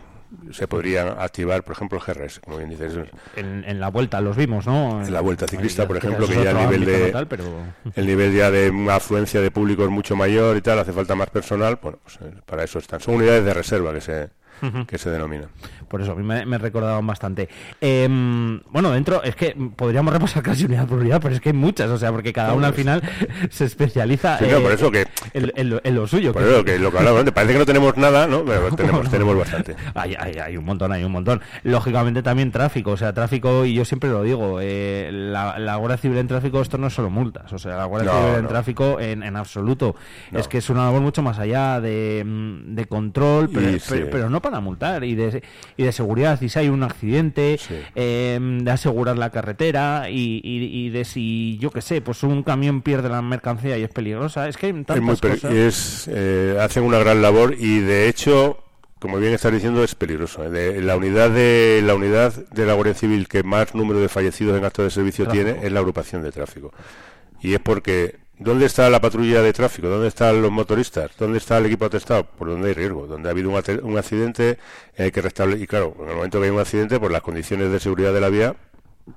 se 0.51 0.67
podrían 0.67 1.09
activar, 1.19 1.63
por 1.63 1.73
ejemplo, 1.73 1.99
el 1.99 2.03
GRS, 2.13 2.39
como 2.39 2.57
bien 2.57 2.69
dices. 2.69 2.93
En, 3.35 3.63
en 3.65 3.79
la 3.79 3.89
vuelta 3.89 4.21
los 4.21 4.35
vimos, 4.35 4.65
¿no? 4.65 5.03
En 5.03 5.13
la 5.13 5.21
vuelta 5.21 5.47
ciclista, 5.47 5.87
por 5.87 5.97
ejemplo, 5.97 6.27
que 6.27 6.43
ya 6.43 6.51
el 6.51 6.57
nivel 6.57 6.85
de 6.85 7.05
no 7.07 7.11
tal, 7.11 7.27
pero... 7.27 7.43
el 7.95 8.05
nivel 8.05 8.33
ya 8.33 8.51
de 8.51 8.71
afluencia 8.91 9.41
de 9.41 9.51
público 9.51 9.83
es 9.83 9.89
mucho 9.89 10.15
mayor 10.15 10.57
y 10.57 10.61
tal, 10.61 10.79
hace 10.79 10.93
falta 10.93 11.15
más 11.15 11.29
personal, 11.29 11.79
bueno, 11.81 11.99
pues 12.03 12.17
eh, 12.21 12.35
para 12.45 12.63
eso 12.63 12.79
están. 12.79 12.99
Son 12.99 13.15
unidades 13.15 13.43
de 13.45 13.53
reserva 13.53 13.93
que 13.93 14.01
se 14.01 14.29
Ujú. 14.61 14.85
que 14.85 14.97
se 14.97 15.09
denominan. 15.09 15.49
Por 15.89 16.01
eso, 16.01 16.11
a 16.13 16.15
mí 16.15 16.23
me, 16.23 16.45
me 16.45 16.57
recordaban 16.57 17.05
bastante. 17.05 17.49
Em, 17.81 18.61
bueno, 18.71 18.91
dentro, 18.91 19.23
es 19.23 19.35
que 19.35 19.55
podríamos 19.75 20.13
repasar 20.13 20.43
casi 20.43 20.65
unidad 20.65 20.87
por 20.87 20.99
unidad, 20.99 21.19
pero 21.21 21.33
es 21.35 21.41
que 21.41 21.49
hay 21.49 21.53
muchas, 21.55 21.89
o 21.89 21.97
sea, 21.97 22.11
porque 22.11 22.31
cada 22.31 22.53
una 22.53 22.67
al 22.67 22.73
final 22.73 23.01
se 23.49 23.65
especializa 23.65 24.37
Sí, 24.37 24.45
no, 24.49 24.57
eh, 24.57 24.61
por 24.61 24.71
eso 24.71 24.91
que- 24.91 25.05
en, 25.33 25.51
en 25.55 25.69
lo, 25.69 25.81
en 25.83 25.95
lo 25.95 26.07
suyo. 26.07 26.31
Por 26.33 26.43
eso 26.43 26.63
que 26.63 26.77
lo 26.79 26.91
que 26.91 26.97
antes, 26.99 27.33
parece 27.33 27.53
que 27.53 27.59
no 27.59 27.65
tenemos 27.65 27.97
nada, 27.97 28.27
¿no? 28.27 28.43
Pero 28.45 28.69
tenemos, 28.75 29.09
tenemos 29.09 29.37
bastante. 29.37 29.75
Hay, 29.95 30.15
hay, 30.19 30.33
hay 30.37 30.57
un 30.57 30.65
montón, 30.65 30.91
hay 30.91 31.03
un 31.03 31.11
montón. 31.11 31.41
Lógicamente 31.63 32.21
también 32.21 32.51
tráfico, 32.51 32.91
o 32.91 32.97
sea, 32.97 33.13
tráfico, 33.13 33.65
y 33.65 33.73
yo 33.73 33.85
siempre 33.85 34.09
lo 34.09 34.23
digo, 34.23 34.59
eh, 34.61 35.09
la, 35.11 35.57
la 35.59 35.75
Guardia 35.77 35.97
Civil 35.97 36.17
en 36.19 36.27
tráfico 36.27 36.61
esto 36.61 36.77
no 36.77 36.87
es 36.87 36.93
solo 36.93 37.09
multas, 37.09 37.51
o 37.53 37.57
sea, 37.59 37.75
la 37.77 37.85
Guardia 37.85 38.11
No, 38.11 38.19
Civil 38.21 38.35
en 38.39 38.47
tráfico 38.47 38.99
en, 38.99 39.23
en 39.23 39.35
absoluto. 39.35 39.95
Es 40.31 40.47
que 40.47 40.59
es 40.59 40.69
una 40.69 40.83
labor 40.85 41.01
mucho 41.01 41.21
más 41.21 41.39
allá 41.39 41.81
de, 41.81 42.23
mm, 42.25 42.75
de 42.75 42.85
control, 42.85 43.49
pero, 43.53 43.69
Y 43.69 43.79
sí. 43.79 43.87
pero, 43.89 44.07
pero 44.11 44.29
no 44.29 44.41
para 44.41 44.59
multar, 44.59 45.03
y 45.03 45.15
de, 45.15 45.41
y 45.79 45.83
de 45.85 45.91
seguridad, 45.93 46.41
y 46.41 46.49
si 46.49 46.59
hay 46.59 46.67
un 46.67 46.83
accidente, 46.83 47.57
eh, 47.95 48.37
de 48.61 48.69
asegurar 48.71 49.17
la 49.17 49.29
carretera, 49.29 50.09
y, 50.09 50.41
y, 50.43 50.85
y 50.87 50.89
de 50.89 51.05
si, 51.05 51.57
yo 51.59 51.71
qué 51.71 51.81
sé, 51.81 52.01
pues 52.01 52.21
un 52.23 52.43
camión 52.43 52.81
pierde 52.81 53.07
la 53.07 53.21
mercancía 53.21 53.77
y 53.77 53.83
es 53.83 53.89
peligrosa, 53.89 54.49
es 54.49 54.57
que 54.57 54.65
hay 54.67 54.73
tantas 54.73 54.97
Es 54.97 55.01
muy 55.01 55.15
cosas. 55.15 55.51
es, 55.53 56.09
eh, 56.11 56.57
hacen 56.59 56.83
una 56.83 56.97
gran 56.99 57.21
labor 57.21 57.55
y 57.57 57.79
de 57.79 58.09
hecho, 58.09 58.61
como 58.99 59.17
bien 59.19 59.31
estás 59.33 59.53
diciendo, 59.53 59.81
es 59.81 59.95
peligroso. 59.95 60.43
¿eh? 60.43 60.49
De- 60.49 60.81
la 60.81 60.97
unidad 60.97 61.29
de 61.29 61.81
la 61.85 61.95
unidad 61.95 62.33
de 62.49 62.65
la 62.65 62.73
Guardia 62.73 62.93
Civil 62.95 63.29
que 63.29 63.43
más 63.43 63.73
número 63.73 64.01
de 64.01 64.09
fallecidos 64.09 64.57
en 64.57 64.65
acto 64.65 64.83
de 64.83 64.89
servicio 64.89 65.23
Tráfico. 65.25 65.45
tiene 65.45 65.65
es 65.65 65.71
la 65.71 65.79
agrupación 65.79 66.21
de 66.23 66.33
tráfico. 66.33 66.73
Y 67.41 67.53
es 67.53 67.61
porque 67.61 68.17
¿dónde 68.39 68.65
está 68.65 68.89
la 68.89 68.99
patrulla 68.99 69.41
de 69.41 69.53
tráfico? 69.53 69.87
¿Dónde 69.87 70.07
están 70.07 70.41
los 70.41 70.51
motoristas? 70.51 71.11
¿Dónde 71.17 71.37
está 71.37 71.57
el 71.57 71.67
equipo 71.67 71.85
atestado? 71.85 72.23
Por 72.23 72.49
donde 72.49 72.69
hay 72.69 72.73
riesgo, 72.73 73.05
donde 73.05 73.29
ha 73.29 73.31
habido 73.31 73.49
un, 73.49 73.97
accidente 73.97 74.57
hay 74.97 75.11
que 75.11 75.21
restablecer 75.21 75.63
y 75.63 75.67
claro, 75.67 75.95
en 75.99 76.09
el 76.09 76.15
momento 76.15 76.39
que 76.39 76.45
hay 76.45 76.51
un 76.51 76.59
accidente, 76.59 76.99
pues 76.99 77.11
las 77.11 77.21
condiciones 77.21 77.71
de 77.71 77.79
seguridad 77.79 78.13
de 78.13 78.21
la 78.21 78.29
vía 78.29 78.55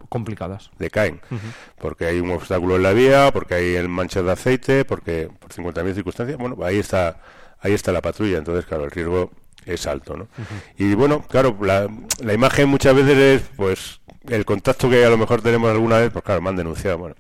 complicadas. 0.09 0.71
decaen. 0.79 1.21
Porque 1.79 2.07
hay 2.07 2.21
un 2.21 2.31
obstáculo 2.31 2.77
en 2.77 2.83
la 2.83 2.93
vía, 2.93 3.31
porque 3.33 3.55
hay 3.55 3.75
el 3.75 3.89
manchas 3.89 4.25
de 4.25 4.33
aceite, 4.33 4.85
porque 4.85 5.31
por 5.39 5.51
50.000 5.51 5.95
circunstancias, 5.95 6.39
bueno, 6.39 6.57
ahí 6.65 6.79
está 6.79 7.21
ahí 7.63 7.73
está 7.73 7.93
la 7.93 8.03
patrulla, 8.03 8.39
entonces 8.39 8.67
claro, 8.67 8.85
el 8.85 8.91
riesgo 8.91 9.31
es 9.65 9.87
alto, 9.87 10.17
¿no? 10.17 10.29
Y 10.77 10.95
bueno, 10.95 11.23
claro, 11.29 11.57
la, 11.63 11.89
la 12.21 12.33
imagen 12.35 12.69
muchas 12.69 12.95
veces 12.95 13.17
es 13.17 13.43
pues 13.57 14.01
el 14.29 14.45
contacto 14.45 14.91
que 14.91 15.05
a 15.05 15.11
lo 15.11 15.17
mejor 15.17 15.41
tenemos 15.43 15.71
alguna 15.71 15.99
vez, 15.99 16.11
pues 16.13 16.25
claro, 16.25 16.41
me 16.41 16.51
han 16.51 16.57
denunciado, 16.57 16.99
bueno. 16.99 17.15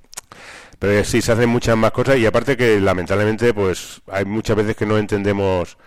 Pero 0.82 1.04
sí, 1.04 1.22
se 1.22 1.30
hacen 1.30 1.48
muchas 1.48 1.76
más 1.76 1.92
cosas 1.92 2.16
y 2.18 2.26
aparte 2.26 2.56
que 2.56 2.80
lamentablemente 2.80 3.54
pues 3.54 4.02
hay 4.10 4.24
muchas 4.24 4.56
veces 4.56 4.74
que 4.74 4.84
no 4.84 4.98
entendemos 4.98 5.78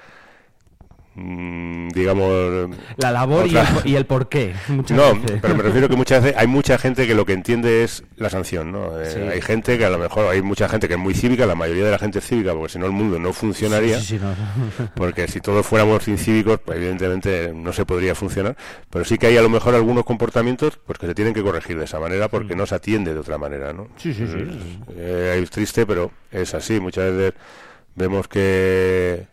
digamos 1.16 2.70
La 2.98 3.12
labor 3.12 3.48
y 3.48 3.56
el, 3.56 3.66
y 3.86 3.96
el 3.96 4.06
porqué. 4.06 4.54
muchas 4.68 4.98
no, 4.98 5.16
veces. 5.16 5.40
pero 5.42 5.56
me 5.56 5.64
refiero 5.64 5.88
que 5.88 5.96
muchas 5.96 6.22
veces 6.22 6.38
hay 6.38 6.48
mucha 6.48 6.78
gente 6.78 7.08
que 7.08 7.16
lo 7.16 7.26
que 7.26 7.32
entiende 7.34 7.84
es 7.84 8.04
la 8.18 8.30
sanción, 8.30 8.72
¿no? 8.72 9.00
Eh. 9.02 9.30
Hay 9.32 9.42
gente 9.42 9.78
que 9.78 9.86
a 9.86 9.90
lo 9.90 9.98
mejor, 9.98 10.28
hay 10.28 10.42
mucha 10.42 10.68
gente 10.68 10.88
que 10.88 10.96
es 10.96 11.00
muy 11.00 11.14
cívica, 11.14 11.46
la 11.46 11.56
mayoría 11.56 11.86
de 11.86 11.92
la 11.92 12.00
gente 12.00 12.20
es 12.20 12.26
cívica, 12.28 12.54
porque 12.54 12.74
si 12.74 12.80
no 12.80 12.86
el 12.86 12.92
mundo 12.92 13.18
no 13.18 13.32
funcionaría. 13.32 14.00
Sí, 14.00 14.06
sí, 14.06 14.18
sí, 14.18 14.24
no. 14.24 14.36
Porque 14.96 15.28
si 15.28 15.40
todos 15.40 15.66
fuéramos 15.66 16.08
incívicos, 16.08 16.60
pues 16.64 16.78
evidentemente 16.78 17.52
no 17.54 17.72
se 17.72 17.86
podría 17.86 18.16
funcionar. 18.16 18.56
Pero 18.90 19.06
sí 19.06 19.18
que 19.18 19.28
hay 19.28 19.38
a 19.38 19.42
lo 19.42 19.50
mejor 19.50 19.76
algunos 19.76 20.04
comportamientos 20.04 20.80
pues 20.86 21.00
que 21.00 21.08
se 21.08 21.16
tienen 21.16 21.34
que 21.34 21.42
corregir 21.42 21.78
de 21.78 21.86
esa 21.86 22.00
manera 22.00 22.28
porque 22.28 22.56
no 22.56 22.66
se 22.66 22.76
atiende 22.76 23.14
de 23.14 23.20
otra 23.20 23.38
manera, 23.38 23.74
¿no? 23.74 23.84
Mm. 23.84 23.90
Sí, 23.98 24.14
sí, 24.14 24.28
sí. 24.28 24.40
Es, 24.90 24.96
eh, 24.98 25.40
es 25.42 25.50
triste, 25.50 25.86
pero 25.86 26.12
es 26.32 26.54
así. 26.54 26.80
Muchas 26.80 27.12
veces 27.12 27.34
vemos 27.96 28.28
que 28.28 29.28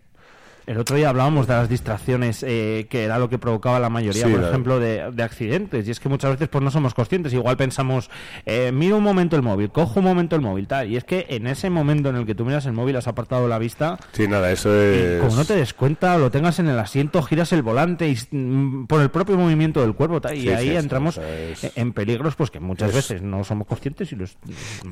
El 0.67 0.79
otro 0.79 0.97
día 0.97 1.09
hablábamos 1.09 1.47
de 1.47 1.55
las 1.55 1.69
distracciones, 1.69 2.45
eh, 2.47 2.87
que 2.89 3.05
era 3.05 3.19
lo 3.19 3.29
que 3.29 3.39
provocaba 3.39 3.81
la 3.81 3.89
mayoría, 3.91 4.27
Sí, 4.27 4.33
por 4.33 4.45
ejemplo, 4.45 4.79
de, 4.79 5.11
de 5.11 5.23
accidentes. 5.23 5.89
Y 5.89 5.91
es 5.91 5.99
que 6.01 6.09
muchas 6.09 6.31
veces 6.33 6.49
pues 6.49 6.63
no 6.63 6.71
somos 6.71 6.95
conscientes. 6.95 7.33
Igual 7.33 7.57
pensamos, 7.57 8.11
eh, 8.47 8.71
miro 8.73 8.97
un 8.99 9.03
momento 9.03 9.35
el 9.37 9.43
móvil, 9.43 9.71
cojo 9.71 9.99
un 10.01 10.05
momento 10.07 10.37
el 10.37 10.43
móvil, 10.43 10.67
tal. 10.69 10.89
Y 10.91 10.97
es 10.97 11.05
que 11.05 11.27
en 11.31 11.47
ese 11.47 11.69
momento 11.71 12.11
en 12.11 12.17
el 12.17 12.27
que 12.27 12.35
tú 12.35 12.45
miras 12.45 12.65
el 12.67 12.73
móvil 12.73 12.97
has 12.97 13.09
apartado 13.09 13.49
la 13.49 13.59
vista. 13.59 13.99
Sí, 14.13 14.29
nada, 14.29 14.51
eso 14.53 14.73
es... 14.81 15.21
como 15.21 15.35
no 15.37 15.45
te 15.45 15.57
des 15.57 15.75
cuenta, 15.75 16.17
lo 16.19 16.31
tengas 16.31 16.59
en 16.59 16.69
el 16.69 16.79
asiento, 16.79 17.23
giras 17.23 17.53
el 17.53 17.63
volante 17.63 18.09
y 18.09 18.17
mm, 18.37 18.87
por 18.87 19.01
el 19.01 19.11
propio 19.11 19.37
movimiento 19.37 19.81
del 19.81 19.95
cuerpo, 19.95 20.21
tal, 20.21 20.37
y 20.37 20.43
Sí, 20.43 20.49
ahí 20.51 20.69
sí, 20.69 20.77
entramos 20.77 21.19
o 21.19 21.23
sea, 21.23 21.39
es- 21.39 21.73
en 21.77 21.93
peligros 21.93 22.37
pues 22.37 22.51
que 22.51 22.61
muchas 22.61 22.91
es- 22.91 22.95
veces 22.95 23.23
no 23.23 23.43
somos 23.45 23.67
conscientes 23.67 24.13
y 24.13 24.17
los... 24.17 24.37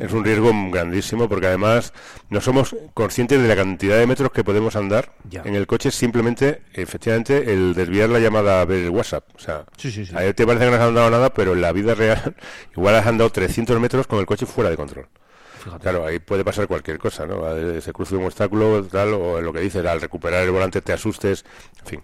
Es 0.01 0.13
un 0.13 0.25
riesgo 0.25 0.51
grandísimo 0.71 1.29
porque 1.29 1.47
además 1.47 1.93
no 2.29 2.41
somos 2.41 2.75
conscientes 2.95 3.41
de 3.41 3.49
la 3.49 3.57
cantidad 3.57 3.99
de 3.99 4.07
metros 4.07 4.31
que 4.33 4.43
podemos 4.45 4.75
andar 4.77 5.13
Ya. 5.31 5.43
en 5.45 5.55
el 5.55 5.60
coche 5.67 5.91
simplemente, 5.91 6.63
efectivamente, 6.73 7.53
el 7.53 7.75
desviar 7.75 8.09
la 8.09 8.19
llamada 8.19 8.61
a 8.61 8.65
ver 8.65 8.85
el 8.85 8.91
WhatsApp. 8.91 9.25
O 9.35 9.39
sea, 9.39 9.65
Sí, 9.77 9.91
sí, 9.91 10.07
sí. 10.07 10.15
a 10.17 10.21
ti 10.21 10.33
te 10.35 10.47
parece 10.47 10.65
que 10.67 10.71
no 10.71 10.77
has 10.77 10.83
andado 10.83 11.11
nada, 11.11 11.31
pero 11.33 11.53
en 11.55 11.61
la 11.61 11.73
vida 11.73 11.95
real 11.95 12.35
igual 12.77 12.95
has 12.95 13.07
andado 13.07 13.31
300 13.31 13.79
metros 13.81 14.07
con 14.07 14.19
el 14.19 14.27
coche 14.27 14.47
fuera 14.47 14.71
de 14.71 14.77
control. 14.77 15.07
Claro, 15.83 16.07
ahí 16.07 16.19
puede 16.21 16.43
pasar 16.43 16.67
cualquier 16.67 16.97
cosa, 16.99 17.27
¿no? 17.27 17.43
Se 17.83 17.93
cruce 17.93 18.17
un 18.17 18.25
obstáculo, 18.25 18.83
tal, 18.85 19.13
o 19.13 19.43
lo 19.43 19.53
que 19.53 19.61
dices, 19.61 19.85
al 19.85 20.01
recuperar 20.01 20.43
el 20.43 20.51
volante 20.51 20.81
te 20.81 20.95
asustes, 20.95 21.45
en 21.81 21.87
fin, 21.87 22.03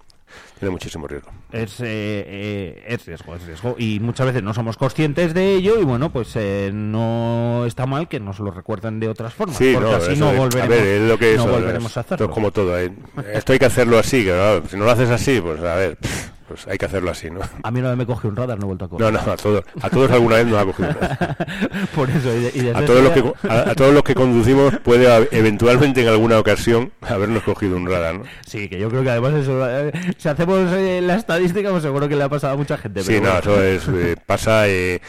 tiene 0.58 0.70
muchísimo 0.72 1.06
riesgo. 1.06 1.30
Es, 1.52 1.80
eh, 1.80 1.84
eh, 1.86 2.84
es 2.88 3.04
riesgo, 3.06 3.34
es 3.36 3.46
riesgo. 3.46 3.74
Y 3.78 4.00
muchas 4.00 4.26
veces 4.26 4.42
no 4.42 4.54
somos 4.54 4.76
conscientes 4.76 5.34
de 5.34 5.54
ello 5.54 5.78
y 5.80 5.84
bueno, 5.84 6.10
pues 6.10 6.30
eh, 6.34 6.70
no 6.72 7.64
está 7.66 7.86
mal 7.86 8.08
que 8.08 8.20
nos 8.20 8.38
lo 8.38 8.50
recuerden 8.50 9.00
de 9.00 9.08
otras 9.08 9.34
formas. 9.34 9.56
Sí, 9.56 9.72
porque 9.74 9.90
no, 9.90 9.96
así 9.96 10.16
no 10.16 10.32
volveremos, 10.32 10.78
a 10.78 10.82
ver, 10.82 11.00
lo 11.02 11.18
que 11.18 11.32
es, 11.34 11.38
no 11.38 11.46
volveremos 11.48 11.90
es- 11.90 11.96
a 11.96 12.00
esto 12.00 12.14
hacerlo. 12.14 12.26
es 12.30 12.34
como 12.34 12.50
todo. 12.50 12.78
¿eh? 12.78 12.92
Esto 13.32 13.52
hay 13.52 13.58
que 13.58 13.66
hacerlo 13.66 13.98
así, 13.98 14.18
que, 14.24 14.30
claro, 14.30 14.62
si 14.68 14.76
no 14.76 14.84
lo 14.84 14.90
haces 14.90 15.10
así, 15.10 15.40
pues 15.40 15.60
a 15.60 15.74
ver, 15.74 15.96
pff, 15.96 16.28
pues 16.48 16.66
hay 16.66 16.78
que 16.78 16.86
hacerlo 16.86 17.10
así, 17.10 17.30
¿no? 17.30 17.40
A 17.62 17.70
mí 17.70 17.80
una 17.80 17.88
vez 17.90 17.98
me 17.98 18.06
cogió 18.06 18.30
un 18.30 18.36
radar, 18.36 18.58
no 18.58 18.64
he 18.64 18.66
vuelto 18.66 18.84
a 18.84 18.88
coger. 18.88 19.12
No, 19.12 19.20
no, 19.24 19.32
a 19.32 19.36
todos, 19.36 19.64
a 19.82 19.90
todos 19.90 20.10
alguna 20.10 20.36
vez 20.36 20.46
nos 20.46 20.60
ha 20.60 20.64
cogido. 20.64 20.88
un 20.88 20.94
radar. 20.94 21.36
Por 21.94 22.10
eso, 22.10 22.32
y, 22.34 22.40
de- 22.40 22.52
y 22.54 22.68
A 22.68 22.84
todos, 22.84 23.02
los 23.02 23.12
que, 23.12 23.48
a, 23.48 23.70
a 23.70 23.74
todos 23.74 23.92
los 23.94 24.02
que 24.02 24.14
conducimos 24.14 24.76
puede 24.84 25.28
eventualmente 25.32 26.02
en 26.02 26.08
alguna 26.08 26.38
ocasión 26.38 26.92
habernos 27.02 27.42
cogido 27.42 27.76
un 27.76 27.88
radar, 27.90 28.16
¿no? 28.16 28.24
Sí, 28.46 28.68
que 28.68 28.78
yo 28.78 28.88
creo 28.88 29.02
que 29.02 29.10
además 29.10 29.34
eso, 29.34 29.68
eh, 29.68 29.92
si 30.18 30.28
hacemos 30.28 30.70
eh, 30.72 31.00
la 31.02 31.16
estadística, 31.16 31.70
pues 31.70 31.82
seguro 31.82 32.08
que 32.08 32.16
le 32.16 32.22
ha 32.24 32.28
pasado 32.28 32.54
a 32.54 32.56
mucha 32.56 32.76
gente. 32.78 33.02
Sí, 33.02 33.20
no, 33.20 33.38
eso 33.38 33.62
es, 33.62 33.88
eh, 33.88 34.16
pasa 34.24 34.68
eh, 34.68 35.00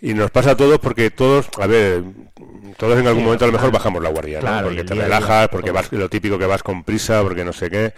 y 0.00 0.14
nos 0.14 0.30
pasa 0.30 0.52
a 0.52 0.56
todos 0.56 0.78
porque 0.78 1.10
todos, 1.10 1.48
a 1.60 1.66
ver, 1.66 2.02
todos 2.76 2.98
en 2.98 3.06
algún 3.06 3.20
Sí, 3.22 3.24
momento 3.24 3.44
a 3.44 3.48
lo 3.48 3.52
mejor 3.54 3.72
bajamos 3.72 4.02
la 4.02 4.10
guardia, 4.10 4.38
¿no? 4.38 4.46
Claro, 4.46 4.66
porque 4.68 4.84
te 4.84 4.94
relajas, 4.94 5.48
porque 5.48 5.70
vas, 5.70 5.90
lo 5.92 6.08
típico 6.08 6.38
que 6.38 6.46
vas 6.46 6.62
con 6.62 6.84
prisa, 6.84 7.22
porque 7.22 7.44
no 7.44 7.52
sé 7.54 7.70
qué, 7.70 7.94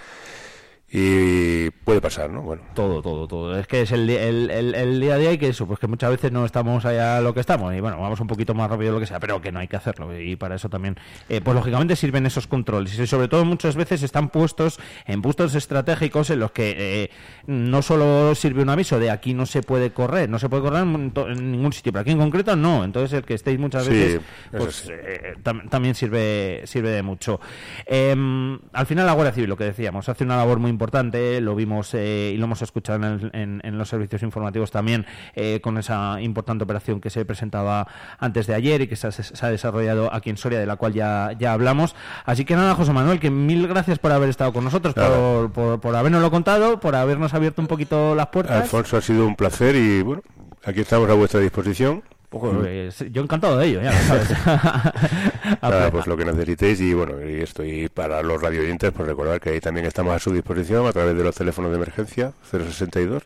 y 0.91 1.71
puede 1.71 2.01
pasar, 2.01 2.31
¿no? 2.31 2.41
Bueno. 2.41 2.63
Todo, 2.75 3.03
todo, 3.03 3.29
todo. 3.29 3.59
Es 3.59 3.67
que 3.67 3.83
es 3.83 3.93
el, 3.93 4.09
el, 4.09 4.51
el, 4.51 4.75
el 4.75 5.01
día 5.01 5.15
a 5.15 5.19
día 5.19 5.33
y 5.33 5.39
que 5.39 5.49
eso, 5.49 5.67
pues 5.67 5.79
que 5.79 5.87
muchas 5.87 6.11
veces 6.11 6.33
no 6.33 6.47
estamos 6.47 6.85
allá 6.87 7.21
lo 7.21 7.35
que 7.35 7.41
estamos 7.41 7.75
y 7.75 7.81
bueno, 7.81 8.01
vamos 8.01 8.19
un 8.21 8.27
poquito 8.27 8.55
más 8.55 8.71
rápido 8.71 8.93
lo 8.93 9.01
que 9.01 9.07
sea, 9.07 9.21
pero 9.21 9.41
que 9.43 9.53
no 9.53 9.59
hay 9.59 9.69
que 9.69 9.77
hacerlo 9.77 10.19
y 10.19 10.37
para 10.37 10.55
eso 10.55 10.71
también, 10.71 10.97
eh, 11.29 11.43
pues 11.43 11.55
lógicamente 11.55 11.95
sirven 11.95 12.25
esos 12.25 12.47
controles 12.47 12.99
y 12.99 13.07
sobre 13.07 13.29
todo 13.29 13.45
muchas 13.45 13.77
veces 13.77 14.03
están 14.03 14.31
puestos 14.31 14.79
en 15.07 15.21
puntos 15.21 15.55
estratégicos 15.55 16.31
en 16.31 16.41
los 16.41 16.53
que 16.53 16.75
eh, 16.79 17.11
no 17.47 17.83
solo 17.83 18.35
sirve 18.35 18.63
un 18.63 18.71
aviso 18.71 18.99
de 18.99 19.11
aquí 19.11 19.35
no 19.35 19.45
se 19.45 19.63
puede 19.63 19.91
correr, 19.93 20.31
no 20.31 20.39
se 20.39 20.49
puede 20.49 20.63
correr 20.63 20.83
en, 20.83 21.13
ningún 21.51 21.73
sitio, 21.75 21.93
pero 21.93 22.01
aquí 22.03 22.13
en 22.13 22.19
concreto 22.19 22.57
no, 22.57 22.83
entonces 22.85 23.13
el 23.19 23.25
que 23.25 23.35
estéis 23.35 23.59
muchas 23.59 23.87
veces, 23.87 24.21
pues 24.57 24.77
sí. 24.77 24.91
eh, 24.93 25.35
tam- 25.45 25.69
también 25.69 25.95
sirve 25.95 26.63
sirve 26.65 26.91
de 26.91 27.03
mucho. 27.03 27.41
Em, 27.85 28.59
al 28.73 28.87
final 28.87 29.05
la 29.05 29.13
Guardia 29.13 29.33
Civil, 29.35 29.51
lo 29.51 29.57
que 29.57 29.65
decíamos, 29.65 30.09
hace 30.09 30.25
una 30.25 30.37
labor 30.37 30.59
muy 30.59 30.71
importante, 30.79 31.41
lo 31.41 31.57
vimos 31.57 31.93
eh, 31.95 32.31
y 32.35 32.37
lo 32.39 32.45
hemos 32.45 32.63
escuchado 32.63 32.99
en, 32.99 33.05
el- 33.05 33.31
en- 33.35 33.61
en 33.65 33.79
los 33.79 33.89
servicios 33.89 34.23
informativos 34.23 34.71
también 34.71 35.05
eh, 35.35 35.61
con 35.61 35.77
esa 35.77 36.21
importante 36.21 36.63
operación 36.63 37.01
que 37.01 37.11
se 37.11 37.25
presentaba 37.25 37.89
antes 38.21 38.47
de 38.47 38.55
ayer 38.55 38.83
y 38.83 38.87
que 38.87 38.95
se 38.95 39.09
ha, 39.09 39.11
se 39.11 39.45
ha 39.45 39.51
desarrollado 39.51 40.09
aquí 40.15 40.31
en 40.31 40.37
Soria, 40.37 40.61
de 40.61 40.67
la 40.67 40.77
cual 40.77 40.93
ya, 40.95 41.33
ya 41.39 41.53
hablamos. 41.53 41.97
Así 42.25 42.45
que 42.45 42.55
nada, 42.55 42.77
José 42.77 42.93
Manuel, 42.93 43.19
que 43.19 43.31
mil 43.31 43.67
gracias 43.67 43.99
por 43.99 44.13
haber 44.13 44.29
estado 44.29 44.53
con 44.53 44.63
nosotros, 44.63 44.95
por, 44.95 45.51
por, 45.53 45.81
por 45.81 45.97
habernoslo 45.97 46.31
contado, 46.31 46.79
por 46.79 46.95
habernos 46.95 47.35
abierto 47.35 47.61
un 47.61 47.67
poquito 47.69 48.15
las 48.15 48.29
puertas. 48.29 48.63
Alfonso, 48.63 48.97
ha 48.97 49.01
sido 49.01 49.27
un 49.27 49.35
placer 49.35 49.75
y 49.75 50.03
bueno, 50.03 50.23
aquí 50.65 50.81
estamos 50.81 51.11
a 51.11 51.15
vuestra 51.15 51.41
disposición. 51.41 52.05
Pues, 52.31 52.99
yo 53.11 53.23
encantado 53.23 53.57
de 53.59 53.67
ello, 53.69 53.81
ya 53.83 53.91
lo 53.93 53.99
sabes. 54.07 54.29
Nada, 55.63 55.91
pues 55.91 56.07
lo 56.07 56.17
que 56.17 56.25
necesitéis 56.25 56.81
y 56.81 56.93
bueno, 56.95 57.15
y 57.27 57.41
esto 57.41 57.65
y 57.65 57.89
para 57.89 58.23
los 58.23 58.41
radio 58.43 58.61
oyentes, 58.61 58.93
pues 58.93 59.09
recordar 59.09 59.41
que 59.41 59.51
ahí 59.51 59.61
también 59.61 59.87
estamos 59.87 60.15
a 60.15 60.19
su 60.19 60.33
disposición 60.33 60.87
a 60.87 60.93
través 60.93 61.17
de 61.17 61.25
los 61.25 61.35
teléfonos 61.35 61.71
de 61.71 61.77
emergencia 61.79 62.33
062 62.51 63.23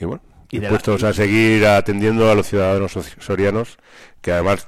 y 0.00 0.04
bueno, 0.06 0.22
Y 0.50 0.58
de 0.58 0.62
la- 0.64 0.68
dispuestos 0.70 1.04
a 1.04 1.12
seguir 1.12 1.66
atendiendo 1.66 2.30
a 2.30 2.34
los 2.34 2.46
ciudadanos 2.46 2.92
so- 2.92 3.02
sorianos 3.20 3.76
que 4.22 4.32
además 4.32 4.66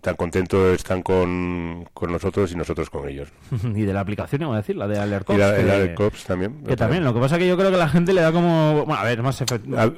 tan 0.00 0.16
contentos 0.16 0.74
están 0.74 1.02
con, 1.02 1.88
con 1.94 2.10
nosotros 2.10 2.50
y 2.52 2.56
nosotros 2.56 2.90
con 2.90 3.08
ellos. 3.08 3.28
y 3.62 3.82
de 3.82 3.92
la 3.92 4.00
aplicación, 4.00 4.42
iba 4.42 4.54
a 4.54 4.56
decir, 4.56 4.76
la 4.76 4.88
de 4.88 4.98
Alert 4.98 5.30
Y 5.30 5.36
la, 5.36 5.56
el 5.56 5.64
que- 5.64 5.70
Alert 5.72 5.94
Cops 5.94 6.24
también. 6.24 6.62
Que 6.64 6.76
también, 6.76 7.04
lo 7.04 7.14
que 7.14 7.20
pasa 7.20 7.36
es 7.36 7.40
que 7.40 7.48
yo 7.48 7.56
creo 7.56 7.70
que 7.70 7.76
la 7.76 7.88
gente 7.88 8.12
le 8.12 8.20
da 8.20 8.32
como. 8.32 8.84
Bueno, 8.84 9.00
a 9.00 9.04
ver, 9.04 9.22
más 9.22 9.42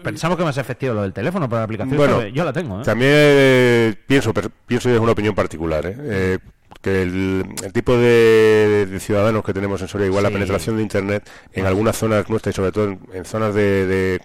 pensamos 0.03 0.37
que 0.39 0.45
más 0.45 0.59
efectivo 0.59 0.95
lo 0.95 1.03
del 1.03 1.13
teléfono, 1.13 1.49
pero 1.49 1.59
la 1.61 1.65
aplicación 1.65 1.97
Bueno, 1.97 2.27
yo 2.27 2.45
la 2.45 2.53
tengo. 2.53 2.81
¿eh? 2.81 2.85
También 2.85 3.11
eh, 3.15 3.95
pienso, 4.07 4.33
pienso 4.67 4.91
y 4.91 4.93
es 4.95 5.01
una 5.01 5.13
opinión 5.13 5.35
particular, 5.35 5.85
¿eh? 5.87 6.39
Que 6.85 7.01
el, 7.03 7.47
el 7.65 7.73
tipo 7.73 7.97
de, 7.97 8.87
de 8.91 9.01
ciudadanos 9.01 9.43
que 9.43 9.55
tenemos 9.55 9.81
en 9.81 9.89
Soria, 9.89 10.07
igual 10.07 10.23
la 10.23 10.29
penetración 10.31 10.77
de 10.77 10.83
Internet 10.83 11.27
en 11.55 11.65
algunas 11.65 11.97
zonas 11.97 12.29
nuestras 12.29 12.55
y 12.55 12.57
sobre 12.57 12.73
todo 12.73 12.85
en, 12.91 13.01
en 13.15 13.25
zonas 13.25 13.55
de, 13.55 13.87
de- 13.87 14.21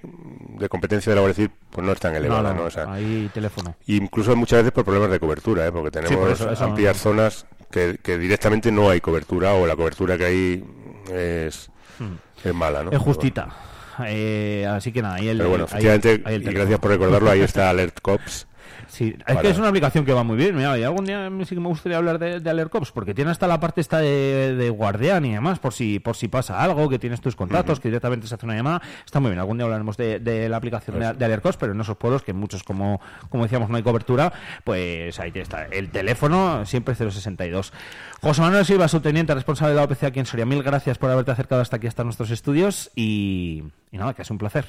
de 0.59 0.67
competencia 0.67 1.09
de 1.11 1.15
la 1.15 1.21
Guardia 1.21 1.35
Civil, 1.35 1.51
pues 1.71 1.87
no 1.87 1.93
es 1.93 1.99
tan 2.01 2.13
elevada, 2.15 2.49
no, 2.49 2.55
¿no? 2.55 2.61
no, 2.63 2.67
O 2.67 2.69
sea, 2.71 2.91
hay 2.91 3.29
teléfono. 3.33 3.75
incluso 3.87 4.35
muchas 4.35 4.59
veces 4.59 4.73
por 4.73 4.83
problemas 4.83 5.09
de 5.09 5.21
cobertura, 5.21 5.65
¿eh? 5.65 5.71
porque 5.71 5.89
tenemos 5.89 6.17
por 6.19 6.29
eso- 6.31 6.51
eso 6.51 6.63
amplias 6.65 6.97
zonas 6.97 7.45
que, 7.71 7.97
que 8.03 8.17
directamente 8.17 8.71
no 8.73 8.89
hay 8.89 8.99
cobertura 8.99 9.53
o 9.53 9.65
la 9.65 9.77
cobertura 9.77 10.17
que 10.17 10.25
hay 10.25 10.63
es, 11.13 11.71
es 12.43 12.53
mala, 12.53 12.83
¿no? 12.83 12.91
Hmm. 12.91 12.95
Es 12.95 12.99
justita. 12.99 13.47
Eh, 14.05 14.67
así 14.69 14.91
que 14.91 15.01
nada, 15.01 15.15
ahí 15.15 15.27
el. 15.29 15.37
Pero 15.37 15.49
bueno, 15.49 15.63
ahí- 15.65 15.71
efectivamente, 15.85 16.21
ahí 16.25 16.35
el 16.35 16.43
y 16.49 16.53
gracias 16.53 16.79
por 16.79 16.91
recordarlo, 16.91 17.29
ahí 17.31 17.41
está 17.41 17.69
Alert 17.69 17.99
Cops. 18.01 18.47
Sí, 18.99 19.15
es 19.17 19.23
Para- 19.23 19.41
que 19.41 19.49
es 19.49 19.57
una 19.57 19.69
aplicación 19.69 20.03
que 20.03 20.11
va 20.11 20.23
muy 20.23 20.35
bien. 20.35 20.53
Mira, 20.57 20.77
y 20.77 20.83
algún 20.83 21.05
día 21.05 21.29
sí 21.45 21.55
que 21.55 21.61
me 21.61 21.69
gustaría 21.69 21.97
hablar 21.97 22.19
de, 22.19 22.41
de 22.41 22.49
Alert 22.49 22.69
Cops, 22.69 22.91
porque 22.91 23.13
tiene 23.13 23.31
hasta 23.31 23.47
la 23.47 23.57
parte 23.57 23.79
esta 23.79 23.99
de, 23.99 24.55
de 24.57 24.69
guardián 24.69 25.23
y 25.23 25.31
demás, 25.33 25.57
por 25.59 25.71
si 25.71 25.99
por 25.99 26.17
si 26.17 26.27
pasa 26.27 26.61
algo, 26.61 26.89
que 26.89 26.99
tienes 26.99 27.21
tus 27.21 27.33
contactos, 27.37 27.79
que 27.79 27.87
directamente 27.87 28.27
se 28.27 28.35
hace 28.35 28.45
una 28.45 28.55
llamada. 28.55 28.81
Está 29.05 29.21
muy 29.21 29.29
bien. 29.31 29.39
Algún 29.39 29.55
día 29.57 29.63
hablaremos 29.63 29.95
de, 29.95 30.19
de 30.19 30.49
la 30.49 30.57
aplicación 30.57 30.99
de, 30.99 31.13
de 31.13 31.25
Alert 31.25 31.41
Cops, 31.43 31.55
pero 31.55 31.71
en 31.71 31.79
esos 31.79 31.95
pueblos 31.95 32.23
que 32.23 32.33
muchos, 32.33 32.63
como, 32.63 32.99
como 33.29 33.43
decíamos, 33.43 33.69
no 33.69 33.77
hay 33.77 33.83
cobertura, 33.83 34.33
pues 34.65 35.17
ahí 35.21 35.31
está. 35.33 35.65
El 35.67 35.91
teléfono 35.91 36.65
siempre 36.65 36.93
062. 36.93 37.71
José 38.21 38.41
Manuel 38.41 38.65
Silva, 38.65 38.89
subteniente 38.89 39.33
responsable 39.33 39.75
de 39.75 39.77
la 39.79 39.85
OPC 39.85 40.03
aquí 40.03 40.19
en 40.19 40.25
Soria. 40.25 40.45
Mil 40.45 40.61
gracias 40.61 40.97
por 40.97 41.09
haberte 41.09 41.31
acercado 41.31 41.61
hasta 41.61 41.77
aquí, 41.77 41.87
hasta 41.87 42.03
nuestros 42.03 42.31
estudios 42.31 42.91
y, 42.95 43.63
y 43.93 43.97
nada, 43.97 44.13
que 44.13 44.23
es 44.23 44.29
un 44.29 44.37
placer. 44.37 44.65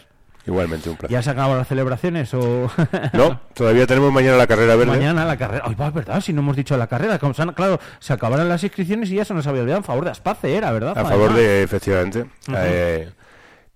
Igualmente, 0.47 0.88
un 0.88 0.97
placer. 0.97 1.12
¿Ya 1.12 1.22
se 1.22 1.30
acabaron 1.30 1.59
las 1.59 1.68
celebraciones 1.68 2.32
o...? 2.34 2.70
No, 3.12 3.41
todavía 3.55 3.86
tenemos 3.86 4.11
mañana 4.12 4.36
la 4.36 4.47
carrera 4.47 4.74
verde. 4.76 4.91
Mañana 4.93 5.24
la 5.24 5.36
carrera. 5.36 5.64
Ay, 5.66 5.74
va, 5.74 5.91
verdad, 5.91 6.20
si 6.20 6.32
no 6.32 6.41
hemos 6.41 6.57
dicho 6.57 6.76
la 6.76 6.86
carrera. 6.86 7.18
Como 7.18 7.34
se 7.34 7.43
han- 7.43 7.53
claro, 7.53 7.78
se 7.99 8.12
acabaron 8.12 8.49
las 8.49 8.62
inscripciones 8.64 9.11
y 9.11 9.16
ya 9.16 9.24
se 9.24 9.34
nos 9.34 9.47
había 9.47 9.62
olvidado 9.62 9.78
en 9.80 9.84
favor 9.84 10.05
de 10.05 10.11
Aspace, 10.12 10.55
era, 10.57 10.72
¿verdad? 10.72 10.97
A 10.97 11.05
favor 11.05 11.34
de, 11.34 11.62
efectivamente, 11.62 12.24
eh, 12.57 13.11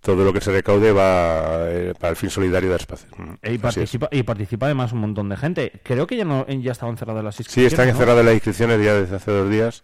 todo 0.00 0.24
lo 0.24 0.32
que 0.32 0.40
se 0.40 0.52
recaude 0.52 0.92
va 0.92 1.68
eh, 1.70 1.92
para 1.98 2.10
el 2.10 2.16
fin 2.16 2.30
solidario 2.30 2.70
de 2.70 2.76
Espacio. 2.76 3.08
Y 3.42 3.58
participa, 3.58 4.08
y 4.10 4.22
participa 4.22 4.66
además 4.66 4.92
un 4.92 5.00
montón 5.00 5.28
de 5.28 5.36
gente. 5.36 5.72
Creo 5.82 6.06
que 6.06 6.16
ya 6.16 6.24
no 6.24 6.46
ya 6.46 6.72
estaban 6.72 6.96
cerradas 6.96 7.22
las 7.24 7.36
Sí, 7.36 7.42
inscripciones. 7.42 7.72
están 7.72 7.86
¿no? 7.86 7.92
encerradas 7.92 8.24
las 8.24 8.34
inscripciones 8.34 8.84
ya 8.84 8.94
desde 8.94 9.16
hace 9.16 9.30
dos 9.30 9.50
días. 9.50 9.82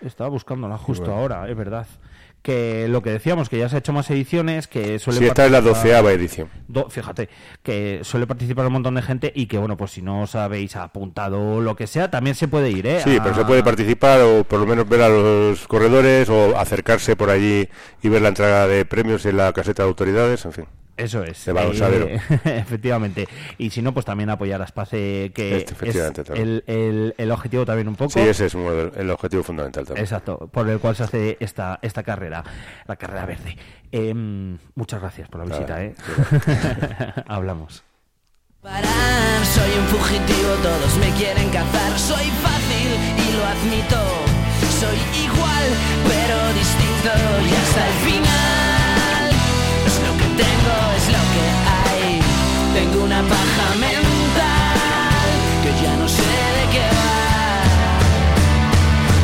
Estaba 0.00 0.30
buscándola 0.30 0.78
justo 0.78 1.06
bueno. 1.06 1.20
ahora, 1.20 1.48
es 1.50 1.56
verdad. 1.56 1.86
Que 2.42 2.86
lo 2.88 3.02
que 3.02 3.10
decíamos, 3.10 3.48
que 3.48 3.58
ya 3.58 3.68
se 3.68 3.76
ha 3.76 3.78
hecho 3.80 3.92
más 3.92 4.08
ediciones, 4.10 4.68
que 4.68 4.98
suele 4.98 5.18
Sí, 5.18 5.26
esta 5.26 5.44
es 5.44 5.50
la 5.52 5.60
doceava 5.60 6.12
edición. 6.12 6.48
Do- 6.68 6.88
fíjate, 6.88 7.28
que 7.62 8.00
suele 8.04 8.26
participar 8.26 8.66
un 8.66 8.72
montón 8.74 8.94
de 8.94 9.02
gente 9.02 9.32
y 9.34 9.46
que, 9.46 9.58
bueno, 9.58 9.76
pues 9.76 9.90
si 9.90 10.02
no 10.02 10.22
os 10.22 10.34
habéis 10.34 10.76
apuntado 10.76 11.56
o 11.56 11.60
lo 11.60 11.76
que 11.76 11.86
sea, 11.86 12.10
también 12.10 12.36
se 12.36 12.48
puede 12.48 12.70
ir, 12.70 12.86
¿eh? 12.86 13.00
Sí, 13.04 13.16
A- 13.16 13.22
pero 13.22 13.34
se 13.34 13.44
puede 13.44 13.62
participar 13.62 14.20
o 14.22 14.44
por 14.44 14.60
lo 14.60 14.66
menos 14.66 14.88
ver 14.88 15.02
a 15.02 15.08
los 15.08 15.66
corredores 15.66 16.28
o 16.30 16.56
acercarse 16.58 17.16
por 17.16 17.28
allí 17.28 17.68
y 18.02 18.08
ver 18.08 18.22
la 18.22 18.28
entrega 18.28 18.66
de 18.68 18.84
premios 18.84 19.26
en 19.26 19.36
la 19.36 19.52
caseta 19.52 19.82
de 19.82 19.88
autoridades, 19.88 20.44
en 20.44 20.52
fin. 20.52 20.64
Eso 20.98 21.22
es. 21.24 21.38
Se 21.38 21.52
va 21.52 21.62
a 21.62 21.66
Osadero. 21.68 22.06
Eh, 22.08 22.20
efectivamente. 22.44 23.28
Y 23.56 23.70
si 23.70 23.80
no, 23.82 23.94
pues 23.94 24.04
también 24.04 24.28
apoyar 24.30 24.60
a 24.60 24.64
Space, 24.64 25.30
que 25.34 25.56
Este, 25.58 25.88
es 25.88 25.96
el, 26.34 26.64
el- 26.66 27.14
el 27.16 27.30
objetivo 27.30 27.64
también 27.64 27.88
un 27.88 27.96
poco. 27.96 28.10
Sí, 28.10 28.20
ese 28.20 28.46
es 28.46 28.52
del- 28.52 28.92
el 28.96 29.10
objetivo 29.10 29.42
fundamental 29.42 29.84
también. 29.86 30.04
Exacto, 30.04 30.48
por 30.52 30.68
el 30.68 30.78
cual 30.78 30.96
se 30.96 31.04
hace 31.04 31.36
esta, 31.40 31.78
esta 31.82 32.02
carrera, 32.02 32.42
la 32.86 32.96
carrera 32.96 33.24
verde. 33.26 33.56
Em, 33.92 34.58
muchas 34.74 35.00
gracias 35.00 35.28
por 35.28 35.40
la 35.40 35.46
visita, 35.46 35.74
Nada, 35.78 35.84
¿eh? 35.84 35.94
Hablamos. 37.28 37.82
Parar, 38.60 39.46
soy 39.46 39.70
un 39.78 39.86
fugitivo, 39.86 40.50
todos 40.62 40.96
me 40.98 41.10
quieren 41.16 41.48
cazar, 41.50 41.98
soy 41.98 42.26
fácil 42.42 42.90
y 43.16 43.36
lo 43.36 43.44
admito. 43.46 44.00
soy 44.80 44.98
igual, 45.24 45.66
pero 46.04 46.52
distinto 46.54 47.10
y 47.48 47.54
hasta 47.54 47.86
el 47.88 47.94
final. 48.12 48.67
Lo 49.88 50.12
que 50.18 50.28
tengo, 50.36 50.76
es 50.96 51.06
lo 51.08 51.22
que 51.32 51.44
hay. 51.72 52.20
Tengo 52.74 53.04
una 53.04 53.22
paja 53.22 53.74
mental 53.80 55.28
que 55.62 55.70
ya 55.82 55.96
no 55.96 56.06
sé 56.06 56.22
de 56.22 56.64
qué 56.72 56.84
va. 56.94 57.16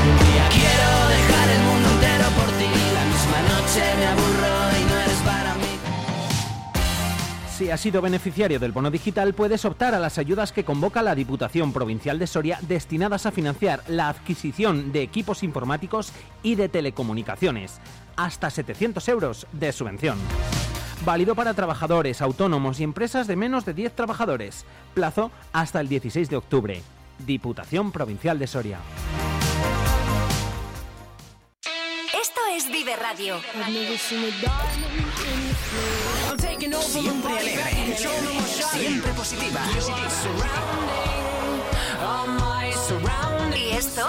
Un 0.09 0.17
día 0.25 0.49
quiero 0.49 0.89
dejar 1.15 1.47
el 1.51 1.63
mundo 1.69 1.87
entero 1.91 2.29
por 2.39 2.49
ti. 2.59 2.71
La 2.95 3.05
misma 3.05 3.41
noche 3.53 3.83
me 3.99 4.07
aburro 4.07 4.55
y 4.81 4.83
no 4.89 4.95
eres 5.01 5.21
para 5.25 5.55
mí. 5.55 5.73
Si 7.57 7.71
has 7.71 7.81
sido 7.81 8.01
beneficiario 8.01 8.59
del 8.59 8.73
bono 8.73 8.91
digital, 8.91 9.35
puedes 9.35 9.65
optar 9.67 9.95
a 9.95 9.99
las 9.99 10.17
ayudas 10.17 10.51
que 10.51 10.65
convoca 10.65 11.03
la 11.03 11.15
Diputación 11.15 11.75
Provincial 11.75 12.19
de 12.19 12.27
Soria 12.27 12.59
destinadas 12.63 13.27
a 13.27 13.33
financiar 13.33 13.83
la 13.87 14.09
adquisición 14.09 14.93
de 14.93 15.03
equipos 15.03 15.43
informáticos 15.43 16.11
y 16.43 16.55
de 16.55 16.71
telecomunicaciones. 16.71 17.81
Hasta 18.17 18.51
700 18.51 19.09
euros 19.09 19.47
de 19.53 19.73
subvención. 19.73 20.19
Válido 21.05 21.35
para 21.35 21.55
trabajadores, 21.55 22.23
autónomos 22.23 22.81
y 22.81 22.85
empresas 22.85 23.27
de 23.27 23.37
menos 23.37 23.65
de 23.65 23.75
10 23.75 23.95
trabajadores. 23.95 24.65
Plazo 24.95 25.31
hasta 25.53 25.81
el 25.81 25.89
16 25.89 26.31
de 26.31 26.37
octubre. 26.37 26.83
Diputación 27.19 27.93
Provincial 27.93 28.39
de 28.39 28.47
Soria. 28.47 28.79
Esto 32.19 32.41
es 32.57 32.71
Vive 32.71 32.97
Radio. 32.97 33.37
Siempre 36.81 37.39
alegre, 37.39 37.97
siempre 38.73 39.13
positiva. 39.13 39.61
¿Y 43.55 43.71
esto? 43.77 44.09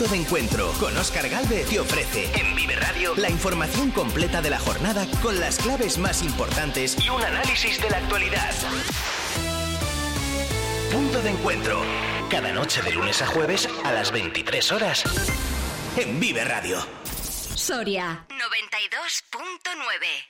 Punto 0.00 0.14
de 0.14 0.22
encuentro 0.22 0.72
con 0.80 0.96
Oscar 0.96 1.28
Galvez 1.28 1.68
te 1.68 1.78
ofrece 1.78 2.24
en 2.32 2.56
Vive 2.56 2.74
Radio 2.74 3.14
la 3.16 3.28
información 3.28 3.90
completa 3.90 4.40
de 4.40 4.48
la 4.48 4.58
jornada 4.58 5.06
con 5.20 5.38
las 5.38 5.58
claves 5.58 5.98
más 5.98 6.22
importantes 6.22 6.96
y 7.04 7.10
un 7.10 7.22
análisis 7.22 7.78
de 7.82 7.90
la 7.90 7.98
actualidad. 7.98 8.50
Punto 10.90 11.20
de 11.20 11.28
encuentro. 11.28 11.82
Cada 12.30 12.50
noche 12.50 12.80
de 12.80 12.92
lunes 12.92 13.20
a 13.20 13.26
jueves 13.26 13.68
a 13.84 13.92
las 13.92 14.10
23 14.10 14.72
horas 14.72 15.04
en 15.98 16.18
Vive 16.18 16.46
Radio. 16.46 16.78
Soria 17.54 18.24
92.9. 18.30 20.29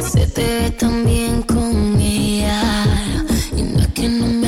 Se 0.00 0.26
te 0.26 0.42
ve 0.42 0.70
tan 0.70 1.04
bien 1.04 1.42
con 1.42 2.00
ella. 2.00 2.62
Y 3.56 3.62
no 3.62 3.80
es 3.80 3.88
que 3.88 4.08
no 4.08 4.26
me 4.26 4.47